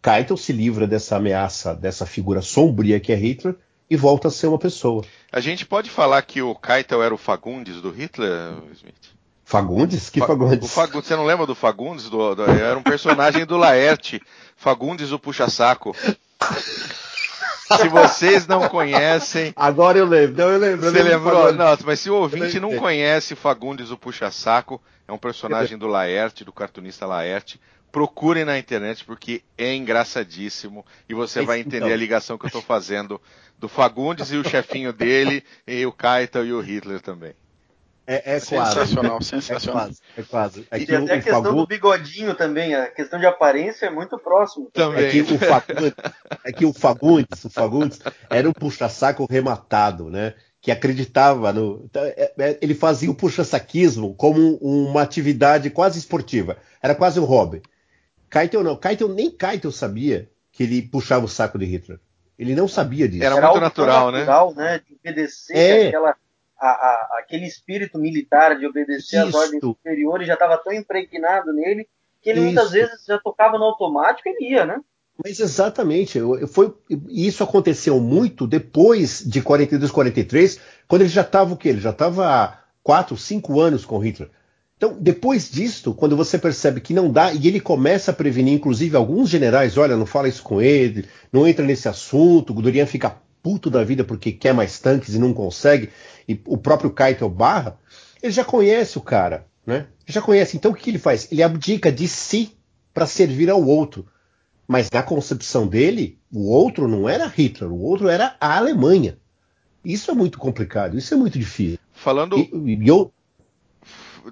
Keitel 0.01 0.37
se 0.37 0.53
livra 0.53 0.87
dessa 0.87 1.17
ameaça, 1.17 1.75
dessa 1.75 2.05
figura 2.05 2.41
sombria 2.41 2.97
que 2.97 3.11
é 3.11 3.15
Hitler 3.15 3.55
e 3.89 3.97
volta 3.97 4.29
a 4.29 4.31
ser 4.31 4.47
uma 4.47 4.57
pessoa. 4.57 5.03
A 5.33 5.41
gente 5.41 5.65
pode 5.65 5.89
falar 5.89 6.21
que 6.21 6.41
o 6.41 6.55
Keitel 6.55 7.03
era 7.03 7.13
o 7.13 7.17
Fagundes 7.17 7.81
do 7.81 7.91
Hitler, 7.91 8.53
Smith? 8.71 9.13
Fagundes? 9.43 10.09
Que 10.09 10.21
Fagundes? 10.21 10.71
Fagundes? 10.71 11.09
Você 11.09 11.15
não 11.17 11.25
lembra 11.25 11.45
do 11.45 11.53
Fagundes? 11.53 12.09
Do, 12.09 12.35
do, 12.35 12.43
era 12.43 12.79
um 12.79 12.83
personagem 12.83 13.45
do 13.45 13.57
Laerte. 13.57 14.21
Fagundes 14.55 15.11
o 15.11 15.19
puxa-saco. 15.19 15.93
Se 17.77 17.89
vocês 17.89 18.47
não 18.47 18.69
conhecem. 18.69 19.51
Agora 19.57 19.97
eu 19.97 20.05
lembro. 20.05 20.37
Não, 20.37 20.51
eu 20.51 20.59
lembro. 20.59 20.89
Você 20.89 21.03
lembrou? 21.03 21.51
Não, 21.51 21.77
mas 21.83 21.99
se 21.99 22.09
o 22.09 22.15
ouvinte 22.15 22.61
não 22.61 22.77
conhece 22.77 23.35
Fagundes 23.35 23.91
o 23.91 23.97
Puxa-Saco, 23.97 24.81
é 25.07 25.11
um 25.11 25.17
personagem 25.17 25.77
do 25.77 25.87
Laerte, 25.87 26.43
do 26.43 26.51
cartunista 26.51 27.05
Laerte. 27.05 27.59
Procurem 27.91 28.43
na 28.43 28.57
internet 28.57 29.05
porque 29.05 29.41
é 29.57 29.73
engraçadíssimo 29.73 30.85
e 31.07 31.13
você 31.13 31.43
vai 31.43 31.59
entender 31.59 31.77
então. 31.77 31.93
a 31.93 31.97
ligação 31.97 32.37
que 32.37 32.45
eu 32.45 32.47
estou 32.47 32.61
fazendo 32.61 33.21
do 33.57 33.69
Fagundes 33.69 34.31
e 34.31 34.37
o 34.37 34.47
chefinho 34.47 34.91
dele, 34.91 35.43
e 35.65 35.85
o 35.85 35.93
Keitel 35.93 36.45
e 36.45 36.53
o 36.53 36.59
Hitler 36.59 36.99
também. 36.99 37.33
É, 38.07 38.35
é 38.35 38.39
sensacional, 38.39 39.17
quase. 39.17 39.29
sensacional. 39.29 39.83
É 39.83 39.87
quase. 39.87 40.01
É 40.17 40.23
quase. 40.23 40.67
É 40.69 40.79
e 40.79 40.83
até 40.83 41.13
a 41.13 41.21
questão 41.21 41.43
Fagundes... 41.43 41.61
do 41.61 41.67
bigodinho 41.67 42.35
também, 42.35 42.75
a 42.75 42.87
questão 42.87 43.19
de 43.19 43.25
aparência 43.25 43.87
é 43.87 43.89
muito 43.89 44.17
próximo. 44.19 44.69
Também. 44.71 45.05
É 45.05 45.09
que 45.09 45.21
o 45.21 45.39
Fagundes, 45.39 45.93
é 46.43 46.51
que 46.51 46.65
o 46.65 46.73
Fagundes, 46.73 47.45
o 47.45 47.49
Fagundes 47.49 47.99
era 48.29 48.47
um 48.47 48.53
puxa-saco 48.53 49.25
rematado, 49.27 50.09
né? 50.09 50.35
Que 50.65 50.71
acreditava 50.71 51.53
no. 51.53 51.83
Então, 51.85 52.03
é, 52.03 52.33
é, 52.39 52.57
ele 52.59 52.73
fazia 52.73 53.11
o 53.11 53.13
puxa-saquismo 53.13 54.15
como 54.15 54.55
uma 54.55 55.03
atividade 55.03 55.69
quase 55.69 55.99
esportiva. 55.99 56.57
Era 56.81 56.95
quase 56.95 57.19
um 57.19 57.23
hobby. 57.23 57.61
Keitel 58.31 58.63
não. 58.63 58.75
Keitel 58.75 59.07
nem 59.09 59.29
Keitel 59.29 59.71
sabia 59.71 60.27
que 60.51 60.63
ele 60.63 60.81
puxava 60.81 61.23
o 61.23 61.27
saco 61.29 61.59
de 61.59 61.65
Hitler. 61.65 61.99
Ele 62.39 62.55
não 62.55 62.67
sabia 62.67 63.07
disso. 63.07 63.23
Era, 63.23 63.35
Era 63.35 63.45
muito 63.45 63.61
natural, 63.61 64.11
natural, 64.11 64.55
né? 64.55 64.63
né? 64.63 64.81
De 64.87 64.95
obedecer 64.95 65.55
é. 65.55 65.87
aquela 65.89 66.15
a, 66.59 66.67
a, 66.67 67.19
aquele 67.19 67.45
espírito 67.45 67.99
militar 67.99 68.57
de 68.57 68.65
obedecer 68.65 69.17
às 69.17 69.35
ordens 69.35 69.61
superiores 69.61 70.25
já 70.25 70.33
estava 70.33 70.57
tão 70.57 70.73
impregnado 70.73 71.53
nele 71.53 71.87
que 72.23 72.31
ele 72.31 72.39
Isso. 72.39 72.45
muitas 72.47 72.71
vezes 72.71 73.05
já 73.05 73.19
tocava 73.19 73.59
no 73.59 73.65
automático 73.65 74.27
e 74.27 74.31
ele 74.31 74.53
ia, 74.53 74.65
né? 74.65 74.81
Mas 75.23 75.39
exatamente, 75.39 76.19
foi, 76.47 76.73
isso 77.09 77.43
aconteceu 77.43 77.99
muito 77.99 78.45
depois 78.45 79.23
de 79.25 79.41
42, 79.41 79.89
43, 79.91 80.59
quando 80.87 81.03
ele 81.03 81.09
já 81.09 81.21
estava 81.21 81.53
o 81.53 81.57
quê? 81.57 81.69
Ele 81.69 81.79
já 81.79 81.91
estava 81.91 82.59
quatro, 82.83 83.17
cinco 83.17 83.59
anos 83.59 83.85
com 83.85 83.97
Hitler. 83.97 84.29
Então, 84.77 84.97
depois 84.99 85.49
disto, 85.49 85.93
quando 85.93 86.17
você 86.17 86.37
percebe 86.37 86.81
que 86.81 86.93
não 86.93 87.09
dá, 87.09 87.31
e 87.31 87.47
ele 87.47 87.61
começa 87.61 88.11
a 88.11 88.13
prevenir, 88.13 88.53
inclusive, 88.53 88.95
alguns 88.97 89.29
generais, 89.29 89.77
olha, 89.77 89.95
não 89.95 90.05
fala 90.05 90.27
isso 90.27 90.43
com 90.43 90.61
ele, 90.61 91.05
não 91.31 91.47
entra 91.47 91.65
nesse 91.65 91.87
assunto, 91.87 92.49
o 92.49 92.53
Guderian 92.53 92.85
fica 92.85 93.15
puto 93.41 93.69
da 93.69 93.83
vida 93.83 94.03
porque 94.03 94.33
quer 94.33 94.53
mais 94.53 94.79
tanques 94.79 95.15
e 95.15 95.19
não 95.19 95.33
consegue, 95.33 95.89
e 96.27 96.39
o 96.45 96.57
próprio 96.57 96.89
Keitel 96.89 97.29
barra, 97.29 97.79
ele 98.21 98.33
já 98.33 98.43
conhece 98.43 98.97
o 98.97 99.01
cara, 99.01 99.45
né? 99.65 99.87
Já 100.05 100.21
conhece. 100.21 100.57
Então, 100.57 100.71
o 100.71 100.75
que 100.75 100.89
ele 100.89 100.99
faz? 100.99 101.31
Ele 101.31 101.41
abdica 101.41 101.91
de 101.91 102.07
si 102.07 102.51
para 102.93 103.05
servir 103.05 103.49
ao 103.49 103.63
outro. 103.63 104.05
Mas 104.67 104.89
na 104.89 105.03
concepção 105.03 105.67
dele, 105.67 106.17
o 106.31 106.49
outro 106.49 106.87
não 106.87 107.07
era 107.07 107.27
Hitler, 107.27 107.71
o 107.71 107.79
outro 107.79 108.07
era 108.07 108.35
a 108.39 108.57
Alemanha. 108.57 109.17
Isso 109.83 110.09
é 110.09 110.13
muito 110.13 110.39
complicado, 110.39 110.97
isso 110.97 111.13
é 111.13 111.17
muito 111.17 111.37
difícil. 111.37 111.77
Falando. 111.93 112.37
E, 112.37 112.49
e 112.83 112.87
eu, 112.87 113.13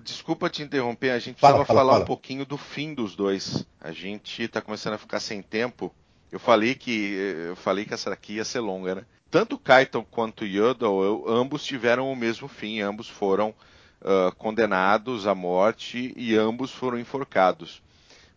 desculpa 0.03 0.49
te 0.49 0.63
interromper, 0.63 1.11
a 1.11 1.19
gente 1.19 1.39
Fala, 1.39 1.57
precisava 1.57 1.65
fala, 1.67 1.79
falar 1.79 1.91
fala. 1.93 2.03
um 2.03 2.07
pouquinho 2.07 2.45
do 2.45 2.57
fim 2.57 2.93
dos 2.93 3.15
dois. 3.15 3.65
A 3.79 3.91
gente 3.91 4.47
tá 4.47 4.61
começando 4.61 4.93
a 4.93 4.97
ficar 4.97 5.19
sem 5.19 5.41
tempo. 5.41 5.93
Eu 6.31 6.39
falei 6.39 6.73
que 6.73 7.13
eu 7.47 7.55
falei 7.55 7.85
que 7.85 7.93
essa 7.93 8.11
aqui 8.11 8.33
ia 8.33 8.45
ser 8.45 8.59
longa, 8.59 8.95
né? 8.95 9.05
Tanto 9.29 9.57
Kaiton 9.57 10.03
quanto 10.09 10.45
Yodel, 10.45 11.25
ambos 11.27 11.63
tiveram 11.63 12.11
o 12.11 12.15
mesmo 12.15 12.47
fim, 12.47 12.81
ambos 12.81 13.07
foram 13.07 13.53
ah, 14.03 14.31
condenados 14.37 15.27
à 15.27 15.35
morte 15.35 16.13
e 16.17 16.35
ambos 16.35 16.71
foram 16.71 16.99
enforcados. 16.99 17.82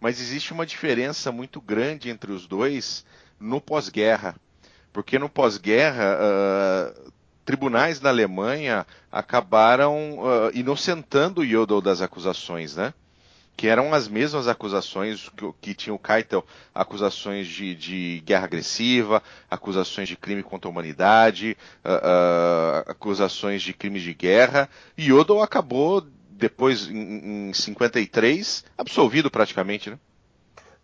Mas 0.00 0.20
existe 0.20 0.52
uma 0.52 0.66
diferença 0.66 1.32
muito 1.32 1.60
grande 1.60 2.10
entre 2.10 2.32
os 2.32 2.46
dois 2.46 3.04
no 3.40 3.60
pós-guerra, 3.60 4.34
porque 4.92 5.18
no 5.18 5.28
pós-guerra 5.28 6.18
ah, 6.18 6.94
tribunais 7.44 8.00
da 8.00 8.10
Alemanha 8.10 8.86
acabaram 9.10 10.18
ah, 10.24 10.50
inocentando 10.52 11.40
o 11.40 11.44
Yodel 11.44 11.80
das 11.80 12.00
acusações, 12.00 12.76
né? 12.76 12.92
Que 13.56 13.68
eram 13.68 13.94
as 13.94 14.06
mesmas 14.06 14.48
acusações 14.48 15.30
que, 15.30 15.52
que 15.62 15.74
tinha 15.74 15.94
o 15.94 15.98
Keitel, 15.98 16.44
acusações 16.74 17.46
de, 17.46 17.74
de 17.74 18.22
guerra 18.22 18.44
agressiva, 18.44 19.22
acusações 19.50 20.08
de 20.08 20.16
crime 20.16 20.42
contra 20.42 20.68
a 20.68 20.70
humanidade, 20.70 21.56
ah, 21.82 22.84
acusações 22.86 23.62
de 23.62 23.72
crimes 23.72 24.02
de 24.02 24.12
guerra. 24.12 24.68
E 24.98 25.06
Yodel 25.10 25.40
acabou, 25.40 26.06
depois, 26.38 26.88
em, 26.88 27.48
em 27.48 27.52
53, 27.52 28.64
absolvido 28.76 29.30
praticamente, 29.30 29.90
né? 29.90 29.98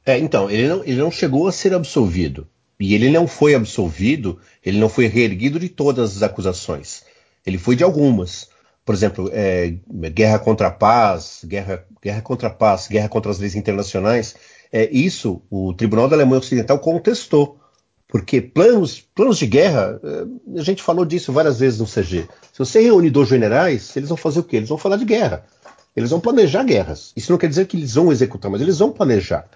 É, 0.05 0.19
então, 0.19 0.51
ele 0.51 0.69
não, 0.69 0.85
ele 0.85 0.97
não 0.97 1.11
chegou 1.11 1.47
a 1.47 1.53
ser 1.53 1.75
absolvido. 1.75 2.49
E 2.81 2.95
ele 2.95 3.11
não 3.11 3.29
foi 3.29 3.55
absolvido, 3.55 4.41
ele 4.65 4.79
não 4.79 4.89
foi 4.89 5.07
reerguido 5.07 5.61
de 5.61 5.69
todas 5.69 6.17
as 6.17 6.23
acusações. 6.23 7.05
Ele 7.47 7.59
foi 7.59 7.77
de 7.77 7.85
algumas. 7.85 8.49
Por 8.85 8.95
exemplo, 8.95 9.31
é, 9.33 9.77
guerra 10.11 10.41
contra 10.41 10.67
a 10.67 10.71
paz, 10.71 11.43
guerra, 11.45 11.87
guerra 12.03 12.21
contra 12.21 12.49
a 12.49 12.51
paz, 12.51 12.89
guerra 12.89 13.09
contra 13.09 13.31
as 13.31 13.39
leis 13.39 13.55
internacionais. 13.55 14.35
É, 14.73 14.91
isso 14.91 15.43
o 15.49 15.73
Tribunal 15.75 16.09
da 16.09 16.17
Alemanha 16.17 16.41
Ocidental 16.41 16.79
contestou. 16.81 17.61
Porque 18.13 18.43
planos, 18.43 19.01
planos 19.15 19.39
de 19.39 19.47
guerra, 19.47 19.99
é, 20.05 20.61
a 20.61 20.63
gente 20.63 20.83
falou 20.83 21.07
disso 21.07 21.33
várias 21.33 21.59
vezes 21.59 21.81
no 21.81 21.87
CG. 21.87 22.29
Se 22.53 22.59
você 22.59 22.83
reúne 22.83 23.09
dois 23.09 23.27
generais, 23.27 23.97
eles 23.97 24.11
vão 24.11 24.19
fazer 24.19 24.41
o 24.41 24.45
quê? 24.45 24.59
Eles 24.59 24.69
vão 24.69 24.77
falar 24.77 24.99
de 24.99 25.07
guerra. 25.07 25.47
Eles 25.97 26.11
vão 26.11 26.21
planejar 26.21 26.63
guerras. 26.63 27.13
Isso 27.17 27.33
não 27.33 27.39
quer 27.39 27.49
dizer 27.49 27.67
que 27.67 27.75
eles 27.75 27.95
vão 27.95 28.13
executar, 28.13 28.51
mas 28.51 28.61
eles 28.61 28.79
vão 28.79 28.93
planejar. 28.93 29.47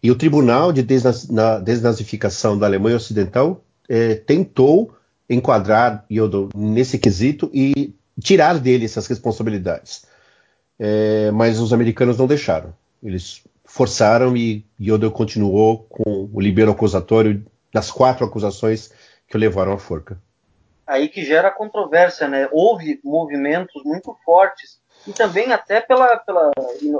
E 0.00 0.12
o 0.12 0.14
Tribunal 0.14 0.72
de 0.72 0.80
Desnaz- 0.84 1.28
na- 1.28 1.58
Desnazificação 1.58 2.56
da 2.56 2.66
Alemanha 2.66 2.94
Ocidental 2.96 3.64
eh, 3.88 4.14
tentou 4.14 4.92
enquadrar 5.28 6.04
Yodel 6.08 6.50
nesse 6.54 6.98
quesito 6.98 7.50
e 7.52 7.92
tirar 8.22 8.60
dele 8.60 8.84
essas 8.84 9.08
responsabilidades. 9.08 10.02
Eh, 10.78 11.32
mas 11.32 11.58
os 11.58 11.72
americanos 11.72 12.16
não 12.16 12.28
deixaram. 12.28 12.72
Eles 13.02 13.42
forçaram 13.64 14.36
e 14.36 14.64
Yodel 14.80 15.10
continuou 15.10 15.78
com 15.90 16.28
o 16.32 16.40
libero 16.40 16.70
acusatório 16.70 17.44
das 17.78 17.90
quatro 17.92 18.26
acusações 18.26 18.92
que 19.28 19.36
o 19.36 19.40
levaram 19.40 19.72
à 19.72 19.78
forca. 19.78 20.20
aí 20.86 21.08
que 21.08 21.24
gera 21.24 21.50
controvérsia, 21.50 22.26
né? 22.26 22.48
Houve 22.50 22.98
movimentos 23.04 23.84
muito 23.84 24.16
fortes 24.24 24.80
e 25.06 25.12
também 25.12 25.52
até 25.52 25.80
pela, 25.80 26.16
pela 26.18 26.50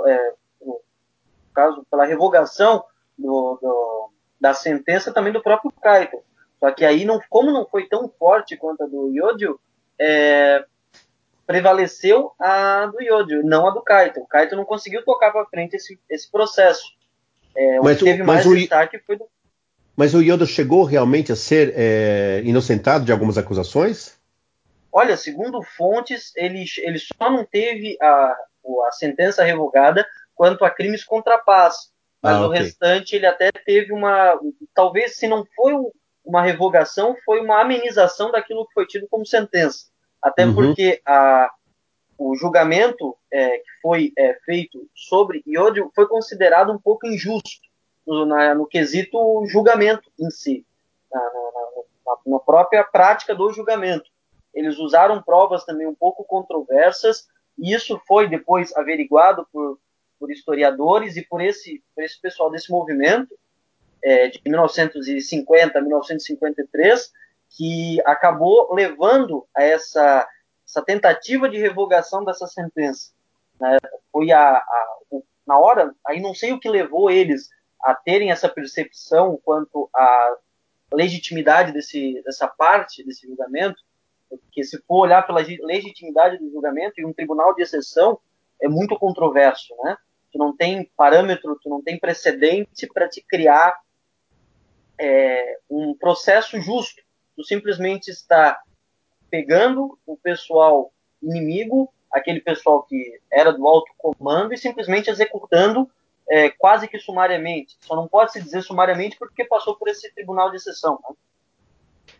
é, 0.07 0.33
no 0.65 0.79
caso, 1.53 1.85
pela 1.91 2.05
revogação 2.05 2.85
do, 3.17 3.57
do- 3.61 4.09
da 4.39 4.53
sentença 4.53 5.11
também 5.11 5.33
do 5.33 5.41
próprio 5.43 5.71
Kaito. 5.81 6.17
Só 6.61 6.71
que 6.71 6.85
aí, 6.85 7.03
não, 7.03 7.19
como 7.29 7.51
não 7.51 7.65
foi 7.65 7.87
tão 7.89 8.07
forte 8.07 8.55
quanto 8.55 8.83
a 8.83 8.87
do 8.87 9.09
Yodio, 9.13 9.59
é, 9.99 10.63
prevaleceu 11.45 12.31
a 12.39 12.85
do 12.85 13.01
Yodio, 13.01 13.43
não 13.43 13.67
a 13.67 13.71
do 13.71 13.81
Kaito. 13.81 14.19
O 14.21 14.27
Kaito 14.27 14.55
não 14.55 14.63
conseguiu 14.65 15.03
tocar 15.03 15.31
para 15.31 15.45
frente 15.47 15.75
esse, 15.75 15.99
esse 16.09 16.29
processo. 16.31 16.83
É, 17.55 17.79
Mas 17.81 17.97
o 17.97 18.05
que 18.05 18.11
teve 18.11 18.23
mais 18.23 18.45
o- 18.45 18.55
destaque 18.55 18.99
foi 18.99 19.17
do 19.17 19.25
Mas 19.99 20.13
o 20.13 20.21
Yodel 20.21 20.47
chegou 20.47 20.85
realmente 20.85 21.29
a 21.29 21.35
ser 21.35 21.73
eh, 21.75 22.41
inocentado 22.45 23.03
de 23.03 23.11
algumas 23.11 23.37
acusações? 23.37 24.17
Olha, 24.93 25.17
segundo 25.17 25.61
fontes, 25.61 26.31
ele, 26.37 26.63
ele 26.77 26.97
só 26.97 27.29
não 27.29 27.43
teve 27.43 27.97
a, 28.01 28.33
a 28.87 28.91
sentença 28.93 29.43
revogada 29.43 30.07
quanto 30.33 30.63
a 30.63 30.69
crimes 30.69 31.03
contra 31.03 31.35
a 31.35 31.39
paz. 31.39 31.91
Mas 32.23 32.37
Ah, 32.37 32.43
o 32.43 32.47
ok. 32.47 32.59
restante 32.59 33.17
ele 33.17 33.25
até 33.25 33.51
teve 33.51 33.91
uma. 33.91 34.39
Talvez, 34.73 35.17
se 35.17 35.27
não 35.27 35.45
foi 35.53 35.73
um- 35.73 35.91
uma 36.23 36.41
revogação, 36.43 37.13
foi 37.25 37.41
uma 37.41 37.59
amenização 37.59 38.31
daquilo 38.31 38.65
que 38.67 38.73
foi 38.75 38.87
tido 38.87 39.05
como 39.09 39.25
sentença. 39.25 39.87
Até 40.23 40.45
Uhum. 40.45 40.55
porque 40.55 41.01
a, 41.05 41.49
o 42.17 42.37
julgamento 42.37 43.17
é, 43.29 43.57
que 43.57 43.71
foi 43.81 44.13
é, 44.17 44.33
feito 44.45 44.79
sobre 44.95 45.43
Iodio 45.45 45.91
foi 45.93 46.07
considerado 46.07 46.71
um 46.71 46.79
pouco 46.79 47.05
injusto 47.05 47.67
no, 48.09 48.25
na- 48.25 48.55
no 48.55 48.65
quesito 48.65 49.45
julgamento 49.47 50.11
em 50.19 50.29
si, 50.29 50.65
na, 51.11 51.19
na- 51.19 51.29
na- 52.27 52.39
própria 52.39 52.83
prática 52.83 53.35
do 53.35 53.51
julgamento. 53.53 54.09
Eles 54.53 54.77
usaram 54.79 55.21
provas 55.21 55.63
também 55.63 55.85
um 55.87 55.93
pouco 55.95 56.23
controversas, 56.23 57.27
e 57.57 57.73
isso 57.73 58.01
foi 58.07 58.27
depois 58.27 58.75
averiguado 58.75 59.47
por, 59.51 59.79
por 60.19 60.31
historiadores 60.31 61.15
e 61.17 61.21
por 61.25 61.39
esse, 61.41 61.83
por 61.95 62.03
esse 62.03 62.19
pessoal 62.19 62.49
desse 62.49 62.71
movimento 62.71 63.37
é, 64.03 64.27
de 64.29 64.41
1950 64.45 65.77
a 65.77 65.81
1953, 65.81 67.11
que 67.51 68.01
acabou 68.05 68.73
levando 68.73 69.45
a 69.55 69.63
essa, 69.63 70.27
essa 70.67 70.81
tentativa 70.81 71.47
de 71.49 71.57
revogação 71.57 72.23
dessa 72.23 72.47
sentença. 72.47 73.11
né? 73.59 73.77
Foi 74.11 74.31
a, 74.31 74.57
a- 74.57 74.97
na 75.45 75.57
hora, 75.57 75.93
aí 76.05 76.21
não 76.21 76.33
sei 76.33 76.53
o 76.53 76.59
que 76.59 76.69
levou 76.69 77.09
eles 77.09 77.49
a 77.81 77.95
terem 77.95 78.31
essa 78.31 78.49
percepção 78.49 79.39
quanto 79.43 79.89
à 79.93 80.37
legitimidade 80.93 81.71
desse, 81.71 82.21
dessa 82.23 82.47
parte 82.47 83.03
desse 83.03 83.27
julgamento, 83.27 83.81
porque 84.29 84.63
se 84.63 84.81
for 84.83 85.05
olhar 85.05 85.25
pela 85.25 85.43
gi- 85.43 85.59
legitimidade 85.61 86.37
do 86.37 86.49
julgamento 86.51 86.99
e 86.99 87.05
um 87.05 87.13
tribunal 87.13 87.53
de 87.55 87.63
exceção 87.63 88.19
é 88.61 88.67
muito 88.67 88.97
controverso, 88.97 89.73
né? 89.83 89.97
Tu 90.31 90.37
não 90.37 90.55
tem 90.55 90.91
parâmetro, 90.95 91.59
tu 91.61 91.69
não 91.69 91.81
tem 91.81 91.97
precedente 91.99 92.87
para 92.93 93.09
te 93.09 93.21
criar 93.21 93.79
é, 94.99 95.57
um 95.69 95.95
processo 95.95 96.59
justo. 96.61 97.01
Tu 97.35 97.43
simplesmente 97.43 98.09
está 98.09 98.61
pegando 99.29 99.97
o 100.05 100.17
pessoal 100.17 100.91
inimigo, 101.21 101.91
aquele 102.11 102.41
pessoal 102.41 102.83
que 102.83 103.19
era 103.31 103.51
do 103.51 103.67
alto 103.67 103.91
comando, 103.97 104.53
e 104.53 104.57
simplesmente 104.57 105.09
executando 105.09 105.89
é, 106.29 106.49
quase 106.49 106.87
que 106.87 106.99
sumariamente. 106.99 107.75
Só 107.81 107.95
não 107.95 108.07
pode 108.07 108.31
se 108.31 108.41
dizer 108.41 108.61
sumariamente 108.61 109.17
porque 109.17 109.43
passou 109.45 109.75
por 109.75 109.87
esse 109.87 110.13
tribunal 110.13 110.49
de 110.51 110.57
exceção. 110.57 110.99
Né? 111.09 111.15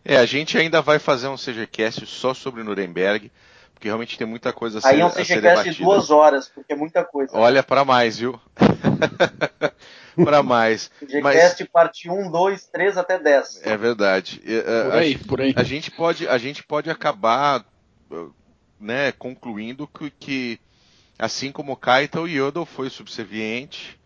É, 0.04 0.16
a 0.16 0.26
gente 0.26 0.58
ainda 0.58 0.82
vai 0.82 0.98
fazer 0.98 1.28
um 1.28 1.36
CGCast 1.36 2.06
só 2.06 2.34
sobre 2.34 2.62
Nuremberg, 2.62 3.30
porque 3.74 3.88
realmente 3.88 4.18
tem 4.18 4.26
muita 4.26 4.52
coisa 4.52 4.78
a 4.78 4.80
ser, 4.80 4.88
Aí 4.88 5.00
é 5.00 5.06
um 5.06 5.10
CGCast 5.10 5.34
de 5.34 5.40
debatida. 5.40 5.84
duas 5.84 6.10
horas, 6.10 6.48
porque 6.48 6.72
é 6.72 6.76
muita 6.76 7.04
coisa. 7.04 7.36
Olha, 7.36 7.62
para 7.62 7.84
mais, 7.84 8.18
viu? 8.18 8.38
para 10.24 10.42
mais. 10.42 10.90
CGCast 10.98 11.64
parte 11.66 12.10
1, 12.10 12.30
2, 12.30 12.66
3 12.66 12.96
até 12.98 13.18
10. 13.18 13.62
É 13.64 13.76
verdade. 13.76 14.42
Uh, 14.44 14.62
Por 14.84 14.92
a 14.92 14.98
aí, 14.98 15.12
gente- 15.12 15.24
por 15.26 15.40
aí. 15.40 15.54
A 15.56 15.62
gente 15.62 15.90
pode, 15.90 16.26
a 16.28 16.38
gente 16.38 16.62
pode 16.64 16.90
acabar, 16.90 17.64
uh, 18.10 18.32
né, 18.78 19.12
concluindo 19.12 19.86
que, 19.86 20.10
que 20.10 20.60
assim 21.18 21.52
como 21.52 21.76
Kaito, 21.76 22.20
o 22.20 22.28
Yodel 22.28 22.64
foi 22.64 22.88
subserviente 22.90 23.99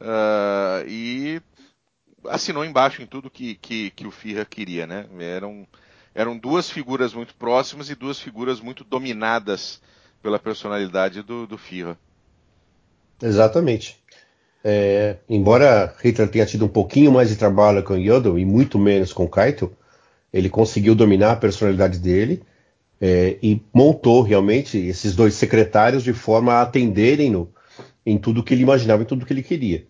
uh, 0.00 0.88
e 0.88 1.40
assinou 2.28 2.64
embaixo 2.64 3.02
em 3.02 3.06
tudo 3.06 3.30
que, 3.30 3.54
que, 3.56 3.90
que 3.90 4.06
o 4.06 4.10
Führer 4.10 4.46
queria, 4.46 4.86
né? 4.86 5.06
Eram, 5.18 5.66
eram 6.14 6.38
duas 6.38 6.70
figuras 6.70 7.12
muito 7.12 7.34
próximas 7.34 7.90
e 7.90 7.94
duas 7.94 8.18
figuras 8.18 8.60
muito 8.60 8.84
dominadas 8.84 9.80
pela 10.22 10.38
personalidade 10.38 11.22
do, 11.22 11.46
do 11.46 11.58
Führer. 11.58 11.96
Exatamente. 13.22 14.02
É, 14.62 15.18
embora 15.28 15.94
Hitler 16.02 16.28
tenha 16.28 16.46
tido 16.46 16.64
um 16.64 16.68
pouquinho 16.68 17.12
mais 17.12 17.28
de 17.28 17.36
trabalho 17.36 17.82
com 17.82 17.96
Yodel 17.96 18.38
e 18.38 18.44
muito 18.44 18.78
menos 18.78 19.12
com 19.12 19.28
Kaito, 19.28 19.70
ele 20.32 20.48
conseguiu 20.48 20.94
dominar 20.94 21.32
a 21.32 21.36
personalidade 21.36 21.98
dele. 21.98 22.42
é, 23.00 23.36
e 23.42 23.60
montou 23.72 24.22
realmente 24.22 24.78
esses 24.78 25.14
dois 25.14 25.34
secretários 25.34 26.02
de 26.02 26.14
forma 26.14 26.54
a 26.54 26.62
atenderem-no 26.62 27.52
em 28.04 28.18
tudo 28.18 28.42
que 28.42 28.52
ele 28.54 28.62
imaginava 28.62 29.02
e 29.02 29.06
tudo 29.06 29.24
que 29.24 29.32
ele 29.32 29.42
queria. 29.42 29.86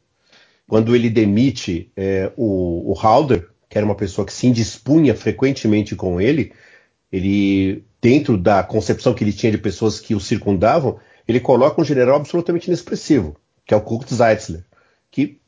Quando 0.66 0.94
ele 0.94 1.10
demite 1.10 1.90
é, 1.96 2.32
o, 2.36 2.92
o 2.92 2.98
Halder, 2.98 3.48
que 3.68 3.76
era 3.76 3.84
uma 3.84 3.94
pessoa 3.94 4.26
que 4.26 4.32
se 4.32 4.46
indispunha 4.46 5.14
frequentemente 5.14 5.94
com 5.94 6.20
ele, 6.20 6.52
ele, 7.12 7.84
dentro 8.00 8.36
da 8.36 8.62
concepção 8.62 9.14
que 9.14 9.22
ele 9.22 9.32
tinha 9.32 9.52
de 9.52 9.58
pessoas 9.58 10.00
que 10.00 10.14
o 10.14 10.20
circundavam, 10.20 10.98
ele 11.28 11.40
coloca 11.40 11.80
um 11.80 11.84
general 11.84 12.16
absolutamente 12.16 12.66
inexpressivo, 12.68 13.36
que 13.64 13.74
é 13.74 13.76
o 13.76 13.80
Kurt 13.80 14.12
Zeitzler, 14.12 14.64
que, 15.10 15.38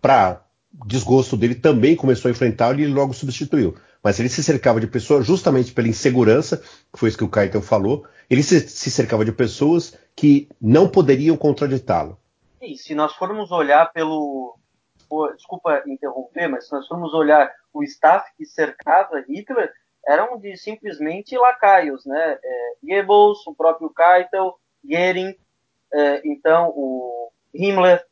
para 0.00 0.44
desgosto 0.86 1.36
dele, 1.36 1.54
também 1.54 1.96
começou 1.96 2.28
a 2.28 2.32
enfrentá-lo 2.32 2.78
e 2.78 2.84
ele 2.84 2.92
logo 2.92 3.12
substituiu. 3.12 3.74
Mas 4.02 4.18
ele 4.18 4.28
se 4.28 4.42
cercava 4.42 4.80
de 4.80 4.86
pessoas, 4.86 5.26
justamente 5.26 5.72
pela 5.72 5.88
insegurança, 5.88 6.62
que 6.92 6.98
foi 6.98 7.08
isso 7.08 7.18
que 7.18 7.24
o 7.24 7.28
Kaitel 7.28 7.60
falou, 7.60 8.04
ele 8.30 8.42
se, 8.44 8.60
se 8.60 8.90
cercava 8.90 9.24
de 9.24 9.32
pessoas 9.32 9.98
que 10.14 10.48
não 10.60 10.88
poderiam 10.88 11.36
contraditá-lo. 11.36 12.16
E 12.62 12.76
se 12.76 12.94
nós 12.94 13.12
formos 13.14 13.50
olhar 13.50 13.92
pelo. 13.92 14.56
Desculpa 15.34 15.82
interromper, 15.88 16.46
mas 16.46 16.66
se 16.66 16.72
nós 16.72 16.86
formos 16.86 17.12
olhar 17.12 17.52
o 17.72 17.82
staff 17.82 18.30
que 18.36 18.46
cercava 18.46 19.24
Hitler, 19.28 19.72
eram 20.06 20.38
de 20.38 20.56
simplesmente 20.56 21.36
lacaios, 21.36 22.06
né? 22.06 22.38
É, 22.42 22.74
Goebbels, 22.80 23.44
o 23.46 23.54
próprio 23.54 23.90
Keitel, 23.90 24.54
Goering, 24.84 25.34
é, 25.92 26.22
então 26.24 26.68
o 26.76 27.32
Himmler, 27.52 28.04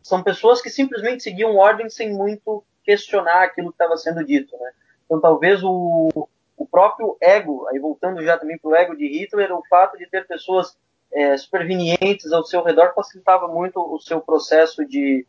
são 0.00 0.22
pessoas 0.22 0.62
que 0.62 0.70
simplesmente 0.70 1.24
seguiam 1.24 1.56
ordem 1.56 1.90
sem 1.90 2.12
muito 2.12 2.64
questionar 2.84 3.42
aquilo 3.42 3.70
que 3.70 3.74
estava 3.74 3.96
sendo 3.96 4.24
dito, 4.24 4.56
né? 4.56 4.70
Então 5.04 5.20
talvez 5.20 5.60
o, 5.64 6.28
o 6.56 6.66
próprio 6.66 7.16
ego, 7.20 7.66
aí 7.68 7.78
voltando 7.78 8.22
já 8.22 8.38
também 8.38 8.58
para 8.58 8.70
o 8.70 8.74
ego 8.74 8.96
de 8.96 9.06
Hitler, 9.06 9.52
o 9.52 9.62
fato 9.68 9.98
de 9.98 10.06
ter 10.06 10.26
pessoas 10.26 10.76
é, 11.12 11.36
supervenientes 11.36 12.32
ao 12.32 12.44
seu 12.44 12.62
redor 12.62 12.92
facilitava 12.94 13.48
muito 13.48 13.80
o 13.80 13.98
seu 14.00 14.20
processo 14.20 14.84
de, 14.84 15.26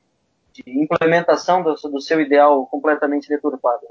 de 0.51 0.63
implementação 0.67 1.61
do, 1.61 1.73
do, 1.73 2.01
seu 2.01 2.19
ideal 2.19 2.65
completamente 2.67 3.27
deturpado. 3.27 3.81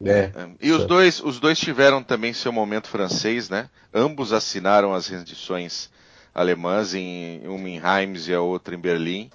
Né? 0.00 0.10
É. 0.10 0.18
é. 0.24 0.50
E 0.60 0.72
os 0.72 0.84
dois, 0.86 1.20
os 1.22 1.40
dois 1.40 1.58
tiveram 1.58 2.02
também 2.02 2.32
seu 2.32 2.52
momento 2.52 2.88
francês, 2.88 3.48
né? 3.48 3.70
Ambos 3.92 4.32
assinaram 4.32 4.92
as 4.92 5.08
rendições 5.08 5.90
alemãs, 6.34 6.94
em, 6.94 7.46
uma 7.46 7.68
em 7.68 7.78
Reims 7.78 8.28
e 8.28 8.34
a 8.34 8.40
outra 8.40 8.74
em 8.74 8.78
Berlim. 8.78 9.30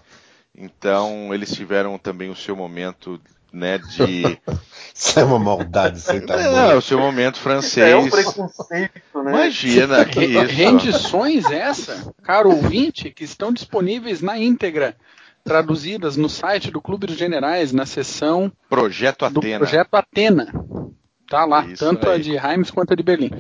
Então 0.56 1.34
eles 1.34 1.52
tiveram 1.52 1.98
também 1.98 2.30
o 2.30 2.36
seu 2.36 2.56
momento 2.56 3.20
né, 3.52 3.78
de. 3.78 4.40
Isso 4.94 5.18
é 5.18 5.24
uma 5.24 5.40
maldade 5.40 6.02
sem 6.02 6.20
tamanho. 6.20 6.52
Não, 6.52 6.72
é 6.72 6.76
o 6.76 6.82
seu 6.82 7.00
momento 7.00 7.40
francês. 7.40 7.88
É 7.88 7.96
um 7.96 8.10
preconceito, 8.10 9.24
né? 9.24 9.32
Imagina, 9.32 10.04
que 10.04 10.26
isso. 10.26 10.44
Rendições 10.44 11.46
essa, 11.46 12.14
caro 12.22 12.50
ouvinte, 12.50 13.10
que 13.10 13.24
estão 13.24 13.54
disponíveis 13.54 14.22
na 14.22 14.38
íntegra, 14.38 14.98
traduzidas 15.42 16.18
no 16.18 16.28
site 16.28 16.70
do 16.70 16.82
Clube 16.82 17.08
dos 17.08 17.16
Generais, 17.16 17.72
na 17.72 17.86
seção 17.86 18.52
Projeto 18.68 19.24
Atena. 19.24 19.60
Projeto 19.60 19.94
Atena. 19.96 20.54
Tá 21.30 21.46
lá, 21.46 21.66
isso 21.66 21.78
tanto 21.78 22.10
aí. 22.10 22.16
a 22.16 22.18
de 22.22 22.36
Reims 22.36 22.70
quanto 22.70 22.92
a 22.92 22.96
de 22.96 23.04
Berlim. 23.04 23.32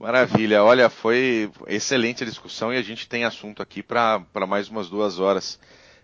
Maravilha, 0.00 0.62
olha, 0.62 0.88
foi 0.88 1.50
excelente 1.66 2.22
a 2.22 2.26
discussão 2.26 2.72
e 2.72 2.76
a 2.78 2.82
gente 2.82 3.06
tem 3.06 3.24
assunto 3.24 3.62
aqui 3.62 3.82
para 3.82 4.24
mais 4.48 4.68
umas 4.68 4.88
duas 4.88 5.18
horas, 5.18 5.60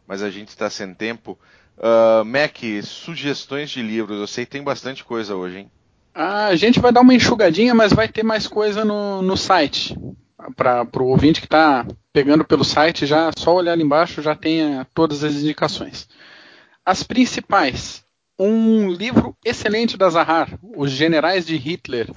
mas 0.06 0.22
a 0.22 0.30
gente 0.30 0.48
está 0.48 0.68
sem 0.68 0.92
tempo. 0.92 1.38
Uh, 1.78 2.24
Mac, 2.24 2.58
sugestões 2.82 3.70
de 3.70 3.82
livros. 3.82 4.18
Eu 4.18 4.26
sei 4.26 4.44
que 4.44 4.52
tem 4.52 4.62
bastante 4.62 5.04
coisa 5.04 5.36
hoje, 5.36 5.58
hein? 5.58 5.70
A 6.14 6.56
gente 6.56 6.80
vai 6.80 6.90
dar 6.90 7.02
uma 7.02 7.14
enxugadinha, 7.14 7.74
mas 7.74 7.92
vai 7.92 8.08
ter 8.08 8.22
mais 8.22 8.46
coisa 8.46 8.84
no, 8.84 9.20
no 9.20 9.36
site. 9.36 9.94
Para 10.54 10.86
o 10.98 11.08
ouvinte 11.08 11.40
que 11.40 11.46
está 11.46 11.86
pegando 12.12 12.44
pelo 12.44 12.64
site, 12.64 13.04
já 13.04 13.30
só 13.36 13.54
olhar 13.54 13.72
ali 13.72 13.82
embaixo 13.82 14.22
já 14.22 14.34
tem 14.34 14.84
todas 14.94 15.22
as 15.22 15.34
indicações. 15.34 16.08
As 16.84 17.02
principais. 17.02 18.04
Um 18.38 18.90
livro 18.90 19.36
excelente 19.44 19.96
da 19.96 20.10
Zahar, 20.10 20.58
Os 20.62 20.90
Generais 20.90 21.46
de 21.46 21.56
Hitler. 21.56 22.10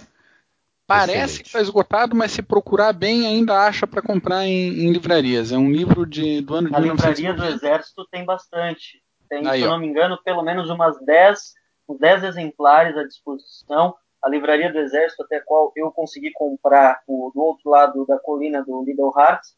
Parece 0.87 1.11
excelente. 1.11 1.41
que 1.41 1.47
está 1.47 1.61
esgotado, 1.61 2.15
mas 2.15 2.31
se 2.31 2.41
procurar 2.41 2.93
bem 2.93 3.27
ainda 3.27 3.65
acha 3.65 3.85
para 3.85 4.01
comprar 4.01 4.45
em, 4.45 4.85
em, 4.85 4.91
livrarias. 4.91 5.51
É 5.51 5.57
um 5.57 5.71
livro 5.71 6.05
de, 6.05 6.41
do 6.41 6.55
ano 6.55 6.69
de 6.69 6.75
A 6.75 6.79
livraria 6.79 7.33
do 7.33 7.45
Exército 7.45 8.07
tem 8.09 8.25
bastante. 8.25 9.01
Tem, 9.29 9.47
Aí, 9.47 9.59
se 9.59 9.65
eu 9.65 9.69
não 9.69 9.79
me 9.79 9.87
engano, 9.87 10.21
pelo 10.23 10.41
menos 10.41 10.69
umas 10.69 10.99
10, 10.99 11.53
uns 11.87 11.99
10 11.99 12.23
exemplares 12.23 12.97
à 12.97 13.03
disposição. 13.03 13.95
A 14.21 14.27
Livraria 14.27 14.71
do 14.71 14.79
Exército, 14.79 15.23
até 15.23 15.37
a 15.37 15.43
qual 15.43 15.71
eu 15.75 15.91
consegui 15.91 16.31
comprar 16.31 17.01
o, 17.07 17.31
do 17.33 17.41
outro 17.41 17.69
lado 17.69 18.05
da 18.05 18.17
colina 18.19 18.63
do 18.63 18.83
Little 18.83 19.13
Hearts. 19.15 19.55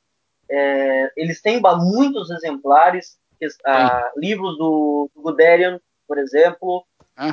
É, 0.49 1.11
eles 1.15 1.41
têm 1.41 1.61
muitos 1.79 2.29
exemplares, 2.29 3.17
ah, 3.65 4.11
livros 4.17 4.57
do, 4.57 5.09
do 5.15 5.21
Guderian, 5.21 5.79
por 6.07 6.17
exemplo, 6.19 6.85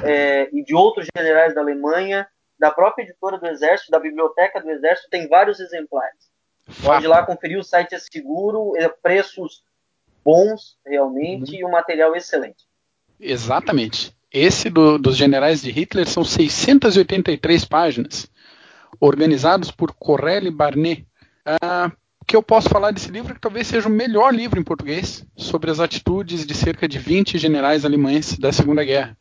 é, 0.04 0.48
e 0.52 0.62
de 0.62 0.74
outros 0.74 1.06
generais 1.14 1.54
da 1.54 1.60
Alemanha, 1.60 2.26
da 2.58 2.70
própria 2.70 3.02
editora 3.02 3.38
do 3.38 3.46
Exército, 3.46 3.90
da 3.90 3.98
Biblioteca 3.98 4.60
do 4.60 4.70
Exército, 4.70 5.10
tem 5.10 5.28
vários 5.28 5.60
exemplares. 5.60 6.28
Pode 6.82 7.04
ir 7.04 7.08
lá 7.08 7.24
conferir, 7.24 7.58
o 7.58 7.64
site 7.64 7.94
é 7.94 7.98
seguro, 7.98 8.72
é 8.76 8.88
preços 8.88 9.62
bons 10.28 10.76
realmente 10.86 11.54
uhum. 11.54 11.60
e 11.60 11.64
um 11.64 11.70
material 11.70 12.14
excelente. 12.14 12.66
Exatamente. 13.18 14.12
Esse 14.30 14.68
do, 14.68 14.98
dos 14.98 15.16
generais 15.16 15.62
de 15.62 15.70
Hitler 15.70 16.06
são 16.06 16.22
683 16.22 17.64
páginas, 17.64 18.30
organizados 19.00 19.70
por 19.70 19.94
Corelli 19.94 20.50
Barnet. 20.50 21.06
Ah, 21.46 21.90
que 22.26 22.36
eu 22.36 22.42
posso 22.42 22.68
falar 22.68 22.90
desse 22.90 23.10
livro 23.10 23.34
que 23.34 23.40
talvez 23.40 23.66
seja 23.68 23.88
o 23.88 23.90
melhor 23.90 24.34
livro 24.34 24.60
em 24.60 24.62
português 24.62 25.24
sobre 25.34 25.70
as 25.70 25.80
atitudes 25.80 26.44
de 26.44 26.54
cerca 26.54 26.86
de 26.86 26.98
20 26.98 27.38
generais 27.38 27.86
alemães 27.86 28.38
da 28.38 28.52
Segunda 28.52 28.84
Guerra. 28.84 29.16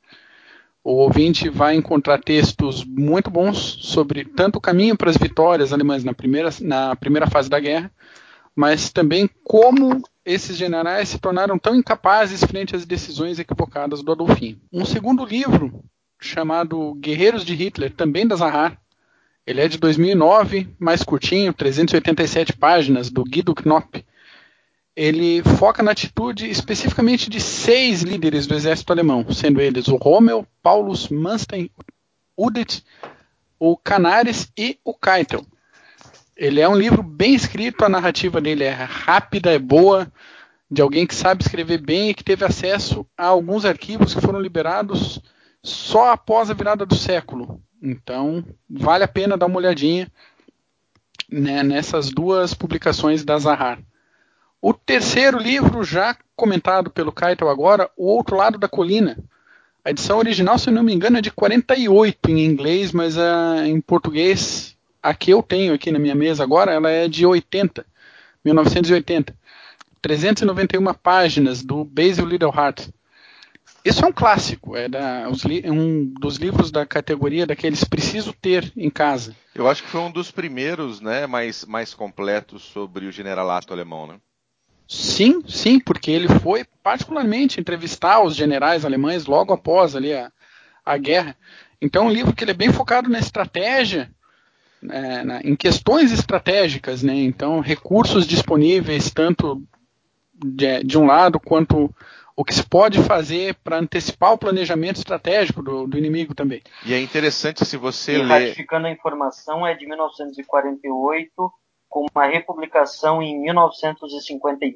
O 0.83 0.95
ouvinte 0.95 1.47
vai 1.47 1.75
encontrar 1.75 2.19
textos 2.19 2.83
muito 2.83 3.29
bons 3.31 3.57
sobre 3.57 4.25
tanto 4.25 4.57
o 4.57 4.61
caminho 4.61 4.97
para 4.97 5.09
as 5.09 5.15
vitórias 5.15 5.71
alemãs 5.71 6.03
na 6.03 6.13
primeira, 6.13 6.49
na 6.59 6.97
primeira 6.97 7.27
fase 7.27 7.49
da 7.49 7.61
guerra, 7.61 7.89
mas 8.53 8.91
também 8.91 9.29
como 9.41 10.01
esses 10.27 10.57
generais 10.57 11.07
se 11.07 11.17
tornaram 11.17 11.57
tão 11.57 11.73
incapazes 11.73 12.43
frente 12.43 12.75
às 12.75 12.85
decisões 12.85 13.39
equivocadas 13.39 14.03
do 14.03 14.11
Adolfinho. 14.11 14.59
Um 14.73 14.83
segundo 14.83 15.23
livro, 15.23 15.81
chamado 16.19 16.93
Guerreiros 16.95 17.45
de 17.45 17.55
Hitler, 17.55 17.93
também 17.93 18.27
da 18.27 18.35
Zahar, 18.35 18.77
ele 19.45 19.61
é 19.61 19.67
de 19.69 19.77
2009, 19.77 20.67
mais 20.77 21.01
curtinho, 21.01 21.53
387 21.53 22.51
páginas, 22.57 23.09
do 23.09 23.23
Guido 23.23 23.55
Knopp. 23.65 24.05
Ele 24.93 25.41
foca 25.57 25.81
na 25.81 25.91
atitude 25.91 26.49
especificamente 26.49 27.29
de 27.29 27.39
seis 27.39 28.01
líderes 28.01 28.45
do 28.45 28.53
exército 28.53 28.91
alemão, 28.91 29.31
sendo 29.31 29.61
eles 29.61 29.87
o 29.87 29.95
Rommel, 29.95 30.45
Paulus, 30.61 31.07
Manstein, 31.07 31.71
Udet, 32.35 32.83
o 33.57 33.77
Canaris 33.77 34.51
e 34.57 34.77
o 34.83 34.93
Keitel. 34.93 35.45
Ele 36.37 36.61
é 36.61 36.69
um 36.69 36.75
livro 36.75 37.01
bem 37.01 37.33
escrito, 37.33 37.83
a 37.83 37.89
narrativa 37.89 38.39
dele 38.39 38.63
é 38.63 38.71
rápida, 38.71 39.51
é 39.51 39.57
boa, 39.57 40.11
de 40.69 40.83
alguém 40.83 41.07
que 41.07 41.15
sabe 41.15 41.41
escrever 41.41 41.79
bem 41.79 42.09
e 42.09 42.13
que 42.13 42.23
teve 42.23 42.45
acesso 42.45 43.07
a 43.17 43.25
alguns 43.25 43.65
arquivos 43.65 44.13
que 44.13 44.21
foram 44.21 44.39
liberados 44.39 45.19
só 45.63 46.11
após 46.11 46.51
a 46.51 46.53
virada 46.53 46.85
do 46.85 46.95
século. 46.95 47.59
Então, 47.81 48.45
vale 48.69 49.03
a 49.03 49.07
pena 49.07 49.35
dar 49.35 49.47
uma 49.47 49.57
olhadinha 49.57 50.11
né, 51.27 51.63
nessas 51.63 52.11
duas 52.11 52.53
publicações 52.53 53.25
da 53.25 53.39
Zahar. 53.39 53.79
O 54.61 54.73
terceiro 54.73 55.39
livro, 55.39 55.83
já 55.83 56.15
comentado 56.35 56.91
pelo 56.91 57.11
Keitel 57.11 57.49
agora, 57.49 57.89
O 57.97 58.05
Outro 58.05 58.35
Lado 58.35 58.59
da 58.59 58.67
Colina. 58.67 59.17
A 59.83 59.89
edição 59.89 60.19
original, 60.19 60.59
se 60.59 60.69
não 60.69 60.83
me 60.83 60.93
engano, 60.93 61.17
é 61.17 61.21
de 61.21 61.31
48 61.31 62.29
em 62.29 62.45
inglês, 62.45 62.91
mas 62.91 63.17
uh, 63.17 63.65
em 63.65 63.81
português 63.81 64.76
a 65.07 65.13
que 65.13 65.31
eu 65.31 65.41
tenho 65.41 65.73
aqui 65.73 65.89
na 65.89 65.99
minha 65.99 66.15
mesa 66.15 66.43
agora, 66.43 66.73
ela 66.73 66.89
é 66.89 67.07
de 67.07 67.25
80, 67.25 67.85
1980. 68.43 69.33
391 70.01 70.93
páginas 70.95 71.63
do 71.63 71.85
Basil 71.85 72.25
Little 72.25 72.53
Heart. 72.53 72.89
Isso 73.85 74.03
é 74.03 74.07
um 74.07 74.11
clássico, 74.11 74.75
é, 74.75 74.89
da, 74.89 75.21
é, 75.21 75.71
um 75.71 76.05
dos 76.19 76.35
livros 76.35 76.71
da 76.71 76.85
categoria 76.85 77.45
daqueles 77.45 77.85
preciso 77.85 78.33
ter 78.33 78.71
em 78.75 78.89
casa. 78.89 79.33
Eu 79.55 79.69
acho 79.69 79.81
que 79.83 79.89
foi 79.89 80.01
um 80.01 80.11
dos 80.11 80.29
primeiros, 80.29 80.99
né, 80.99 81.25
mais, 81.25 81.63
mais 81.63 81.93
completos 81.93 82.63
sobre 82.63 83.05
o 83.05 83.11
generalato 83.11 83.71
alemão, 83.71 84.07
né? 84.07 84.15
Sim, 84.89 85.41
sim, 85.47 85.79
porque 85.79 86.11
ele 86.11 86.27
foi 86.39 86.65
particularmente 86.83 87.61
entrevistar 87.61 88.21
os 88.21 88.35
generais 88.35 88.83
alemães 88.83 89.25
logo 89.25 89.53
após 89.53 89.95
ali 89.95 90.13
a, 90.13 90.31
a 90.85 90.97
guerra. 90.97 91.37
Então, 91.81 92.03
é 92.03 92.07
um 92.07 92.11
livro 92.11 92.33
que 92.33 92.43
ele 92.43 92.51
é 92.51 92.55
bem 92.55 92.73
focado 92.73 93.09
na 93.09 93.19
estratégia 93.19 94.09
é, 94.91 95.23
na, 95.23 95.41
em 95.41 95.55
questões 95.55 96.11
estratégicas, 96.11 97.03
né? 97.03 97.13
Então, 97.13 97.59
recursos 97.59 98.25
disponíveis 98.25 99.09
tanto 99.11 99.61
de, 100.33 100.83
de, 100.83 100.97
um 100.97 101.05
lado 101.05 101.39
quanto 101.39 101.93
o 102.35 102.45
que 102.45 102.53
se 102.53 102.63
pode 102.63 103.01
fazer 103.03 103.55
para 103.63 103.79
antecipar 103.79 104.33
o 104.33 104.37
planejamento 104.37 104.97
estratégico 104.97 105.63
do, 105.63 105.87
do, 105.87 105.97
inimigo 105.97 106.35
também. 106.35 106.61
E 106.85 106.93
é 106.93 107.01
interessante 107.01 107.65
se 107.65 107.77
você 107.77 108.17
e, 108.17 108.23
ler. 108.23 108.49
Ratificando 108.49 108.87
a 108.87 108.91
informação, 108.91 109.65
é 109.65 109.73
de 109.73 109.87
1948, 109.87 111.51
com 111.89 112.05
uma 112.13 112.27
republicação 112.27 113.21
em 113.21 113.41
1951. 113.41 114.75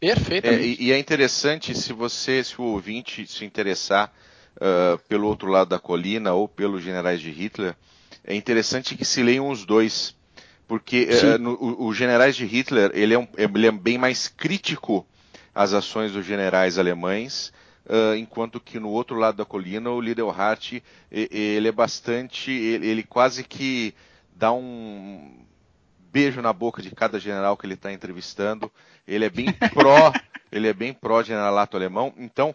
Perfeito. 0.00 0.48
É, 0.48 0.60
e, 0.60 0.88
e, 0.88 0.92
é 0.92 0.98
interessante 0.98 1.74
se 1.74 1.92
você, 1.92 2.42
se 2.42 2.60
o 2.60 2.64
ouvinte 2.64 3.26
se 3.26 3.44
interessar 3.44 4.12
uh, 4.56 4.98
pelo 5.08 5.28
outro 5.28 5.48
lado 5.48 5.68
da 5.68 5.78
colina 5.78 6.34
ou 6.34 6.48
pelos 6.48 6.82
generais 6.82 7.20
de 7.20 7.30
Hitler, 7.30 7.76
é 8.24 8.34
interessante 8.34 8.96
que 8.96 9.04
se 9.04 9.22
leiam 9.22 9.48
os 9.48 9.64
dois. 9.64 10.16
Porque 10.66 11.08
uh, 11.10 11.38
no, 11.38 11.52
o, 11.54 11.86
o 11.86 11.94
generais 11.94 12.34
de 12.34 12.46
Hitler 12.46 12.90
ele 12.94 13.14
é, 13.14 13.18
um, 13.18 13.28
ele 13.36 13.66
é 13.66 13.70
bem 13.70 13.98
mais 13.98 14.28
crítico 14.28 15.06
às 15.54 15.74
ações 15.74 16.12
dos 16.12 16.24
generais 16.24 16.78
alemães, 16.78 17.52
uh, 17.86 18.16
enquanto 18.16 18.58
que 18.58 18.80
no 18.80 18.88
outro 18.88 19.16
lado 19.16 19.36
da 19.36 19.44
colina 19.44 19.90
o 19.90 20.00
Lidelhart 20.00 20.82
ele 21.10 21.68
é 21.68 21.72
bastante, 21.72 22.50
ele, 22.50 22.86
ele 22.86 23.02
quase 23.02 23.44
que 23.44 23.94
dá 24.34 24.52
um 24.52 25.44
beijo 26.10 26.40
na 26.40 26.52
boca 26.52 26.80
de 26.80 26.90
cada 26.92 27.18
general 27.18 27.56
que 27.56 27.66
ele 27.66 27.74
está 27.74 27.92
entrevistando. 27.92 28.70
Ele 29.06 29.24
é 29.24 29.30
bem 29.30 29.46
pró, 29.74 30.12
ele 30.50 30.68
é 30.68 30.72
bem 30.72 30.92
pró 30.92 31.22
generalato 31.22 31.76
alemão. 31.76 32.14
Então 32.16 32.54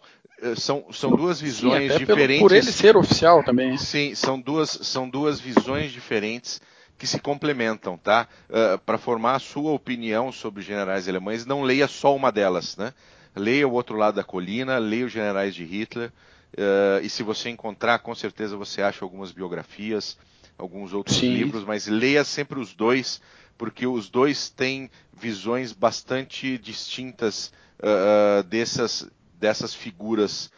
são, 0.56 0.86
são 0.92 1.10
duas 1.10 1.40
visões 1.40 1.92
Sim, 1.92 1.98
diferentes. 1.98 2.38
Pelo, 2.38 2.48
por 2.48 2.56
ele 2.56 2.72
ser 2.72 2.96
oficial 2.96 3.42
também. 3.44 3.76
Sim, 3.76 4.14
são 4.14 4.40
duas, 4.40 4.70
são 4.70 5.08
duas 5.08 5.40
visões 5.40 5.92
diferentes 5.92 6.60
que 7.00 7.06
se 7.06 7.18
complementam, 7.18 7.96
tá? 7.96 8.28
Uh, 8.48 8.78
Para 8.80 8.98
formar 8.98 9.36
a 9.36 9.38
sua 9.38 9.72
opinião 9.72 10.30
sobre 10.30 10.62
generais 10.62 11.08
alemães, 11.08 11.46
não 11.46 11.62
leia 11.62 11.88
só 11.88 12.14
uma 12.14 12.30
delas, 12.30 12.76
né? 12.76 12.92
Leia 13.34 13.66
o 13.66 13.72
outro 13.72 13.96
lado 13.96 14.16
da 14.16 14.24
colina, 14.24 14.76
leia 14.76 15.06
os 15.06 15.12
generais 15.12 15.54
de 15.54 15.64
Hitler, 15.64 16.12
uh, 16.58 17.02
e 17.02 17.08
se 17.08 17.22
você 17.22 17.48
encontrar, 17.48 18.00
com 18.00 18.14
certeza 18.14 18.56
você 18.56 18.82
acha 18.82 19.02
algumas 19.02 19.32
biografias, 19.32 20.18
alguns 20.58 20.92
outros 20.92 21.16
Sim. 21.16 21.32
livros, 21.32 21.64
mas 21.64 21.86
leia 21.86 22.22
sempre 22.22 22.60
os 22.60 22.74
dois, 22.74 23.20
porque 23.56 23.86
os 23.86 24.10
dois 24.10 24.50
têm 24.50 24.90
visões 25.12 25.72
bastante 25.72 26.58
distintas 26.58 27.50
uh, 27.78 28.42
dessas, 28.42 29.08
dessas 29.40 29.74
figuras 29.74 30.50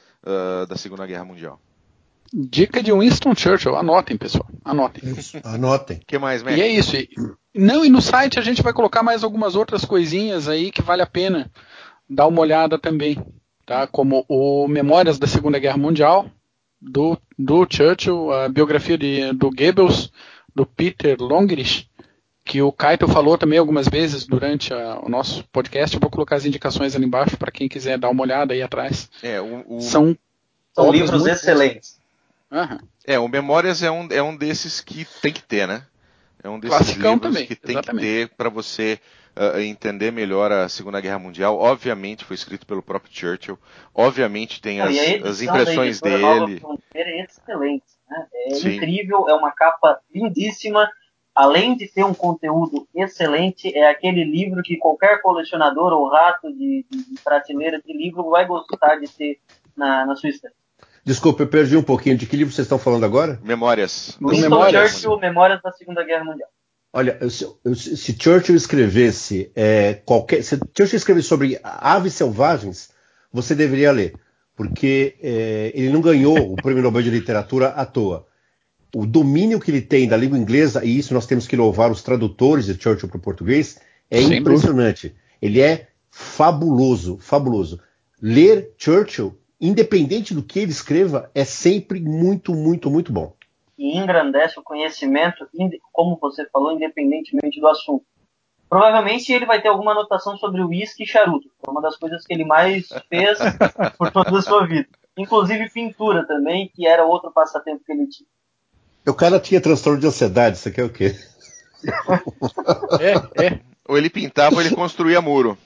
da 0.68 0.76
Segunda 0.76 1.06
Guerra 1.06 1.24
Mundial. 1.24 1.60
Dica 2.32 2.82
de 2.82 2.92
Winston 2.92 3.34
Churchill. 3.34 3.76
Anotem, 3.76 4.16
pessoal. 4.16 4.46
Anotem. 4.64 5.10
Isso, 5.10 5.38
anotem. 5.44 5.98
O 5.98 6.06
que 6.06 6.18
mais, 6.18 6.42
Mac? 6.42 6.56
E 6.56 6.62
é 6.62 6.68
isso. 6.68 6.96
Não, 7.54 7.84
e 7.84 7.90
no 7.90 8.00
site 8.00 8.38
a 8.38 8.42
gente 8.42 8.62
vai 8.62 8.72
colocar 8.72 9.02
mais 9.02 9.22
algumas 9.22 9.54
outras 9.54 9.84
coisinhas 9.84 10.48
aí 10.48 10.70
que 10.70 10.80
vale 10.80 11.02
a 11.02 11.06
pena 11.06 11.50
dar 12.08 12.26
uma 12.26 12.40
olhada 12.40 12.78
também. 12.78 13.22
Tá? 13.66 13.86
Como 13.86 14.24
o 14.28 14.66
Memórias 14.66 15.18
da 15.18 15.26
Segunda 15.26 15.58
Guerra 15.58 15.76
Mundial, 15.76 16.30
do, 16.80 17.18
do 17.38 17.66
Churchill, 17.68 18.32
a 18.32 18.48
biografia 18.48 18.96
de, 18.96 19.32
do 19.34 19.50
Goebbels, 19.50 20.10
do 20.54 20.64
Peter 20.64 21.20
Longrich, 21.20 21.90
que 22.44 22.60
o 22.60 22.72
Kaito 22.72 23.06
falou 23.06 23.38
também 23.38 23.58
algumas 23.58 23.88
vezes 23.88 24.26
durante 24.26 24.74
a, 24.74 24.98
o 25.00 25.08
nosso 25.08 25.44
podcast. 25.48 25.94
Eu 25.94 26.00
vou 26.00 26.10
colocar 26.10 26.36
as 26.36 26.44
indicações 26.44 26.94
ali 26.94 27.04
embaixo 27.04 27.36
para 27.36 27.52
quem 27.52 27.68
quiser 27.68 27.98
dar 27.98 28.10
uma 28.10 28.22
olhada 28.22 28.52
aí 28.52 28.62
atrás. 28.62 29.08
É, 29.22 29.40
o, 29.40 29.76
o... 29.76 29.80
São, 29.80 30.16
São 30.74 30.90
livros 30.90 31.26
excelentes. 31.26 32.00
Uhum. 32.50 32.78
É, 33.06 33.18
o 33.18 33.28
Memórias 33.28 33.82
é 33.82 33.90
um, 33.90 34.08
é 34.10 34.22
um 34.22 34.36
desses 34.36 34.80
que 34.80 35.06
tem 35.20 35.32
que 35.32 35.42
ter, 35.42 35.66
né? 35.66 35.84
É 36.42 36.48
um 36.48 36.58
desses 36.58 36.76
Classicão 36.76 37.14
livros 37.14 37.32
também, 37.32 37.46
que 37.46 37.56
tem 37.56 37.76
exatamente. 37.76 38.04
que 38.04 38.12
ter 38.12 38.36
para 38.36 38.48
você 38.48 39.00
uh, 39.36 39.58
entender 39.60 40.10
melhor 40.10 40.50
a 40.50 40.68
Segunda 40.68 41.00
Guerra 41.00 41.18
Mundial. 41.18 41.56
Obviamente 41.56 42.24
foi 42.24 42.34
escrito 42.34 42.66
pelo 42.66 42.82
próprio 42.82 43.12
Churchill. 43.14 43.58
Obviamente 43.94 44.60
tem 44.60 44.80
as, 44.80 44.94
as 45.24 45.42
impressões 45.42 46.00
dele. 46.00 46.60
É 46.94 47.24
excelente, 47.24 47.84
né? 48.10 48.26
É 48.48 48.54
Sim. 48.54 48.76
incrível, 48.76 49.28
é 49.28 49.34
uma 49.34 49.52
capa 49.52 50.00
lindíssima. 50.12 50.90
Além 51.34 51.76
de 51.76 51.88
ter 51.88 52.04
um 52.04 52.12
conteúdo 52.12 52.86
excelente, 52.94 53.74
é 53.74 53.88
aquele 53.88 54.22
livro 54.22 54.62
que 54.62 54.76
qualquer 54.76 55.22
colecionador 55.22 55.92
ou 55.92 56.08
rato 56.08 56.52
de, 56.52 56.84
de, 56.90 57.10
de 57.10 57.20
prateleira 57.24 57.80
de 57.80 57.92
livro 57.92 58.28
vai 58.28 58.46
gostar 58.46 58.96
de 58.96 59.08
ter 59.08 59.38
na, 59.74 60.04
na 60.04 60.14
sua 60.14 60.28
estante. 60.28 60.54
Desculpa, 61.04 61.42
eu 61.42 61.48
perdi 61.48 61.76
um 61.76 61.82
pouquinho. 61.82 62.16
De 62.16 62.26
que 62.26 62.36
livro 62.36 62.52
vocês 62.52 62.66
estão 62.66 62.78
falando 62.78 63.04
agora? 63.04 63.40
Memórias. 63.42 64.16
Winston 64.20 64.42
Memórias. 64.42 64.90
Churchill, 64.90 65.18
Memórias 65.18 65.60
da 65.62 65.72
Segunda 65.72 66.04
Guerra 66.04 66.24
Mundial. 66.24 66.48
Olha, 66.92 67.18
se, 67.30 67.96
se 67.96 68.16
Churchill 68.20 68.54
escrevesse 68.54 69.50
é, 69.56 69.94
qualquer. 69.94 70.42
Se 70.44 70.56
Churchill 70.76 70.98
escrevesse 70.98 71.28
sobre 71.28 71.58
aves 71.62 72.12
selvagens, 72.12 72.90
você 73.32 73.54
deveria 73.54 73.90
ler. 73.90 74.14
Porque 74.54 75.16
é, 75.22 75.72
ele 75.74 75.90
não 75.90 76.02
ganhou 76.02 76.52
o 76.52 76.56
Prêmio 76.56 76.82
Nobel 76.82 77.02
de 77.02 77.10
Literatura 77.10 77.68
à 77.68 77.86
toa. 77.86 78.26
O 78.94 79.06
domínio 79.06 79.58
que 79.58 79.70
ele 79.70 79.80
tem 79.80 80.06
da 80.06 80.16
língua 80.16 80.38
inglesa, 80.38 80.84
e 80.84 80.98
isso 80.98 81.14
nós 81.14 81.26
temos 81.26 81.46
que 81.46 81.56
louvar 81.56 81.90
os 81.90 82.02
tradutores 82.02 82.66
de 82.66 82.80
Churchill 82.80 83.08
para 83.08 83.18
o 83.18 83.22
português, 83.22 83.80
é 84.10 84.20
Sem 84.20 84.38
impressionante. 84.38 85.14
Ele 85.40 85.60
é 85.60 85.88
fabuloso, 86.10 87.18
fabuloso. 87.18 87.80
Ler 88.20 88.74
Churchill 88.76 89.36
independente 89.62 90.34
do 90.34 90.42
que 90.42 90.58
ele 90.58 90.72
escreva, 90.72 91.30
é 91.32 91.44
sempre 91.44 92.00
muito, 92.00 92.52
muito, 92.52 92.90
muito 92.90 93.12
bom. 93.12 93.32
E 93.78 93.96
engrandece 93.96 94.58
o 94.58 94.62
conhecimento, 94.62 95.48
como 95.92 96.18
você 96.20 96.44
falou, 96.46 96.72
independentemente 96.72 97.60
do 97.60 97.68
assunto. 97.68 98.04
Provavelmente 98.68 99.32
ele 99.32 99.46
vai 99.46 99.62
ter 99.62 99.68
alguma 99.68 99.92
anotação 99.92 100.36
sobre 100.36 100.62
uísque 100.62 101.04
e 101.04 101.06
charuto. 101.06 101.48
Foi 101.64 101.72
uma 101.72 101.80
das 101.80 101.96
coisas 101.96 102.26
que 102.26 102.34
ele 102.34 102.44
mais 102.44 102.88
fez 103.08 103.38
por 103.96 104.10
toda 104.10 104.36
a 104.36 104.42
sua 104.42 104.66
vida. 104.66 104.88
Inclusive 105.16 105.70
pintura 105.70 106.26
também, 106.26 106.68
que 106.74 106.86
era 106.86 107.04
outro 107.04 107.30
passatempo 107.30 107.84
que 107.84 107.92
ele 107.92 108.08
tinha. 108.08 108.28
O 109.06 109.14
cara 109.14 109.40
tinha 109.40 109.60
transtorno 109.60 110.00
de 110.00 110.06
ansiedade, 110.06 110.56
isso 110.56 110.68
aqui 110.68 110.80
é 110.80 110.84
o 110.84 110.90
quê? 110.90 111.16
É, 113.00 113.46
é. 113.46 113.60
Ou 113.88 113.98
ele 113.98 114.08
pintava 114.08 114.56
ou 114.56 114.60
ele 114.60 114.74
construía 114.74 115.20
muro. 115.20 115.58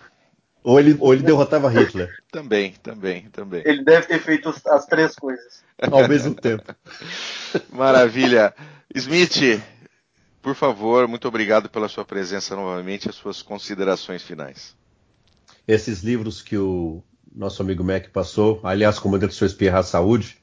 Ou 0.64 0.80
ele, 0.80 0.96
ou 0.98 1.12
ele 1.12 1.22
derrotava 1.22 1.68
Hitler. 1.68 2.10
Também, 2.32 2.72
também, 2.82 3.28
também. 3.30 3.62
Ele 3.64 3.84
deve 3.84 4.06
ter 4.06 4.20
feito 4.20 4.52
as 4.66 4.86
três 4.86 5.14
coisas. 5.14 5.62
Ao 5.78 6.08
mesmo 6.08 6.34
tempo. 6.34 6.74
Maravilha. 7.70 8.52
Smith, 8.94 9.62
por 10.42 10.54
favor, 10.54 11.06
muito 11.06 11.28
obrigado 11.28 11.68
pela 11.68 11.88
sua 11.88 12.04
presença 12.04 12.56
novamente 12.56 13.04
e 13.04 13.10
as 13.10 13.14
suas 13.14 13.42
considerações 13.42 14.22
finais. 14.22 14.74
Esses 15.68 16.02
livros 16.02 16.42
que 16.42 16.56
o 16.56 17.02
nosso 17.34 17.62
amigo 17.62 17.84
Mac 17.84 18.08
passou, 18.08 18.58
aliás, 18.64 18.98
Comandante 18.98 19.34
Sr. 19.34 19.46
Espirra 19.46 19.82
Saúde, 19.82 20.38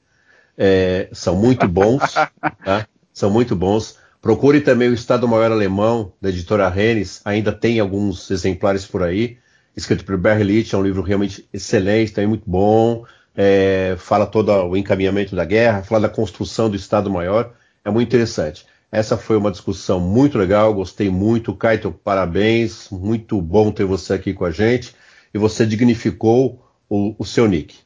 é, 0.57 1.09
são 1.11 1.35
muito 1.35 1.67
bons. 1.67 2.01
tá? 2.63 2.87
São 3.11 3.29
muito 3.29 3.55
bons. 3.55 3.97
Procure 4.21 4.61
também 4.61 4.89
o 4.89 4.93
Estado 4.93 5.27
Maior 5.27 5.51
Alemão, 5.51 6.13
da 6.21 6.29
editora 6.29 6.69
Rennes, 6.69 7.21
ainda 7.25 7.51
tem 7.51 7.79
alguns 7.79 8.31
exemplares 8.31 8.85
por 8.85 9.03
aí 9.03 9.37
escrito 9.75 10.05
por 10.05 10.17
Barry 10.17 10.43
Leach, 10.43 10.73
é 10.73 10.77
um 10.77 10.83
livro 10.83 11.01
realmente 11.01 11.47
excelente, 11.51 12.13
também 12.13 12.27
muito 12.27 12.49
bom. 12.49 13.05
É, 13.35 13.95
fala 13.97 14.27
todo 14.27 14.51
o 14.51 14.77
encaminhamento 14.77 15.35
da 15.35 15.43
guerra, 15.43 15.81
fala 15.81 16.01
da 16.01 16.09
construção 16.09 16.69
do 16.69 16.75
Estado 16.75 17.09
Maior, 17.09 17.53
é 17.83 17.89
muito 17.89 18.07
interessante. 18.07 18.65
Essa 18.91 19.17
foi 19.17 19.37
uma 19.37 19.49
discussão 19.49 19.99
muito 19.99 20.37
legal, 20.37 20.71
gostei 20.71 21.09
muito. 21.09 21.55
Kaito, 21.55 21.91
parabéns, 21.91 22.89
muito 22.91 23.41
bom 23.41 23.71
ter 23.71 23.85
você 23.85 24.13
aqui 24.13 24.33
com 24.33 24.45
a 24.45 24.51
gente. 24.51 24.95
E 25.33 25.37
você 25.39 25.65
dignificou 25.65 26.63
o, 26.87 27.15
o 27.17 27.25
seu 27.25 27.47
nick. 27.47 27.79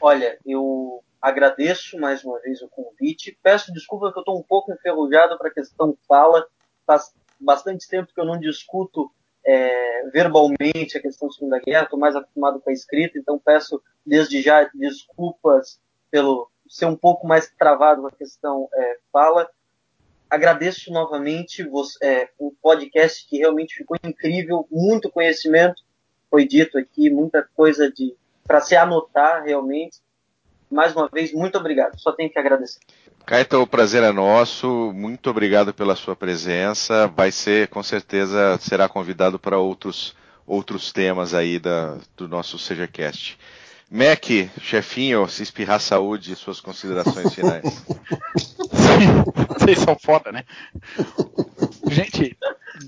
Olha, 0.00 0.38
eu 0.46 0.83
agradeço 1.24 1.98
mais 1.98 2.22
uma 2.22 2.38
vez 2.40 2.60
o 2.60 2.68
convite. 2.68 3.38
Peço 3.42 3.72
desculpa 3.72 4.12
que 4.12 4.18
eu 4.18 4.20
estou 4.20 4.38
um 4.38 4.42
pouco 4.42 4.70
enferrujado 4.70 5.38
para 5.38 5.48
a 5.48 5.54
questão 5.54 5.96
fala. 6.06 6.46
Faz 6.86 7.14
bastante 7.40 7.88
tempo 7.88 8.12
que 8.12 8.20
eu 8.20 8.26
não 8.26 8.38
discuto 8.38 9.10
é, 9.42 10.06
verbalmente 10.10 10.98
a 10.98 11.00
questão 11.00 11.28
da 11.28 11.34
Segunda 11.34 11.58
Guerra, 11.60 11.84
estou 11.84 11.98
mais 11.98 12.14
acostumado 12.14 12.60
com 12.60 12.68
a 12.68 12.72
escrita, 12.72 13.18
então 13.18 13.38
peço 13.38 13.82
desde 14.04 14.42
já 14.42 14.68
desculpas 14.74 15.80
pelo 16.10 16.50
ser 16.68 16.86
um 16.86 16.96
pouco 16.96 17.26
mais 17.26 17.50
travado 17.58 18.02
com 18.02 18.08
a 18.08 18.12
questão 18.12 18.68
é, 18.74 18.98
fala. 19.10 19.48
Agradeço 20.28 20.92
novamente 20.92 21.66
é, 22.02 22.28
o 22.38 22.52
podcast 22.60 23.26
que 23.26 23.38
realmente 23.38 23.76
ficou 23.76 23.96
incrível, 24.04 24.66
muito 24.70 25.10
conhecimento 25.10 25.82
foi 26.28 26.46
dito 26.46 26.76
aqui, 26.76 27.08
muita 27.08 27.48
coisa 27.54 27.90
de 27.90 28.14
para 28.46 28.60
se 28.60 28.76
anotar 28.76 29.42
realmente. 29.42 30.03
Mais 30.74 30.94
uma 30.94 31.08
vez, 31.08 31.32
muito 31.32 31.56
obrigado. 31.56 31.98
Só 31.98 32.12
tenho 32.12 32.28
que 32.28 32.38
agradecer. 32.38 32.80
Caeta, 33.24 33.58
o 33.58 33.66
prazer 33.66 34.02
é 34.02 34.12
nosso. 34.12 34.92
Muito 34.92 35.30
obrigado 35.30 35.72
pela 35.72 35.94
sua 35.94 36.16
presença. 36.16 37.06
Vai 37.06 37.30
ser, 37.30 37.68
com 37.68 37.82
certeza, 37.82 38.58
será 38.60 38.88
convidado 38.88 39.38
para 39.38 39.56
outros, 39.56 40.14
outros 40.46 40.92
temas 40.92 41.32
aí 41.32 41.58
da, 41.58 41.96
do 42.16 42.28
nosso 42.28 42.58
CGCast. 42.58 43.38
Mac, 43.90 44.24
chefinho, 44.60 45.28
se 45.28 45.44
espirrar 45.44 45.80
saúde, 45.80 46.34
suas 46.34 46.60
considerações 46.60 47.32
finais. 47.34 47.84
Vocês 49.56 49.78
são 49.78 49.96
foda, 49.96 50.32
né? 50.32 50.44
Gente, 51.88 52.36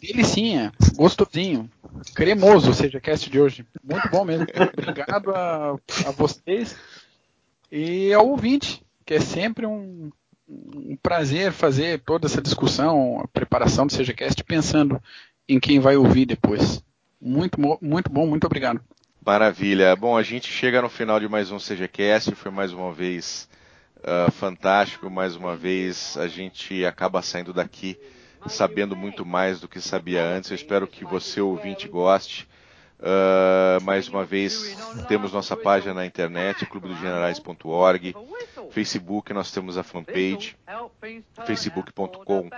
delicinha, 0.01 0.73
gostosinho. 0.97 1.71
cremoso 2.15 2.73
o 2.73 2.75
SejaCast 2.75 3.31
de 3.31 3.41
hoje. 3.41 3.65
Muito 3.83 4.09
bom 4.11 4.25
mesmo. 4.25 4.47
Obrigado 4.77 5.31
a, 5.31 5.77
a 6.07 6.11
vocês 6.11 6.75
e 7.71 8.13
ao 8.13 8.29
ouvinte, 8.29 8.83
que 9.05 9.15
é 9.15 9.21
sempre 9.21 9.67
um, 9.67 10.11
um 10.49 10.97
prazer 11.03 11.53
fazer 11.53 12.01
toda 12.01 12.27
essa 12.27 12.41
discussão, 12.41 13.21
a 13.21 13.29
preparação 13.29 13.87
do 13.87 13.93
SejaCast, 13.93 14.45
pensando 14.45 15.01
em 15.49 15.61
quem 15.61 15.81
vai 15.81 15.97
ouvir 15.97 16.27
depois. 16.27 16.83
Muito, 17.21 17.59
muito 17.81 18.11
bom, 18.11 18.27
muito 18.27 18.45
obrigado. 18.45 18.81
Maravilha. 19.25 19.97
Bom, 19.97 20.17
a 20.17 20.23
gente 20.23 20.51
chega 20.51 20.81
no 20.81 20.89
final 20.89 21.19
de 21.19 21.29
mais 21.29 21.51
um 21.51 21.59
CGCast, 21.59 22.35
foi 22.35 22.51
mais 22.51 22.73
uma 22.73 22.93
vez 22.93 23.49
uh, 23.99 24.31
fantástico, 24.31 25.11
mais 25.11 25.35
uma 25.35 25.57
vez 25.57 26.17
a 26.17 26.29
gente 26.29 26.85
acaba 26.85 27.23
saindo 27.23 27.53
daqui 27.53 27.99
sabendo 28.49 28.95
muito 28.97 29.25
mais 29.25 29.61
do 29.61 29.69
que 29.69 29.81
sabia 29.81 30.25
antes. 30.25 30.51
Eu 30.51 30.55
espero 30.55 30.87
que 30.87 31.05
você, 31.05 31.41
ouvinte, 31.41 31.89
goste. 31.89 32.49
Uh, 32.99 33.83
mais 33.85 34.09
uma 34.09 34.25
vez, 34.25 34.75
temos 35.07 35.33
nossa 35.33 35.55
página 35.55 35.93
na 35.93 36.07
internet, 36.07 36.65
clubedogenerais.org. 36.65 38.17
Facebook, 38.71 39.33
nós 39.35 39.51
temos 39.51 39.77
a 39.77 39.83
fanpage, 39.83 40.57
facebook.com 41.45 42.49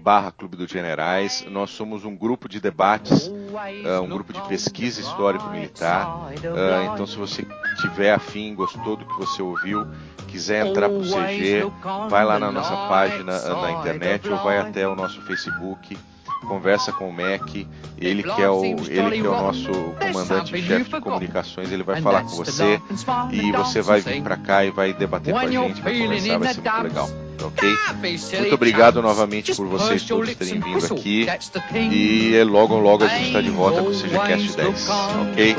barra 0.00 0.32
Clube 0.32 0.56
dos 0.56 0.70
Generais. 0.70 1.44
Nós 1.50 1.70
somos 1.70 2.04
um 2.04 2.16
grupo 2.16 2.48
de 2.48 2.60
debates, 2.60 3.26
uh, 3.26 4.02
um 4.02 4.08
grupo 4.08 4.32
de 4.32 4.40
pesquisa 4.48 5.02
histórico-militar. 5.02 6.28
Uh, 6.32 6.92
então, 6.94 7.06
se 7.06 7.16
você 7.16 7.46
tiver 7.80 8.12
afim, 8.12 8.54
gostou 8.54 8.96
do 8.96 9.04
que 9.04 9.18
você 9.18 9.42
ouviu, 9.42 9.86
quiser 10.28 10.66
entrar 10.66 10.88
para 10.88 10.98
o 10.98 11.02
CG, 11.02 11.70
vai 12.08 12.24
lá 12.24 12.38
na 12.38 12.50
nossa 12.50 12.74
página 12.88 13.38
na 13.38 13.72
internet 13.72 14.28
ou 14.28 14.38
vai 14.38 14.58
até 14.58 14.88
o 14.88 14.94
nosso 14.94 15.20
Facebook 15.22 15.96
conversa 16.44 16.92
com 16.92 17.08
o 17.08 17.12
Mac, 17.12 17.54
ele 17.98 18.22
que 18.22 18.42
é 18.42 18.48
o, 18.48 18.64
ele 18.64 19.20
que 19.20 19.26
é 19.26 19.28
o 19.28 19.42
nosso 19.42 19.70
comandante-chefe 19.70 20.90
de 20.90 21.00
comunicações, 21.00 21.72
ele 21.72 21.82
vai 21.82 22.00
falar 22.00 22.22
com 22.22 22.30
você 22.30 22.80
e 23.32 23.52
você 23.52 23.82
vai 23.82 24.00
vir 24.00 24.22
para 24.22 24.36
cá 24.36 24.64
e 24.64 24.70
vai 24.70 24.92
debater 24.92 25.32
com 25.32 25.38
a 25.38 25.46
gente, 25.46 25.80
vai 25.82 25.98
conversar, 25.98 26.38
vai 26.38 26.54
ser 26.54 26.60
muito 26.60 26.82
legal. 26.82 27.10
Ok? 27.42 27.76
Muito 28.38 28.54
obrigado 28.54 29.02
novamente 29.02 29.54
por 29.54 29.66
vocês 29.66 30.02
todos 30.04 30.34
terem 30.34 30.60
vindo 30.60 30.86
aqui. 30.86 31.26
E 31.92 32.42
logo, 32.44 32.78
logo 32.78 33.04
a 33.04 33.08
gente 33.08 33.26
está 33.26 33.40
de 33.40 33.50
volta 33.50 33.82
com 33.82 33.88
o 33.88 33.94
CGCast 33.94 34.56
10. 34.56 34.88
Ok? 34.88 35.56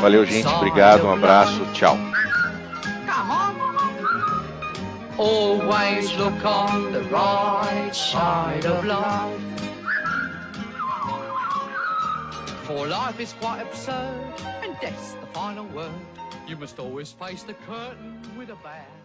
Valeu, 0.00 0.26
gente. 0.26 0.48
Obrigado. 0.48 1.06
Um 1.06 1.12
abraço. 1.12 1.64
Tchau. 1.72 1.96
Always 5.18 6.16
look 6.16 6.44
on 6.44 6.92
the 6.92 7.02
right 7.04 7.94
side 7.94 8.66
of 8.66 8.84
life. 8.84 9.71
For 12.64 12.86
life 12.86 13.18
is 13.18 13.32
quite 13.40 13.60
absurd, 13.60 14.34
and 14.62 14.78
death's 14.80 15.14
the 15.14 15.26
final 15.26 15.66
word. 15.66 15.90
You 16.46 16.56
must 16.56 16.78
always 16.78 17.10
face 17.10 17.42
the 17.42 17.54
curtain 17.54 18.20
with 18.38 18.50
a 18.50 18.54
bow. 18.54 19.01